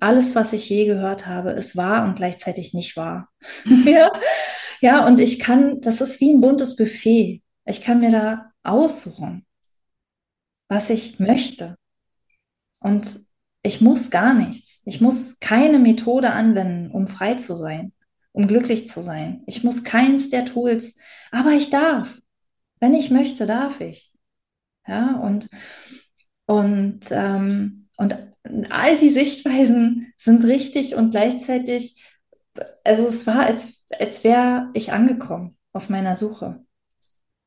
Alles, 0.00 0.34
was 0.34 0.52
ich 0.52 0.68
je 0.68 0.86
gehört 0.86 1.26
habe, 1.26 1.50
ist 1.50 1.76
wahr 1.76 2.04
und 2.04 2.16
gleichzeitig 2.16 2.72
nicht 2.72 2.96
wahr. 2.96 3.28
ja? 3.84 4.10
ja, 4.80 5.06
und 5.06 5.20
ich 5.20 5.38
kann, 5.38 5.80
das 5.80 6.00
ist 6.00 6.20
wie 6.20 6.32
ein 6.32 6.40
buntes 6.40 6.76
Buffet. 6.76 7.42
Ich 7.66 7.82
kann 7.82 8.00
mir 8.00 8.10
da 8.10 8.52
aussuchen, 8.62 9.46
was 10.68 10.90
ich 10.90 11.18
möchte. 11.18 11.76
Und 12.80 13.20
ich 13.62 13.80
muss 13.80 14.10
gar 14.10 14.32
nichts. 14.32 14.80
Ich 14.86 15.00
muss 15.00 15.38
keine 15.38 15.78
Methode 15.78 16.30
anwenden, 16.30 16.90
um 16.90 17.06
frei 17.06 17.34
zu 17.34 17.54
sein, 17.54 17.92
um 18.32 18.46
glücklich 18.46 18.88
zu 18.88 19.02
sein. 19.02 19.42
Ich 19.46 19.64
muss 19.64 19.84
keins 19.84 20.30
der 20.30 20.46
Tools, 20.46 20.96
aber 21.30 21.52
ich 21.52 21.68
darf. 21.68 22.20
Wenn 22.80 22.94
ich 22.94 23.10
möchte, 23.10 23.46
darf 23.46 23.80
ich. 23.82 24.10
Ja, 24.90 25.14
und, 25.20 25.48
und, 26.46 27.00
ähm, 27.12 27.88
und 27.96 28.16
all 28.70 28.96
die 28.96 29.08
Sichtweisen 29.08 30.12
sind 30.16 30.44
richtig 30.44 30.96
und 30.96 31.12
gleichzeitig, 31.12 32.02
also 32.82 33.06
es 33.06 33.24
war, 33.24 33.46
als, 33.46 33.84
als 33.96 34.24
wäre 34.24 34.68
ich 34.74 34.92
angekommen 34.92 35.56
auf 35.72 35.90
meiner 35.90 36.16
Suche. 36.16 36.64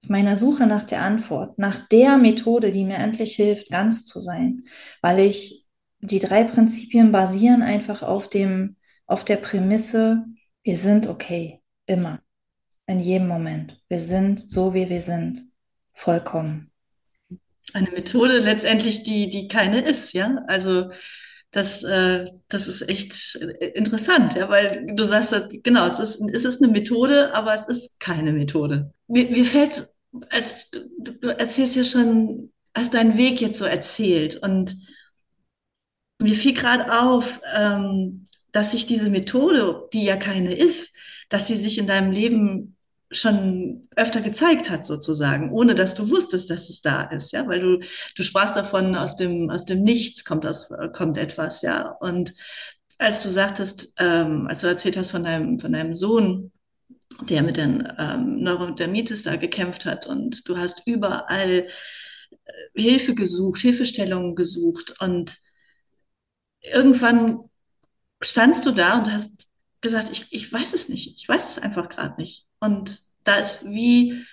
Auf 0.03 0.09
meiner 0.09 0.37
Suche 0.37 0.67
nach 0.67 0.85
der 0.85 1.01
Antwort, 1.01 1.59
nach 1.59 1.85
der 1.89 2.17
Methode, 2.17 2.71
die 2.71 2.85
mir 2.85 2.95
endlich 2.95 3.35
hilft, 3.35 3.69
ganz 3.69 4.05
zu 4.05 4.19
sein, 4.19 4.61
weil 5.01 5.19
ich 5.19 5.65
die 5.99 6.19
drei 6.19 6.45
Prinzipien 6.45 7.11
basieren 7.11 7.61
einfach 7.61 8.03
auf 8.03 8.29
dem, 8.29 8.77
auf 9.05 9.25
der 9.25 9.37
Prämisse, 9.37 10.23
wir 10.63 10.77
sind 10.77 11.07
okay, 11.07 11.61
immer, 11.87 12.21
in 12.87 13.01
jedem 13.01 13.27
Moment. 13.27 13.83
Wir 13.89 13.99
sind 13.99 14.39
so, 14.39 14.73
wie 14.73 14.87
wir 14.87 15.01
sind, 15.01 15.41
vollkommen. 15.93 16.72
Eine 17.71 17.91
Methode 17.91 18.39
letztendlich, 18.39 19.03
die, 19.03 19.29
die 19.29 19.47
keine 19.47 19.81
ist, 19.81 20.13
ja. 20.13 20.43
Also 20.47 20.91
das, 21.51 21.83
äh, 21.83 22.25
das 22.49 22.67
ist 22.67 22.81
echt 22.89 23.35
interessant, 23.75 24.35
ja, 24.35 24.49
weil 24.49 24.87
du 24.95 25.03
sagst, 25.05 25.33
genau, 25.63 25.85
es 25.85 25.99
ist, 25.99 26.19
es 26.33 26.45
ist 26.45 26.61
eine 26.61 26.71
Methode, 26.71 27.33
aber 27.33 27.53
es 27.53 27.67
ist 27.67 27.99
keine 27.99 28.33
Methode. 28.33 28.91
Mir, 29.07 29.29
mir 29.29 29.45
fällt, 29.45 29.87
als 30.29 30.69
du, 30.71 30.89
du 30.99 31.27
erzählst 31.29 31.75
ja 31.75 31.83
schon, 31.83 32.51
hast 32.75 32.95
deinen 32.95 33.17
Weg 33.17 33.39
jetzt 33.39 33.59
so 33.59 33.65
erzählt 33.65 34.37
und 34.37 34.75
mir 36.19 36.35
fiel 36.35 36.53
gerade 36.53 37.01
auf, 37.01 37.41
ähm, 37.55 38.25
dass 38.51 38.71
sich 38.71 38.85
diese 38.85 39.09
Methode, 39.09 39.89
die 39.93 40.03
ja 40.05 40.15
keine 40.15 40.55
ist, 40.55 40.95
dass 41.29 41.47
sie 41.47 41.57
sich 41.57 41.77
in 41.77 41.87
deinem 41.87 42.11
Leben 42.11 42.72
schon 43.13 43.87
öfter 43.95 44.21
gezeigt 44.21 44.69
hat, 44.69 44.85
sozusagen, 44.85 45.51
ohne 45.51 45.75
dass 45.75 45.95
du 45.95 46.09
wusstest, 46.09 46.49
dass 46.49 46.69
es 46.69 46.81
da 46.81 47.03
ist, 47.03 47.31
ja, 47.31 47.47
weil 47.47 47.59
du, 47.59 47.79
du 48.15 48.23
sprachst 48.23 48.55
davon, 48.55 48.95
aus 48.95 49.15
dem, 49.15 49.49
aus 49.49 49.65
dem 49.65 49.83
Nichts 49.83 50.25
kommt, 50.25 50.43
das, 50.43 50.71
kommt 50.93 51.17
etwas, 51.17 51.61
ja, 51.61 51.89
und 51.89 52.33
als 52.97 53.21
du 53.21 53.29
sagtest, 53.29 53.93
ähm, 53.97 54.47
als 54.47 54.61
du 54.61 54.67
erzählt 54.67 54.97
hast 54.97 55.11
von 55.11 55.23
deinem, 55.23 55.59
von 55.59 55.73
deinem 55.73 55.95
Sohn, 55.95 56.51
der 57.29 57.43
mit 57.43 57.57
den 57.57 57.87
ähm, 57.97 58.41
Neurodermitis 58.41 59.23
da 59.23 59.35
gekämpft 59.35 59.85
hat 59.85 60.07
und 60.07 60.47
du 60.47 60.57
hast 60.57 60.83
überall 60.85 61.49
äh, 61.49 61.69
Hilfe 62.75 63.15
gesucht, 63.15 63.61
Hilfestellungen 63.61 64.35
gesucht 64.35 64.95
und 64.99 65.37
irgendwann 66.61 67.49
standst 68.21 68.65
du 68.65 68.71
da 68.71 68.97
und 68.97 69.11
hast 69.11 69.47
gesagt, 69.81 70.09
ich, 70.11 70.27
ich 70.31 70.51
weiß 70.51 70.73
es 70.73 70.89
nicht, 70.89 71.15
ich 71.17 71.27
weiß 71.27 71.49
es 71.49 71.59
einfach 71.59 71.89
gerade 71.89 72.19
nicht. 72.19 72.47
Und 72.63 73.01
da 73.25 73.35
ist 73.35 73.65
wie 73.65 74.23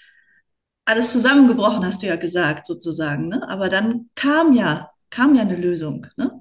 alles 0.85 1.11
zusammengebrochen, 1.11 1.85
hast 1.85 2.03
du 2.03 2.07
ja 2.07 2.15
gesagt, 2.15 2.65
sozusagen. 2.65 3.27
Ne? 3.27 3.49
Aber 3.49 3.69
dann 3.69 4.09
kam 4.15 4.53
ja, 4.53 4.93
kam 5.11 5.35
ja 5.35 5.43
eine 5.43 5.57
Lösung. 5.57 6.07
Ne? 6.17 6.41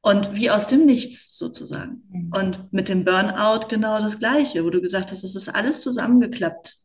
Und 0.00 0.34
wie 0.34 0.50
aus 0.50 0.66
dem 0.66 0.86
Nichts 0.86 1.36
sozusagen. 1.36 2.02
Mhm. 2.08 2.32
Und 2.32 2.72
mit 2.72 2.88
dem 2.88 3.04
Burnout 3.04 3.68
genau 3.68 3.98
das 3.98 4.18
Gleiche, 4.18 4.64
wo 4.64 4.70
du 4.70 4.80
gesagt 4.80 5.10
hast, 5.10 5.24
es 5.24 5.36
ist 5.36 5.50
alles 5.50 5.82
zusammengeklappt. 5.82 6.78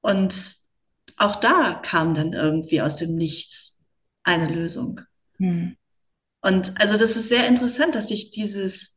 Und 0.00 0.58
auch 1.16 1.34
da 1.36 1.74
kam 1.82 2.14
dann 2.14 2.32
irgendwie 2.32 2.82
aus 2.82 2.94
dem 2.94 3.16
Nichts 3.16 3.80
eine 4.22 4.48
Lösung. 4.48 5.00
Mhm. 5.38 5.76
Und 6.40 6.80
also 6.80 6.96
das 6.96 7.16
ist 7.16 7.28
sehr 7.28 7.48
interessant, 7.48 7.96
dass 7.96 8.12
ich 8.12 8.30
dieses, 8.30 8.96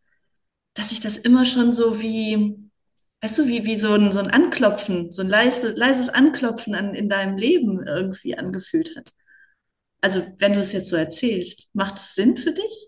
dass 0.76 0.91
ich 0.91 0.99
das 0.99 1.18
immer 1.18 1.45
schon 1.45 1.74
so 1.74 1.99
wie, 1.99 2.64
weißt 3.26 3.39
du, 3.39 3.47
wie, 3.47 3.65
wie 3.65 3.76
so 3.76 3.91
ein, 3.93 4.11
so 4.11 4.19
ein 4.19 4.30
Anklopfen, 4.30 5.11
so 5.11 5.23
ein 5.23 5.28
leises, 5.28 5.76
leises 5.76 6.09
Anklopfen 6.09 6.76
an, 6.76 6.93
in 6.93 7.09
deinem 7.09 7.38
Leben 7.38 7.84
irgendwie 7.84 8.38
angefühlt 8.38 8.95
hat. 8.95 9.13
Also 9.99 10.21
wenn 10.38 10.53
du 10.53 10.59
es 10.59 10.73
jetzt 10.73 10.89
so 10.89 10.95
erzählst, 10.95 11.67
macht 11.73 11.95
es 11.95 12.13
Sinn 12.13 12.38
für 12.38 12.51
dich? 12.51 12.88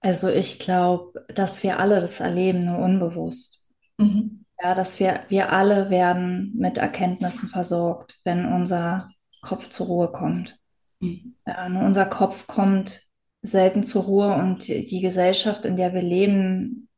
Also 0.00 0.28
ich 0.28 0.58
glaube, 0.58 1.24
dass 1.28 1.62
wir 1.62 1.78
alle 1.78 2.00
das 2.00 2.18
erleben, 2.18 2.66
nur 2.66 2.78
unbewusst. 2.78 3.68
Mhm. 3.98 4.44
Ja, 4.60 4.74
dass 4.74 4.98
wir, 4.98 5.20
wir 5.28 5.52
alle 5.52 5.90
werden 5.90 6.52
mit 6.56 6.78
Erkenntnissen 6.78 7.48
versorgt, 7.48 8.16
wenn 8.24 8.52
unser 8.52 9.10
Kopf 9.42 9.68
zur 9.68 9.86
Ruhe 9.86 10.10
kommt. 10.10 10.58
Mhm. 10.98 11.36
Ja, 11.46 11.66
unser 11.66 12.06
Kopf 12.06 12.48
kommt 12.48 13.02
selten 13.42 13.84
zur 13.84 14.02
Ruhe 14.02 14.34
und 14.34 14.66
die 14.66 15.00
Gesellschaft, 15.00 15.64
in 15.66 15.76
der 15.76 15.94
wir 15.94 16.02
leben, 16.02 16.88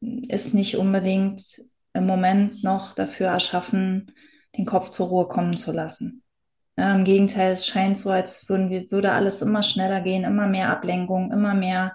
ist 0.00 0.54
nicht 0.54 0.76
unbedingt 0.76 1.42
im 1.92 2.06
Moment 2.06 2.62
noch 2.62 2.94
dafür 2.94 3.28
erschaffen, 3.28 4.12
den 4.56 4.66
Kopf 4.66 4.90
zur 4.90 5.08
Ruhe 5.08 5.28
kommen 5.28 5.56
zu 5.56 5.72
lassen. 5.72 6.22
Ja, 6.76 6.94
Im 6.94 7.04
Gegenteil, 7.04 7.52
es 7.52 7.66
scheint 7.66 7.98
so, 7.98 8.10
als 8.10 8.48
würden 8.48 8.70
wir, 8.70 8.90
würde 8.90 9.12
alles 9.12 9.42
immer 9.42 9.62
schneller 9.62 10.00
gehen, 10.00 10.24
immer 10.24 10.46
mehr 10.46 10.70
Ablenkung, 10.70 11.30
immer 11.30 11.54
mehr. 11.54 11.94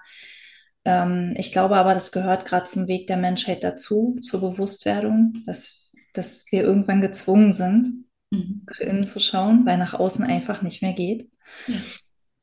Ähm, 0.84 1.34
ich 1.36 1.50
glaube 1.50 1.76
aber, 1.76 1.94
das 1.94 2.12
gehört 2.12 2.46
gerade 2.46 2.66
zum 2.66 2.86
Weg 2.86 3.06
der 3.08 3.16
Menschheit 3.16 3.64
dazu, 3.64 4.16
zur 4.20 4.40
Bewusstwerdung, 4.40 5.42
dass, 5.46 5.90
dass 6.12 6.44
wir 6.50 6.62
irgendwann 6.62 7.00
gezwungen 7.00 7.52
sind, 7.52 7.88
mhm. 8.30 8.64
nach 8.68 8.78
innen 8.78 9.04
zu 9.04 9.18
schauen, 9.18 9.66
weil 9.66 9.78
nach 9.78 9.94
außen 9.94 10.24
einfach 10.24 10.62
nicht 10.62 10.82
mehr 10.82 10.92
geht. 10.92 11.28
Ja. 11.66 11.74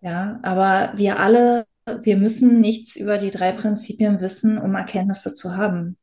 ja, 0.01 0.39
aber 0.43 0.97
wir 0.97 1.19
alle, 1.19 1.65
wir 2.01 2.17
müssen 2.17 2.59
nichts 2.59 2.97
über 2.97 3.17
die 3.17 3.31
drei 3.31 3.53
Prinzipien 3.53 4.19
wissen, 4.19 4.57
um 4.57 4.75
Erkenntnisse 4.75 5.33
zu 5.33 5.55
haben. 5.55 5.97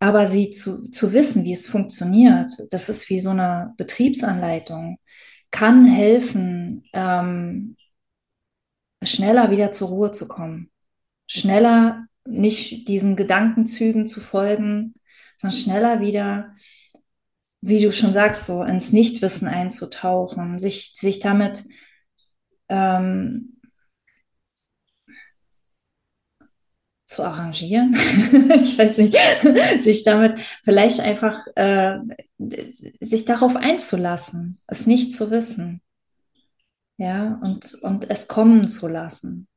Aber 0.00 0.26
sie 0.26 0.50
zu, 0.50 0.90
zu 0.90 1.12
wissen, 1.12 1.44
wie 1.44 1.52
es 1.52 1.66
funktioniert, 1.66 2.50
das 2.70 2.88
ist 2.88 3.10
wie 3.10 3.20
so 3.20 3.30
eine 3.30 3.74
Betriebsanleitung, 3.76 4.98
kann 5.50 5.84
helfen, 5.84 6.84
ähm, 6.94 7.76
schneller 9.02 9.50
wieder 9.50 9.72
zur 9.72 9.88
Ruhe 9.88 10.12
zu 10.12 10.26
kommen. 10.26 10.70
Schneller 11.26 12.06
nicht 12.26 12.88
diesen 12.88 13.14
Gedankenzügen 13.14 14.06
zu 14.06 14.20
folgen, 14.20 14.94
sondern 15.36 15.58
schneller 15.58 16.00
wieder, 16.00 16.54
wie 17.60 17.82
du 17.82 17.92
schon 17.92 18.14
sagst, 18.14 18.46
so 18.46 18.62
ins 18.62 18.92
Nichtwissen 18.92 19.48
einzutauchen, 19.48 20.58
sich, 20.58 20.92
sich 20.94 21.20
damit 21.20 21.64
ähm, 22.68 23.59
zu 27.10 27.24
arrangieren. 27.24 27.92
ich 28.62 28.78
weiß 28.78 28.98
nicht, 28.98 29.16
sich 29.82 30.04
damit 30.04 30.38
vielleicht 30.62 31.00
einfach 31.00 31.44
äh, 31.56 31.98
sich 33.00 33.24
darauf 33.24 33.56
einzulassen, 33.56 34.58
es 34.68 34.86
nicht 34.86 35.12
zu 35.12 35.30
wissen. 35.32 35.82
Ja, 36.98 37.40
und, 37.42 37.74
und 37.82 38.08
es 38.10 38.28
kommen 38.28 38.68
zu 38.68 38.86
lassen. 38.86 39.48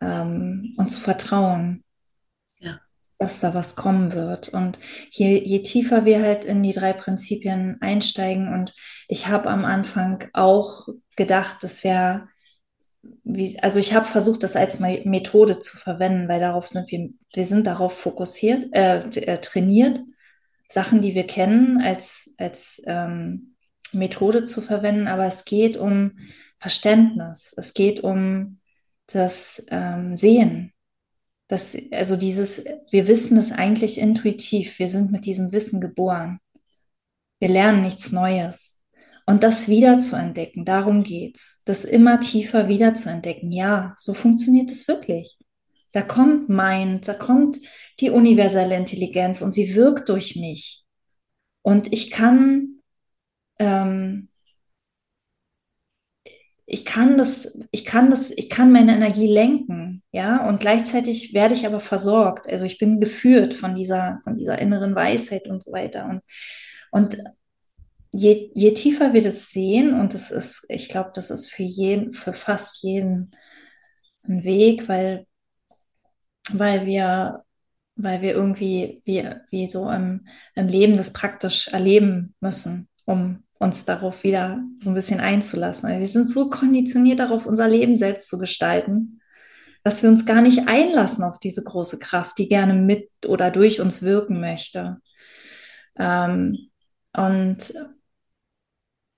Ähm, 0.00 0.74
und 0.76 0.88
zu 0.88 0.98
vertrauen, 0.98 1.84
ja. 2.58 2.80
dass 3.18 3.38
da 3.40 3.54
was 3.54 3.76
kommen 3.76 4.12
wird. 4.12 4.48
Und 4.48 4.78
je, 5.10 5.38
je 5.38 5.62
tiefer 5.62 6.04
wir 6.04 6.20
halt 6.20 6.44
in 6.44 6.64
die 6.64 6.72
drei 6.72 6.92
Prinzipien 6.94 7.76
einsteigen, 7.80 8.52
und 8.52 8.74
ich 9.06 9.28
habe 9.28 9.48
am 9.50 9.64
Anfang 9.64 10.28
auch 10.32 10.88
gedacht, 11.14 11.58
das 11.60 11.84
wäre 11.84 12.26
wie, 13.02 13.58
also 13.60 13.78
ich 13.78 13.94
habe 13.94 14.06
versucht, 14.06 14.42
das 14.42 14.56
als 14.56 14.80
Methode 14.80 15.58
zu 15.58 15.76
verwenden, 15.76 16.28
weil 16.28 16.40
darauf 16.40 16.68
sind 16.68 16.90
wir, 16.90 17.10
wir 17.34 17.44
sind 17.44 17.66
darauf 17.66 17.98
fokussiert, 17.98 18.74
äh, 18.74 19.00
äh, 19.00 19.38
trainiert, 19.38 20.00
Sachen, 20.68 21.02
die 21.02 21.14
wir 21.14 21.26
kennen, 21.26 21.80
als, 21.80 22.34
als 22.38 22.82
ähm, 22.86 23.56
Methode 23.92 24.44
zu 24.44 24.60
verwenden, 24.60 25.08
aber 25.08 25.26
es 25.26 25.44
geht 25.44 25.76
um 25.76 26.18
Verständnis, 26.58 27.54
es 27.56 27.74
geht 27.74 28.04
um 28.04 28.60
das 29.06 29.64
ähm, 29.70 30.16
Sehen. 30.16 30.72
Das, 31.48 31.76
also 31.90 32.16
dieses, 32.16 32.64
wir 32.90 33.08
wissen 33.08 33.36
es 33.36 33.50
eigentlich 33.50 33.98
intuitiv, 33.98 34.78
wir 34.78 34.88
sind 34.88 35.10
mit 35.10 35.26
diesem 35.26 35.52
Wissen 35.52 35.80
geboren. 35.80 36.38
Wir 37.40 37.48
lernen 37.48 37.82
nichts 37.82 38.12
Neues. 38.12 38.79
Und 39.30 39.44
das 39.44 39.68
wieder 39.68 40.00
zu 40.00 40.16
entdecken, 40.16 40.64
darum 40.64 41.04
geht's. 41.04 41.62
Das 41.64 41.84
immer 41.84 42.18
tiefer 42.18 42.66
wieder 42.66 42.96
zu 42.96 43.10
entdecken. 43.10 43.52
Ja, 43.52 43.94
so 43.96 44.12
funktioniert 44.12 44.72
es 44.72 44.88
wirklich. 44.88 45.38
Da 45.92 46.02
kommt 46.02 46.48
Mind, 46.48 47.06
da 47.06 47.14
kommt 47.14 47.58
die 48.00 48.10
universelle 48.10 48.76
Intelligenz 48.76 49.40
und 49.40 49.52
sie 49.52 49.76
wirkt 49.76 50.08
durch 50.08 50.34
mich. 50.34 50.84
Und 51.62 51.92
ich 51.92 52.10
kann, 52.10 52.80
ähm, 53.60 54.30
ich 56.66 56.84
kann 56.84 57.16
das, 57.16 57.56
ich 57.70 57.84
kann 57.84 58.10
das, 58.10 58.32
ich 58.32 58.50
kann 58.50 58.72
meine 58.72 58.96
Energie 58.96 59.32
lenken, 59.32 60.02
ja, 60.10 60.48
und 60.48 60.58
gleichzeitig 60.58 61.34
werde 61.34 61.54
ich 61.54 61.66
aber 61.66 61.78
versorgt. 61.78 62.48
Also 62.48 62.64
ich 62.64 62.78
bin 62.78 62.98
geführt 62.98 63.54
von 63.54 63.76
dieser, 63.76 64.18
von 64.24 64.34
dieser 64.34 64.58
inneren 64.58 64.96
Weisheit 64.96 65.46
und 65.46 65.62
so 65.62 65.70
weiter. 65.70 66.06
Und, 66.06 66.22
und 66.90 67.22
je, 68.12 68.50
je 68.54 68.74
tiefer 68.74 69.12
wir 69.12 69.22
das 69.22 69.50
sehen, 69.50 69.98
und 69.98 70.14
das 70.14 70.30
ist, 70.30 70.64
ich 70.68 70.88
glaube, 70.88 71.10
das 71.14 71.30
ist 71.30 71.50
für 71.50 71.62
jeden, 71.62 72.12
für 72.12 72.32
fast 72.32 72.82
jeden 72.82 73.32
ein 74.22 74.44
Weg, 74.44 74.88
weil, 74.88 75.26
weil 76.52 76.86
wir, 76.86 77.44
weil 77.96 78.22
wir 78.22 78.32
irgendwie 78.32 79.02
wie, 79.04 79.28
wie 79.50 79.68
so 79.68 79.90
im, 79.90 80.26
im 80.54 80.66
Leben 80.66 80.96
das 80.96 81.12
praktisch 81.12 81.68
erleben 81.68 82.34
müssen, 82.40 82.88
um 83.06 83.44
uns 83.58 83.84
darauf 83.84 84.24
wieder 84.24 84.58
so 84.78 84.90
ein 84.90 84.94
bisschen 84.94 85.20
einzulassen. 85.20 85.98
Wir 85.98 86.06
sind 86.06 86.30
so 86.30 86.48
konditioniert 86.48 87.20
darauf, 87.20 87.46
unser 87.46 87.68
Leben 87.68 87.94
selbst 87.94 88.28
zu 88.28 88.38
gestalten, 88.38 89.20
dass 89.84 90.02
wir 90.02 90.10
uns 90.10 90.26
gar 90.26 90.40
nicht 90.42 90.66
einlassen 90.66 91.24
auf 91.24 91.38
diese 91.38 91.62
große 91.62 91.98
Kraft, 91.98 92.38
die 92.38 92.48
gerne 92.48 92.74
mit 92.74 93.08
oder 93.26 93.50
durch 93.50 93.80
uns 93.80 94.02
wirken 94.02 94.40
möchte. 94.40 94.98
Ähm, 95.98 96.70
und 97.12 97.74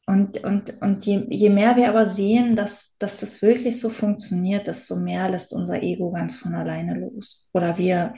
und, 0.06 0.42
und, 0.44 0.82
und 0.82 1.06
je, 1.06 1.26
je 1.30 1.48
mehr 1.48 1.76
wir 1.76 1.88
aber 1.88 2.06
sehen, 2.06 2.56
dass, 2.56 2.96
dass 2.98 3.18
das 3.18 3.40
wirklich 3.40 3.80
so 3.80 3.88
funktioniert, 3.88 4.66
desto 4.66 4.96
mehr 4.96 5.28
lässt 5.28 5.52
unser 5.52 5.82
Ego 5.82 6.10
ganz 6.10 6.36
von 6.36 6.54
alleine 6.54 6.98
los. 6.98 7.48
Oder 7.52 7.78
wir 7.78 8.14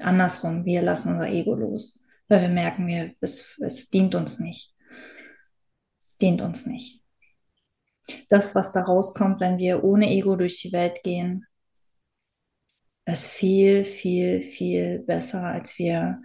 andersrum, 0.00 0.64
wir 0.64 0.82
lassen 0.82 1.14
unser 1.14 1.28
Ego 1.28 1.54
los, 1.54 2.00
weil 2.28 2.42
wir 2.42 2.48
merken, 2.48 2.86
wir, 2.86 3.14
es, 3.20 3.58
es 3.60 3.88
dient 3.88 4.14
uns 4.14 4.38
nicht. 4.38 4.74
Es 6.04 6.18
dient 6.18 6.42
uns 6.42 6.66
nicht. 6.66 7.02
Das, 8.28 8.54
was 8.54 8.72
da 8.72 8.82
rauskommt, 8.82 9.40
wenn 9.40 9.58
wir 9.58 9.82
ohne 9.82 10.10
Ego 10.10 10.36
durch 10.36 10.60
die 10.60 10.72
Welt 10.72 11.02
gehen, 11.02 11.46
ist 13.06 13.26
viel, 13.28 13.84
viel, 13.84 14.42
viel 14.42 15.00
besser, 15.00 15.42
als 15.42 15.78
wir, 15.78 16.20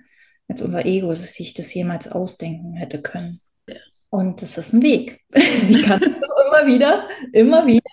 als 0.50 0.62
unser 0.62 0.86
Ego 0.86 1.16
sich 1.16 1.54
das 1.54 1.74
jemals 1.74 2.12
ausdenken 2.12 2.74
hätte 2.74 3.02
können. 3.02 3.40
Und 4.10 4.42
das 4.42 4.58
ist 4.58 4.74
ein 4.74 4.82
Weg. 4.82 5.22
Ich 5.70 5.84
kann 5.84 6.02
immer 6.02 6.66
wieder, 6.66 7.08
immer 7.32 7.68
wieder 7.68 7.90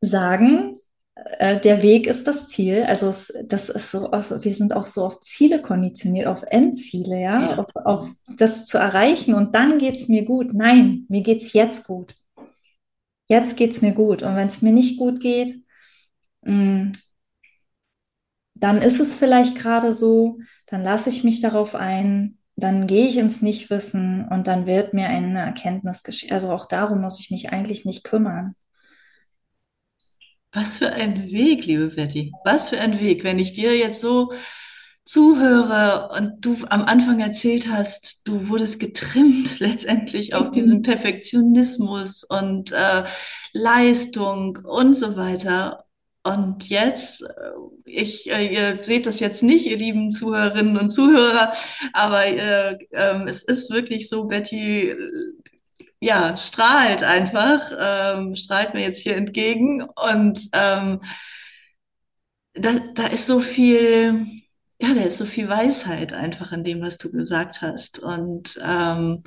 sagen, 0.00 0.76
äh, 1.14 1.60
der 1.60 1.82
Weg 1.82 2.06
ist 2.06 2.26
das 2.26 2.48
Ziel. 2.48 2.84
Also 2.84 3.08
es, 3.08 3.32
das 3.44 3.68
ist 3.68 3.90
so, 3.90 4.10
also 4.10 4.42
wir 4.44 4.54
sind 4.54 4.74
auch 4.74 4.86
so 4.86 5.04
auf 5.04 5.20
Ziele 5.20 5.62
konditioniert, 5.62 6.26
auf 6.26 6.42
Endziele, 6.42 7.20
ja, 7.20 7.40
ja. 7.40 7.58
Auf, 7.58 7.76
auf, 7.76 8.08
das 8.36 8.64
zu 8.66 8.78
erreichen 8.78 9.34
und 9.34 9.54
dann 9.54 9.78
geht 9.78 9.96
es 9.96 10.08
mir 10.08 10.24
gut. 10.24 10.52
Nein, 10.54 11.06
mir 11.08 11.22
geht 11.22 11.42
es 11.42 11.52
jetzt 11.52 11.86
gut. 11.86 12.14
Jetzt 13.28 13.56
geht 13.56 13.72
es 13.72 13.82
mir 13.82 13.92
gut. 13.92 14.22
Und 14.22 14.36
wenn 14.36 14.46
es 14.48 14.62
mir 14.62 14.72
nicht 14.72 14.98
gut 14.98 15.20
geht, 15.20 15.64
mh, 16.42 16.52
mm, 16.52 16.92
dann 18.54 18.78
ist 18.78 19.00
es 19.00 19.16
vielleicht 19.16 19.56
gerade 19.56 19.92
so, 19.92 20.38
dann 20.66 20.82
lasse 20.82 21.10
ich 21.10 21.24
mich 21.24 21.40
darauf 21.40 21.74
ein, 21.74 22.35
dann 22.56 22.86
gehe 22.86 23.06
ich 23.06 23.18
ins 23.18 23.42
Nichtwissen 23.42 24.26
und 24.28 24.46
dann 24.46 24.66
wird 24.66 24.94
mir 24.94 25.08
eine 25.08 25.40
Erkenntnis 25.40 26.02
geschehen. 26.02 26.32
Also 26.32 26.50
auch 26.50 26.66
darum 26.66 27.02
muss 27.02 27.20
ich 27.20 27.30
mich 27.30 27.50
eigentlich 27.52 27.84
nicht 27.84 28.02
kümmern. 28.02 28.54
Was 30.52 30.78
für 30.78 30.90
ein 30.90 31.24
Weg, 31.30 31.66
liebe 31.66 31.88
Betty. 31.88 32.32
Was 32.44 32.70
für 32.70 32.80
ein 32.80 32.98
Weg. 32.98 33.24
Wenn 33.24 33.38
ich 33.38 33.52
dir 33.52 33.76
jetzt 33.76 34.00
so 34.00 34.32
zuhöre 35.04 36.10
und 36.16 36.44
du 36.44 36.56
am 36.68 36.84
Anfang 36.84 37.20
erzählt 37.20 37.68
hast, 37.70 38.26
du 38.26 38.48
wurdest 38.48 38.80
getrimmt 38.80 39.60
letztendlich 39.60 40.34
auf 40.34 40.50
diesen 40.50 40.82
Perfektionismus 40.82 42.24
und 42.24 42.72
äh, 42.72 43.04
Leistung 43.52 44.58
und 44.64 44.94
so 44.96 45.16
weiter. 45.16 45.85
Und 46.26 46.68
jetzt, 46.68 47.22
äh, 47.22 47.52
ich, 47.84 48.28
äh, 48.30 48.52
ihr 48.52 48.82
seht 48.82 49.06
das 49.06 49.20
jetzt 49.20 49.44
nicht, 49.44 49.66
ihr 49.66 49.76
lieben 49.76 50.10
Zuhörerinnen 50.10 50.76
und 50.76 50.90
Zuhörer, 50.90 51.52
aber 51.92 52.26
äh, 52.26 52.72
äh, 52.90 53.24
es 53.28 53.42
ist 53.42 53.70
wirklich 53.70 54.08
so, 54.08 54.24
Betty, 54.26 54.92
ja, 56.00 56.36
strahlt 56.36 57.04
einfach, 57.04 57.70
ähm, 57.78 58.34
strahlt 58.34 58.74
mir 58.74 58.82
jetzt 58.82 59.02
hier 59.02 59.16
entgegen 59.16 59.82
und 59.82 60.48
ähm, 60.52 61.00
da, 62.54 62.72
da 62.94 63.06
ist 63.06 63.26
so 63.26 63.38
viel, 63.38 64.26
ja, 64.80 64.94
da 64.94 65.02
ist 65.02 65.18
so 65.18 65.26
viel 65.26 65.48
Weisheit 65.48 66.12
einfach 66.12 66.50
in 66.52 66.64
dem, 66.64 66.80
was 66.82 66.98
du 66.98 67.12
gesagt 67.12 67.62
hast 67.62 68.00
und 68.00 68.58
ähm, 68.64 69.22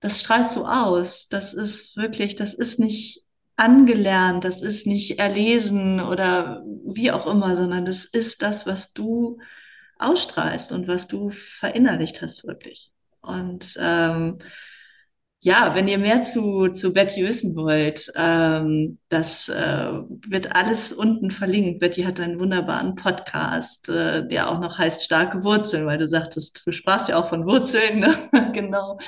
das 0.00 0.20
strahlst 0.20 0.56
du 0.56 0.64
aus. 0.64 1.28
Das 1.28 1.52
ist 1.54 1.96
wirklich, 1.96 2.36
das 2.36 2.54
ist 2.54 2.78
nicht 2.80 3.21
angelernt, 3.62 4.44
das 4.44 4.62
ist 4.62 4.86
nicht 4.86 5.18
erlesen 5.18 6.00
oder 6.00 6.62
wie 6.86 7.10
auch 7.12 7.26
immer, 7.26 7.56
sondern 7.56 7.84
das 7.86 8.04
ist 8.04 8.42
das, 8.42 8.66
was 8.66 8.92
du 8.92 9.38
ausstrahlst 9.98 10.72
und 10.72 10.88
was 10.88 11.06
du 11.08 11.30
verinnerlicht 11.30 12.22
hast 12.22 12.46
wirklich. 12.46 12.92
Und 13.22 13.76
ähm, 13.80 14.38
Ja, 15.44 15.74
wenn 15.74 15.88
ihr 15.88 15.98
mehr 15.98 16.22
zu, 16.22 16.68
zu 16.68 16.92
Betty 16.92 17.26
wissen 17.26 17.56
wollt, 17.56 18.12
ähm, 18.14 18.98
das 19.08 19.48
äh, 19.48 19.92
wird 20.28 20.54
alles 20.54 20.92
unten 20.92 21.32
verlinkt. 21.32 21.80
Betty 21.80 22.04
hat 22.04 22.20
einen 22.20 22.38
wunderbaren 22.38 22.94
Podcast, 22.94 23.88
äh, 23.88 24.28
der 24.28 24.48
auch 24.48 24.60
noch 24.60 24.78
heißt 24.78 25.02
Starke 25.02 25.42
Wurzeln, 25.42 25.84
weil 25.86 25.98
du 25.98 26.06
sagtest, 26.06 26.64
du 26.64 26.70
sprachst 26.70 27.08
ja 27.08 27.16
auch 27.16 27.28
von 27.28 27.44
Wurzeln, 27.44 27.98
ne? 28.32 28.52
genau. 28.52 28.98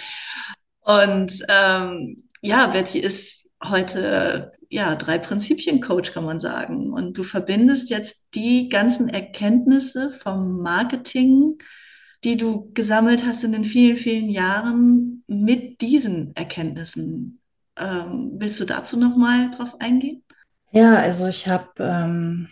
Und 0.81 1.41
ähm, 1.49 2.29
ja, 2.43 2.67
Betty 2.67 2.99
ist 2.99 3.44
heute 3.69 4.53
ja 4.71 4.97
drei 4.97 5.19
Prinzipien 5.19 5.81
Coach, 5.81 6.13
kann 6.13 6.25
man 6.25 6.41
sagen. 6.41 6.93
Und 6.93 7.17
du 7.19 7.25
verbindest 7.25 7.91
jetzt 7.91 8.35
die 8.35 8.69
ganzen 8.69 9.09
Erkenntnisse 9.09 10.11
vom 10.11 10.61
Marketing 10.61 11.59
die 12.25 12.37
du 12.37 12.71
gesammelt 12.73 13.25
hast 13.25 13.45
in 13.45 13.53
den 13.53 13.65
vielen, 13.65 13.97
vielen 13.97 14.29
Jahren 14.29 15.23
mit 15.27 15.81
diesen 15.81 16.35
Erkenntnissen. 16.35 17.41
Ähm, 17.77 18.33
willst 18.37 18.61
du 18.61 18.65
dazu 18.65 18.99
nochmal 18.99 19.51
drauf 19.51 19.81
eingehen? 19.81 20.23
Ja, 20.73 20.97
also 20.97 21.27
ich 21.29 21.47
habe 21.47 21.71
ähm, 21.79 22.49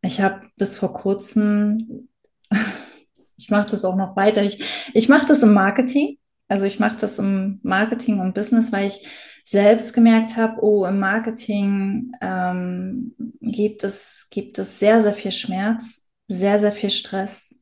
ich 0.00 0.20
habe 0.20 0.42
bis 0.56 0.76
vor 0.76 0.94
kurzem, 0.94 2.08
ich 3.36 3.50
mache 3.50 3.70
das 3.70 3.84
auch 3.84 3.96
noch 3.96 4.16
weiter, 4.16 4.42
ich, 4.42 4.62
ich 4.94 5.08
mache 5.08 5.26
das 5.26 5.42
im 5.42 5.52
Marketing. 5.52 6.18
Also 6.48 6.64
ich 6.64 6.78
mache 6.78 6.96
das 6.98 7.18
im 7.18 7.60
Marketing 7.62 8.20
und 8.20 8.34
Business, 8.34 8.72
weil 8.72 8.88
ich 8.88 9.06
selbst 9.44 9.92
gemerkt 9.92 10.36
habe, 10.36 10.62
oh, 10.62 10.84
im 10.86 10.98
Marketing 10.98 12.12
ähm, 12.20 13.14
gibt 13.40 13.84
es, 13.84 14.28
gibt 14.30 14.58
es 14.58 14.78
sehr, 14.78 15.00
sehr 15.00 15.14
viel 15.14 15.32
Schmerz, 15.32 16.08
sehr, 16.28 16.58
sehr 16.58 16.72
viel 16.72 16.90
Stress, 16.90 17.58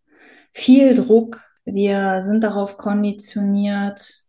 viel 0.53 0.95
Druck. 0.95 1.43
Wir 1.65 2.21
sind 2.21 2.43
darauf 2.43 2.77
konditioniert, 2.77 4.25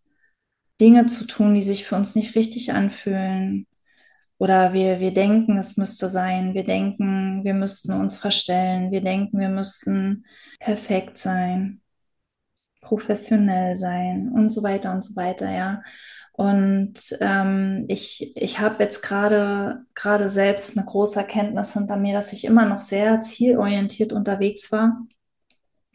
Dinge 0.80 1.06
zu 1.06 1.26
tun, 1.28 1.54
die 1.54 1.62
sich 1.62 1.86
für 1.86 1.96
uns 1.96 2.16
nicht 2.16 2.36
richtig 2.36 2.74
anfühlen. 2.74 3.68
Oder 4.40 4.74
wir, 4.74 5.00
wir 5.00 5.14
denken, 5.14 5.58
es 5.58 5.78
müsste 5.78 6.10
sein. 6.10 6.56
Wir 6.56 6.64
denken, 6.64 7.44
wir 7.44 7.54
müssten 7.54 7.94
uns 7.94 8.18
verstellen. 8.18 8.92
Wir 8.92 9.02
denken, 9.02 9.40
wir 9.40 9.50
müssten 9.50 10.26
perfekt 10.60 11.18
sein, 11.18 11.82
professionell 12.82 13.76
sein 13.76 14.32
und 14.34 14.50
so 14.50 14.64
weiter 14.64 14.92
und 14.94 15.04
so 15.06 15.16
weiter, 15.16 15.52
ja. 15.52 15.84
Und 16.34 16.94
ähm, 17.20 17.86
ich, 17.88 18.36
ich 18.36 18.60
habe 18.60 18.84
jetzt 18.84 19.02
gerade 19.02 19.86
selbst 20.30 20.78
eine 20.78 20.86
große 20.86 21.20
Erkenntnis 21.20 21.74
hinter 21.74 21.98
mir, 21.98 22.14
dass 22.14 22.34
ich 22.34 22.46
immer 22.46 22.66
noch 22.66 22.80
sehr 22.80 23.22
zielorientiert 23.22 24.14
unterwegs 24.14 24.72
war 24.72 25.06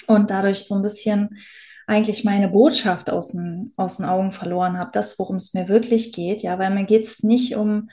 und 0.06 0.30
dadurch 0.30 0.64
so 0.64 0.74
ein 0.74 0.82
bisschen 0.82 1.38
eigentlich 1.86 2.24
meine 2.24 2.48
Botschaft 2.48 3.10
aus 3.10 3.32
den, 3.32 3.72
aus 3.76 3.96
den 3.96 4.06
Augen 4.06 4.32
verloren 4.32 4.78
habe, 4.78 4.90
das, 4.92 5.18
worum 5.18 5.36
es 5.36 5.54
mir 5.54 5.68
wirklich 5.68 6.12
geht, 6.12 6.42
ja, 6.42 6.58
weil 6.58 6.70
mir 6.70 6.84
geht 6.84 7.04
es 7.06 7.22
nicht 7.22 7.56
um 7.56 7.88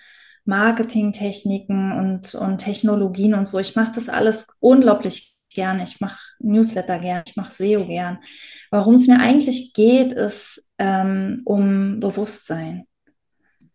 Marketingtechniken 0.45 1.91
und, 1.93 2.35
und 2.35 2.57
Technologien 2.57 3.33
und 3.33 3.47
so. 3.47 3.59
Ich 3.59 3.75
mache 3.75 3.93
das 3.93 4.09
alles 4.09 4.47
unglaublich 4.59 5.37
gern. 5.53 5.79
Ich 5.79 6.01
mache 6.01 6.19
Newsletter 6.39 6.99
gern, 6.99 7.23
ich 7.27 7.35
mache 7.35 7.51
SEO 7.51 7.87
gern. 7.87 8.19
Warum 8.71 8.95
es 8.95 9.07
mir 9.07 9.19
eigentlich 9.19 9.73
geht, 9.73 10.13
ist 10.13 10.67
ähm, 10.83 11.41
um 11.45 12.01
Bewusstsein, 12.01 12.87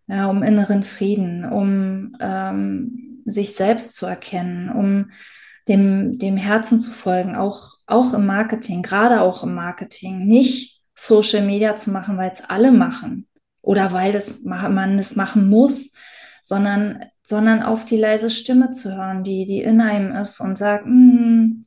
ja, 0.09 0.27
um 0.27 0.43
inneren 0.43 0.83
Frieden, 0.83 1.47
um 1.47 2.15
ähm, 2.21 3.23
sich 3.25 3.55
selbst 3.55 3.97
zu 3.97 4.05
erkennen, 4.05 4.69
um 4.69 5.11
dem, 5.69 6.19
dem 6.19 6.37
Herzen 6.37 6.81
zu 6.81 6.91
folgen, 6.91 7.35
auch, 7.35 7.77
auch 7.87 8.13
im 8.13 8.27
Marketing, 8.27 8.83
gerade 8.83 9.23
auch 9.23 9.43
im 9.43 9.55
Marketing, 9.55 10.27
nicht 10.27 10.83
Social 10.95 11.43
Media 11.43 11.77
zu 11.77 11.91
machen, 11.91 12.19
weil 12.19 12.31
es 12.31 12.45
alle 12.45 12.73
machen 12.73 13.27
oder 13.63 13.93
weil 13.93 14.13
das, 14.13 14.43
man 14.43 14.99
es 14.99 15.17
machen 15.17 15.49
muss, 15.49 15.93
sondern, 16.43 17.05
sondern 17.23 17.63
auf 17.63 17.87
die 17.87 17.97
leise 17.97 18.29
Stimme 18.29 18.71
zu 18.73 18.95
hören, 18.97 19.25
die, 19.25 19.47
die 19.47 19.63
in 19.63 19.81
einem 19.81 20.15
ist 20.15 20.41
und 20.41 20.59
sagt, 20.59 20.85
mm, 20.87 21.65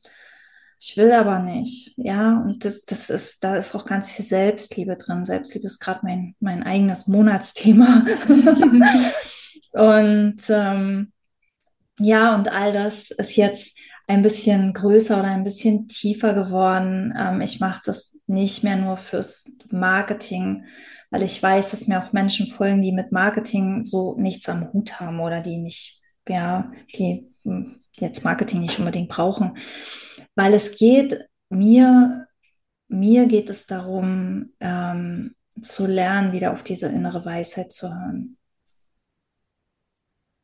ich 0.84 0.96
will 0.96 1.12
aber 1.12 1.38
nicht. 1.38 1.94
Ja, 1.96 2.38
und 2.38 2.64
das, 2.64 2.84
das 2.84 3.08
ist, 3.08 3.44
da 3.44 3.54
ist 3.54 3.72
auch 3.76 3.86
ganz 3.86 4.10
viel 4.10 4.24
Selbstliebe 4.24 4.96
drin. 4.96 5.24
Selbstliebe 5.24 5.66
ist 5.66 5.78
gerade 5.78 6.00
mein, 6.02 6.34
mein 6.40 6.64
eigenes 6.64 7.06
Monatsthema. 7.06 8.04
und 9.70 10.42
ähm, 10.48 11.12
ja, 12.00 12.34
und 12.34 12.50
all 12.50 12.72
das 12.72 13.12
ist 13.12 13.36
jetzt 13.36 13.76
ein 14.08 14.22
bisschen 14.22 14.72
größer 14.72 15.20
oder 15.20 15.28
ein 15.28 15.44
bisschen 15.44 15.86
tiefer 15.86 16.34
geworden. 16.34 17.14
Ähm, 17.16 17.40
ich 17.42 17.60
mache 17.60 17.82
das 17.84 18.18
nicht 18.26 18.64
mehr 18.64 18.76
nur 18.76 18.96
fürs 18.96 19.52
Marketing, 19.70 20.64
weil 21.10 21.22
ich 21.22 21.40
weiß, 21.40 21.70
dass 21.70 21.86
mir 21.86 22.02
auch 22.02 22.12
Menschen 22.12 22.48
folgen, 22.48 22.82
die 22.82 22.90
mit 22.90 23.12
Marketing 23.12 23.84
so 23.84 24.16
nichts 24.18 24.48
am 24.48 24.72
Hut 24.72 24.98
haben 24.98 25.20
oder 25.20 25.40
die 25.40 25.58
nicht, 25.58 26.00
ja, 26.28 26.72
die 26.96 27.30
hm, 27.44 27.76
jetzt 28.00 28.24
Marketing 28.24 28.60
nicht 28.60 28.80
unbedingt 28.80 29.10
brauchen. 29.10 29.56
Weil 30.34 30.54
es 30.54 30.76
geht 30.76 31.28
mir, 31.48 32.28
mir 32.88 33.26
geht 33.26 33.50
es 33.50 33.66
darum, 33.66 34.52
ähm, 34.60 35.34
zu 35.60 35.86
lernen, 35.86 36.32
wieder 36.32 36.52
auf 36.52 36.62
diese 36.62 36.88
innere 36.88 37.24
Weisheit 37.24 37.72
zu 37.72 37.92
hören 37.92 38.38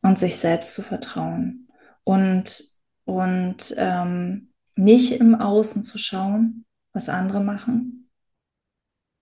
und 0.02 0.18
sich 0.18 0.36
selbst 0.36 0.74
zu 0.74 0.82
vertrauen. 0.82 1.68
Und 2.04 2.78
und 3.08 3.74
ähm, 3.78 4.52
nicht 4.76 5.12
im 5.12 5.34
Außen 5.34 5.82
zu 5.82 5.96
schauen, 5.96 6.66
was 6.92 7.08
andere 7.08 7.40
machen, 7.40 8.10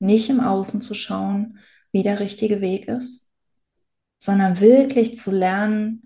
nicht 0.00 0.28
im 0.28 0.40
Außen 0.40 0.80
zu 0.80 0.92
schauen, 0.92 1.60
wie 1.92 2.02
der 2.02 2.18
richtige 2.18 2.60
Weg 2.60 2.88
ist, 2.88 3.28
sondern 4.18 4.58
wirklich 4.58 5.14
zu 5.14 5.30
lernen, 5.30 6.02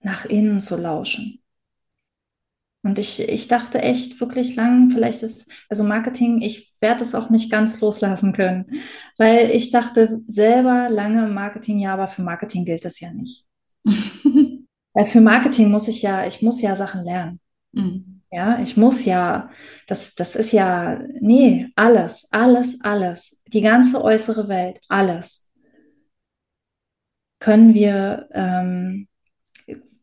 nach 0.00 0.24
innen 0.24 0.60
zu 0.60 0.78
lauschen. 0.78 1.39
Und 2.82 2.98
ich, 2.98 3.20
ich 3.28 3.46
dachte 3.46 3.82
echt 3.82 4.20
wirklich 4.20 4.56
lang, 4.56 4.90
vielleicht 4.90 5.22
ist, 5.22 5.50
also 5.68 5.84
Marketing, 5.84 6.40
ich 6.40 6.74
werde 6.80 7.04
es 7.04 7.14
auch 7.14 7.28
nicht 7.28 7.50
ganz 7.50 7.80
loslassen 7.80 8.32
können, 8.32 8.66
weil 9.18 9.50
ich 9.50 9.70
dachte 9.70 10.22
selber 10.26 10.88
lange 10.88 11.28
Marketing, 11.28 11.78
ja, 11.78 11.92
aber 11.92 12.08
für 12.08 12.22
Marketing 12.22 12.64
gilt 12.64 12.84
das 12.84 13.00
ja 13.00 13.12
nicht. 13.12 13.46
Weil 14.92 15.06
für 15.06 15.20
Marketing 15.20 15.70
muss 15.70 15.86
ich 15.86 16.02
ja, 16.02 16.26
ich 16.26 16.42
muss 16.42 16.60
ja 16.62 16.74
Sachen 16.74 17.04
lernen. 17.04 17.38
Mhm. 17.72 18.22
Ja, 18.32 18.60
ich 18.60 18.76
muss 18.76 19.04
ja, 19.04 19.50
das, 19.86 20.14
das 20.14 20.36
ist 20.36 20.52
ja, 20.52 21.00
nee, 21.20 21.68
alles, 21.76 22.26
alles, 22.30 22.80
alles, 22.80 23.40
die 23.46 23.60
ganze 23.60 24.02
äußere 24.02 24.48
Welt, 24.48 24.80
alles 24.88 25.50
können 27.40 27.74
wir, 27.74 28.28
ähm, 28.32 29.08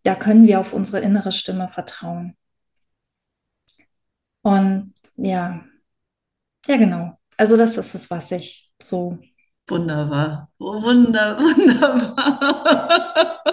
da 0.03 0.15
können 0.15 0.47
wir 0.47 0.59
auf 0.59 0.73
unsere 0.73 0.99
innere 0.99 1.32
Stimme 1.32 1.69
vertrauen. 1.69 2.36
Und 4.47 4.93
ja, 5.17 5.61
ja, 6.67 6.77
genau. 6.77 7.17
Also 7.35 7.57
das 7.57 7.77
ist 7.77 7.93
es, 7.95 8.09
was 8.09 8.31
ich 8.31 8.71
so 8.81 9.19
Wunderbar. 9.69 10.49
Wunder, 10.59 11.37
wunderbar. 11.39 13.43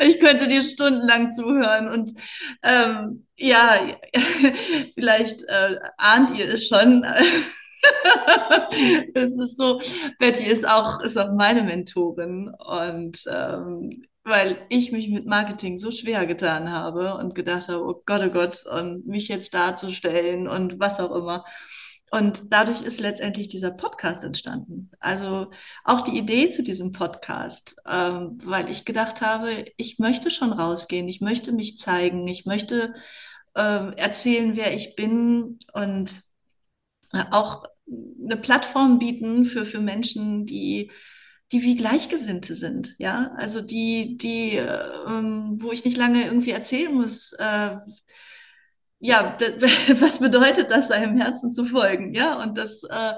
Ich 0.00 0.20
könnte 0.20 0.46
dir 0.46 0.62
stundenlang 0.62 1.30
zuhören 1.30 1.88
und 1.88 2.10
ähm, 2.62 3.26
ja, 3.38 3.96
vielleicht 4.94 5.44
äh, 5.48 5.78
ahnt 5.96 6.38
ihr 6.38 6.52
es 6.52 6.68
schon. 6.68 7.02
es 9.14 9.32
ist 9.32 9.56
so, 9.56 9.80
Betty 10.18 10.44
ist 10.44 10.68
auch, 10.68 11.00
ist 11.00 11.16
auch 11.16 11.32
meine 11.32 11.62
Mentorin 11.62 12.52
und 12.58 13.24
ähm, 13.32 14.02
weil 14.28 14.58
ich 14.68 14.92
mich 14.92 15.08
mit 15.08 15.26
Marketing 15.26 15.78
so 15.78 15.90
schwer 15.90 16.26
getan 16.26 16.70
habe 16.72 17.14
und 17.14 17.34
gedacht 17.34 17.68
habe, 17.68 17.84
oh 17.84 18.02
Gott, 18.06 18.22
oh 18.24 18.30
Gott, 18.30 18.64
und 18.66 19.06
mich 19.06 19.28
jetzt 19.28 19.54
darzustellen 19.54 20.48
und 20.48 20.78
was 20.78 21.00
auch 21.00 21.14
immer. 21.14 21.44
Und 22.10 22.52
dadurch 22.52 22.82
ist 22.82 23.00
letztendlich 23.00 23.48
dieser 23.48 23.70
Podcast 23.70 24.24
entstanden. 24.24 24.90
Also 24.98 25.50
auch 25.84 26.00
die 26.00 26.16
Idee 26.16 26.50
zu 26.50 26.62
diesem 26.62 26.92
Podcast, 26.92 27.76
ähm, 27.86 28.38
weil 28.44 28.70
ich 28.70 28.86
gedacht 28.86 29.20
habe, 29.20 29.66
ich 29.76 29.98
möchte 29.98 30.30
schon 30.30 30.52
rausgehen, 30.52 31.08
ich 31.08 31.20
möchte 31.20 31.52
mich 31.52 31.76
zeigen, 31.76 32.26
ich 32.26 32.46
möchte 32.46 32.94
äh, 33.54 33.92
erzählen, 33.96 34.56
wer 34.56 34.74
ich 34.74 34.96
bin 34.96 35.58
und 35.74 36.22
auch 37.30 37.64
eine 37.90 38.36
Plattform 38.36 38.98
bieten 38.98 39.44
für, 39.44 39.64
für 39.64 39.80
Menschen, 39.80 40.46
die 40.46 40.90
die 41.52 41.62
wie 41.62 41.76
Gleichgesinnte 41.76 42.54
sind, 42.54 42.94
ja, 42.98 43.32
also 43.36 43.60
die, 43.62 44.18
die, 44.18 44.56
äh, 44.56 44.68
wo 45.56 45.72
ich 45.72 45.84
nicht 45.84 45.96
lange 45.96 46.24
irgendwie 46.24 46.50
erzählen 46.50 46.94
muss, 46.94 47.32
äh, 47.38 47.78
ja, 49.00 49.38
was 50.00 50.18
bedeutet 50.18 50.70
das, 50.70 50.88
seinem 50.88 51.16
Herzen 51.16 51.50
zu 51.50 51.64
folgen, 51.64 52.14
ja, 52.14 52.42
und 52.42 52.58
das 52.58 52.82
äh, 52.84 53.14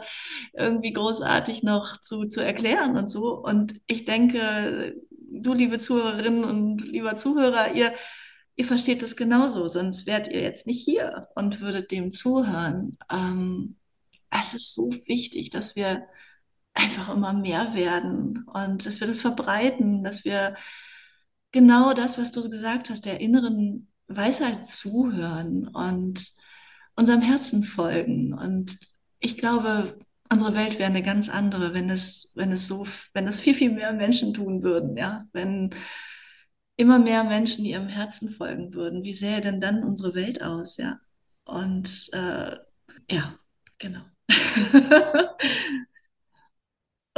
irgendwie 0.52 0.92
großartig 0.92 1.62
noch 1.62 2.00
zu, 2.00 2.26
zu 2.26 2.40
erklären 2.40 2.96
und 2.96 3.08
so. 3.08 3.34
Und 3.34 3.80
ich 3.86 4.04
denke, 4.04 4.94
du, 5.30 5.54
liebe 5.54 5.78
Zuhörerinnen 5.78 6.44
und 6.44 6.86
lieber 6.86 7.16
Zuhörer, 7.16 7.74
ihr, 7.74 7.92
ihr 8.56 8.64
versteht 8.64 9.02
das 9.02 9.16
genauso, 9.16 9.68
sonst 9.68 10.06
wärt 10.06 10.28
ihr 10.28 10.42
jetzt 10.42 10.66
nicht 10.66 10.84
hier 10.84 11.28
und 11.34 11.60
würdet 11.60 11.90
dem 11.90 12.12
zuhören. 12.12 12.98
Ähm, 13.10 13.76
es 14.30 14.54
ist 14.54 14.74
so 14.74 14.90
wichtig, 15.06 15.50
dass 15.50 15.76
wir 15.76 16.06
einfach 16.74 17.14
immer 17.14 17.32
mehr 17.32 17.74
werden 17.74 18.44
und 18.46 18.86
dass 18.86 19.00
wir 19.00 19.06
das 19.06 19.20
verbreiten, 19.20 20.04
dass 20.04 20.24
wir 20.24 20.56
genau 21.52 21.92
das, 21.92 22.18
was 22.18 22.30
du 22.30 22.48
gesagt 22.48 22.90
hast, 22.90 23.04
der 23.04 23.20
inneren 23.20 23.88
Weisheit 24.08 24.68
zuhören 24.68 25.68
und 25.68 26.32
unserem 26.96 27.22
Herzen 27.22 27.64
folgen. 27.64 28.34
Und 28.34 28.78
ich 29.18 29.36
glaube, 29.36 29.98
unsere 30.30 30.54
Welt 30.54 30.78
wäre 30.78 30.90
eine 30.90 31.02
ganz 31.02 31.28
andere, 31.28 31.74
wenn 31.74 31.90
es, 31.90 32.32
wenn 32.34 32.52
es 32.52 32.66
so, 32.66 32.86
wenn 33.14 33.26
es 33.26 33.40
viel, 33.40 33.54
viel 33.54 33.72
mehr 33.72 33.92
Menschen 33.92 34.34
tun 34.34 34.62
würden, 34.62 34.96
ja, 34.96 35.26
wenn 35.32 35.70
immer 36.76 36.98
mehr 36.98 37.24
Menschen 37.24 37.64
ihrem 37.64 37.88
Herzen 37.88 38.30
folgen 38.30 38.72
würden. 38.74 39.04
Wie 39.04 39.12
sähe 39.12 39.40
denn 39.40 39.60
dann 39.60 39.84
unsere 39.84 40.14
Welt 40.14 40.42
aus, 40.42 40.76
ja? 40.78 40.98
Und 41.44 42.08
äh, 42.12 42.56
ja, 43.10 43.38
genau. 43.78 44.00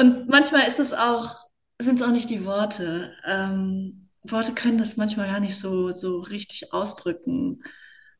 Und 0.02 0.28
manchmal 0.28 0.66
ist 0.66 0.80
es 0.80 0.92
auch, 0.92 1.36
sind 1.80 2.00
es 2.00 2.02
auch 2.04 2.10
nicht 2.10 2.28
die 2.28 2.44
Worte. 2.44 3.14
Ähm, 3.24 4.08
Worte 4.24 4.52
können 4.52 4.78
das 4.78 4.96
manchmal 4.96 5.28
gar 5.28 5.38
nicht 5.38 5.56
so, 5.56 5.90
so 5.90 6.18
richtig 6.18 6.72
ausdrücken, 6.72 7.62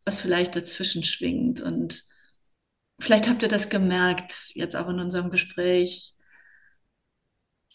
was 0.05 0.21
vielleicht 0.21 0.55
dazwischen 0.55 1.03
schwingt. 1.03 1.61
Und 1.61 2.05
vielleicht 3.01 3.29
habt 3.29 3.43
ihr 3.43 3.49
das 3.49 3.69
gemerkt, 3.69 4.53
jetzt 4.55 4.77
auch 4.77 4.89
in 4.91 5.01
unserem 5.01 5.33
Gespräch. 5.33 6.15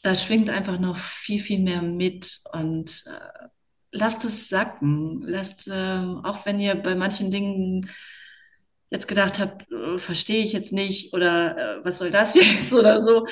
Da 0.03 0.15
schwingt 0.15 0.49
einfach 0.49 0.79
noch 0.79 0.97
viel, 0.97 1.41
viel 1.41 1.59
mehr 1.59 1.81
mit 1.81 2.39
und 2.53 3.03
äh, 3.07 3.47
lasst 3.91 4.23
es 4.23 4.47
sacken. 4.47 5.21
Lasst, 5.21 5.67
äh, 5.67 6.05
auch 6.23 6.45
wenn 6.45 6.61
ihr 6.61 6.75
bei 6.75 6.95
manchen 6.95 7.29
Dingen 7.29 7.91
jetzt 8.89 9.07
gedacht 9.07 9.39
habt, 9.39 9.69
äh, 9.71 9.97
verstehe 9.97 10.43
ich 10.43 10.53
jetzt 10.53 10.73
nicht 10.73 11.13
oder 11.13 11.57
äh, 11.79 11.85
was 11.85 11.97
soll 11.97 12.11
das 12.11 12.35
jetzt 12.35 12.73
oder 12.73 13.01
so, 13.01 13.25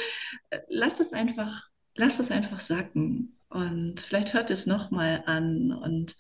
äh, 0.50 0.60
lasst 0.70 1.00
es 1.00 1.14
einfach, 1.14 1.70
lasst 1.96 2.20
es 2.20 2.32
einfach 2.32 2.60
sacken 2.60 3.38
und 3.50 4.00
vielleicht 4.02 4.34
hört 4.34 4.52
es 4.52 4.66
nochmal 4.66 5.24
an 5.28 5.72
und 5.72 6.16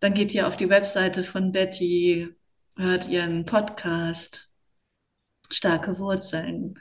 dann 0.00 0.14
geht 0.14 0.32
ihr 0.34 0.48
auf 0.48 0.56
die 0.56 0.70
Webseite 0.70 1.24
von 1.24 1.52
Betty, 1.52 2.34
hört 2.76 3.08
ihren 3.08 3.44
Podcast, 3.44 4.50
starke 5.50 5.98
Wurzeln 5.98 6.78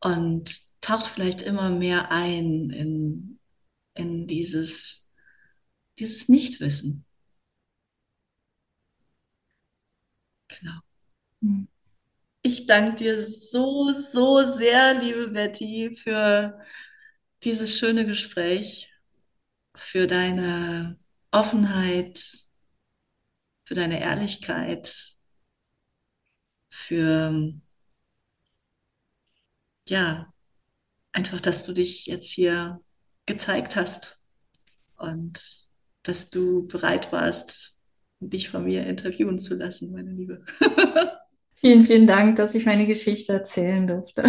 und 0.00 0.60
taucht 0.80 1.06
vielleicht 1.06 1.42
immer 1.42 1.70
mehr 1.70 2.10
ein 2.10 2.70
in, 2.70 3.38
in 3.94 4.26
dieses, 4.26 5.08
dieses 5.98 6.28
Nichtwissen. 6.28 7.04
Genau. 10.48 10.85
Ich 12.42 12.66
danke 12.66 12.96
dir 12.96 13.20
so, 13.22 13.92
so 13.92 14.42
sehr, 14.42 14.94
liebe 14.94 15.28
Betty, 15.28 15.94
für 15.96 16.60
dieses 17.42 17.76
schöne 17.78 18.06
Gespräch, 18.06 18.92
für 19.74 20.06
deine 20.06 20.98
Offenheit, 21.32 22.24
für 23.64 23.74
deine 23.74 24.00
Ehrlichkeit, 24.00 25.16
für, 26.70 27.52
ja, 29.88 30.32
einfach, 31.12 31.40
dass 31.40 31.64
du 31.64 31.72
dich 31.72 32.06
jetzt 32.06 32.30
hier 32.30 32.80
gezeigt 33.26 33.76
hast 33.76 34.20
und 34.96 35.66
dass 36.02 36.30
du 36.30 36.66
bereit 36.68 37.10
warst, 37.12 37.76
dich 38.20 38.48
von 38.50 38.64
mir 38.64 38.86
interviewen 38.86 39.38
zu 39.38 39.54
lassen, 39.54 39.92
meine 39.92 40.12
Liebe. 40.12 40.44
Vielen, 41.56 41.82
vielen 41.82 42.06
Dank, 42.06 42.36
dass 42.36 42.54
ich 42.54 42.66
meine 42.66 42.86
Geschichte 42.86 43.32
erzählen 43.32 43.86
durfte. 43.86 44.24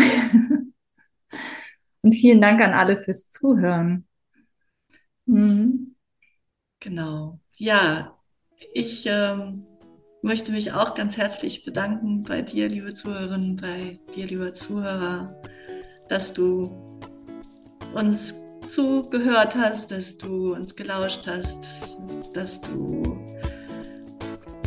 Und 2.01 2.13
vielen 2.13 2.41
Dank 2.41 2.61
an 2.61 2.73
alle 2.73 2.95
fürs 2.95 3.30
Zuhören. 3.30 4.07
Mhm. 5.25 5.95
Genau. 6.80 7.39
Ja, 7.57 8.17
ich 8.73 9.05
ähm, 9.07 9.65
möchte 10.21 10.51
mich 10.51 10.71
auch 10.71 10.95
ganz 10.95 11.17
herzlich 11.17 11.65
bedanken 11.65 12.23
bei 12.23 12.41
dir, 12.41 12.69
liebe 12.69 12.93
Zuhörerin, 12.93 13.57
bei 13.57 13.99
dir, 14.15 14.28
lieber 14.28 14.53
Zuhörer, 14.53 15.41
dass 16.07 16.34
du 16.34 16.99
uns 17.93 18.36
zugehört 18.67 19.55
hast, 19.55 19.91
dass 19.91 20.17
du 20.17 20.53
uns 20.53 20.75
gelauscht 20.75 21.28
hast, 21.28 21.99
dass 22.34 22.61
du 22.61 23.17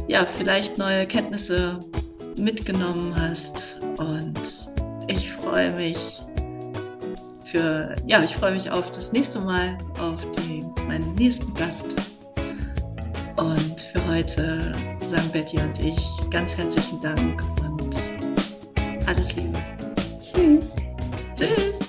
ja 0.09 0.25
vielleicht 0.27 0.79
neue 0.79 1.07
Kenntnisse 1.07 1.79
mitgenommen 2.41 3.15
hast. 3.17 3.79
Und 3.99 4.69
ich 5.07 5.33
freue 5.33 5.73
mich 5.73 6.23
für, 7.47 7.95
ja, 8.07 8.23
ich 8.23 8.37
freue 8.37 8.53
mich 8.53 8.71
auf 8.71 8.93
das 8.93 9.13
nächste 9.13 9.41
Mal, 9.41 9.77
auf 10.01 10.21
die, 10.33 10.65
meinen 10.87 11.15
nächsten 11.15 11.53
Gast. 11.55 11.97
Und 13.37 13.81
für 13.81 14.07
heute 14.07 14.73
sagen 15.01 15.31
Betty 15.33 15.59
und 15.59 15.79
ich 15.81 16.07
ganz 16.31 16.57
herzlichen 16.57 17.01
Dank 17.01 17.43
und 17.63 17.95
alles 19.07 19.35
Liebe. 19.35 19.59
Tschüss. 20.21 20.69
Tschüss. 21.37 21.80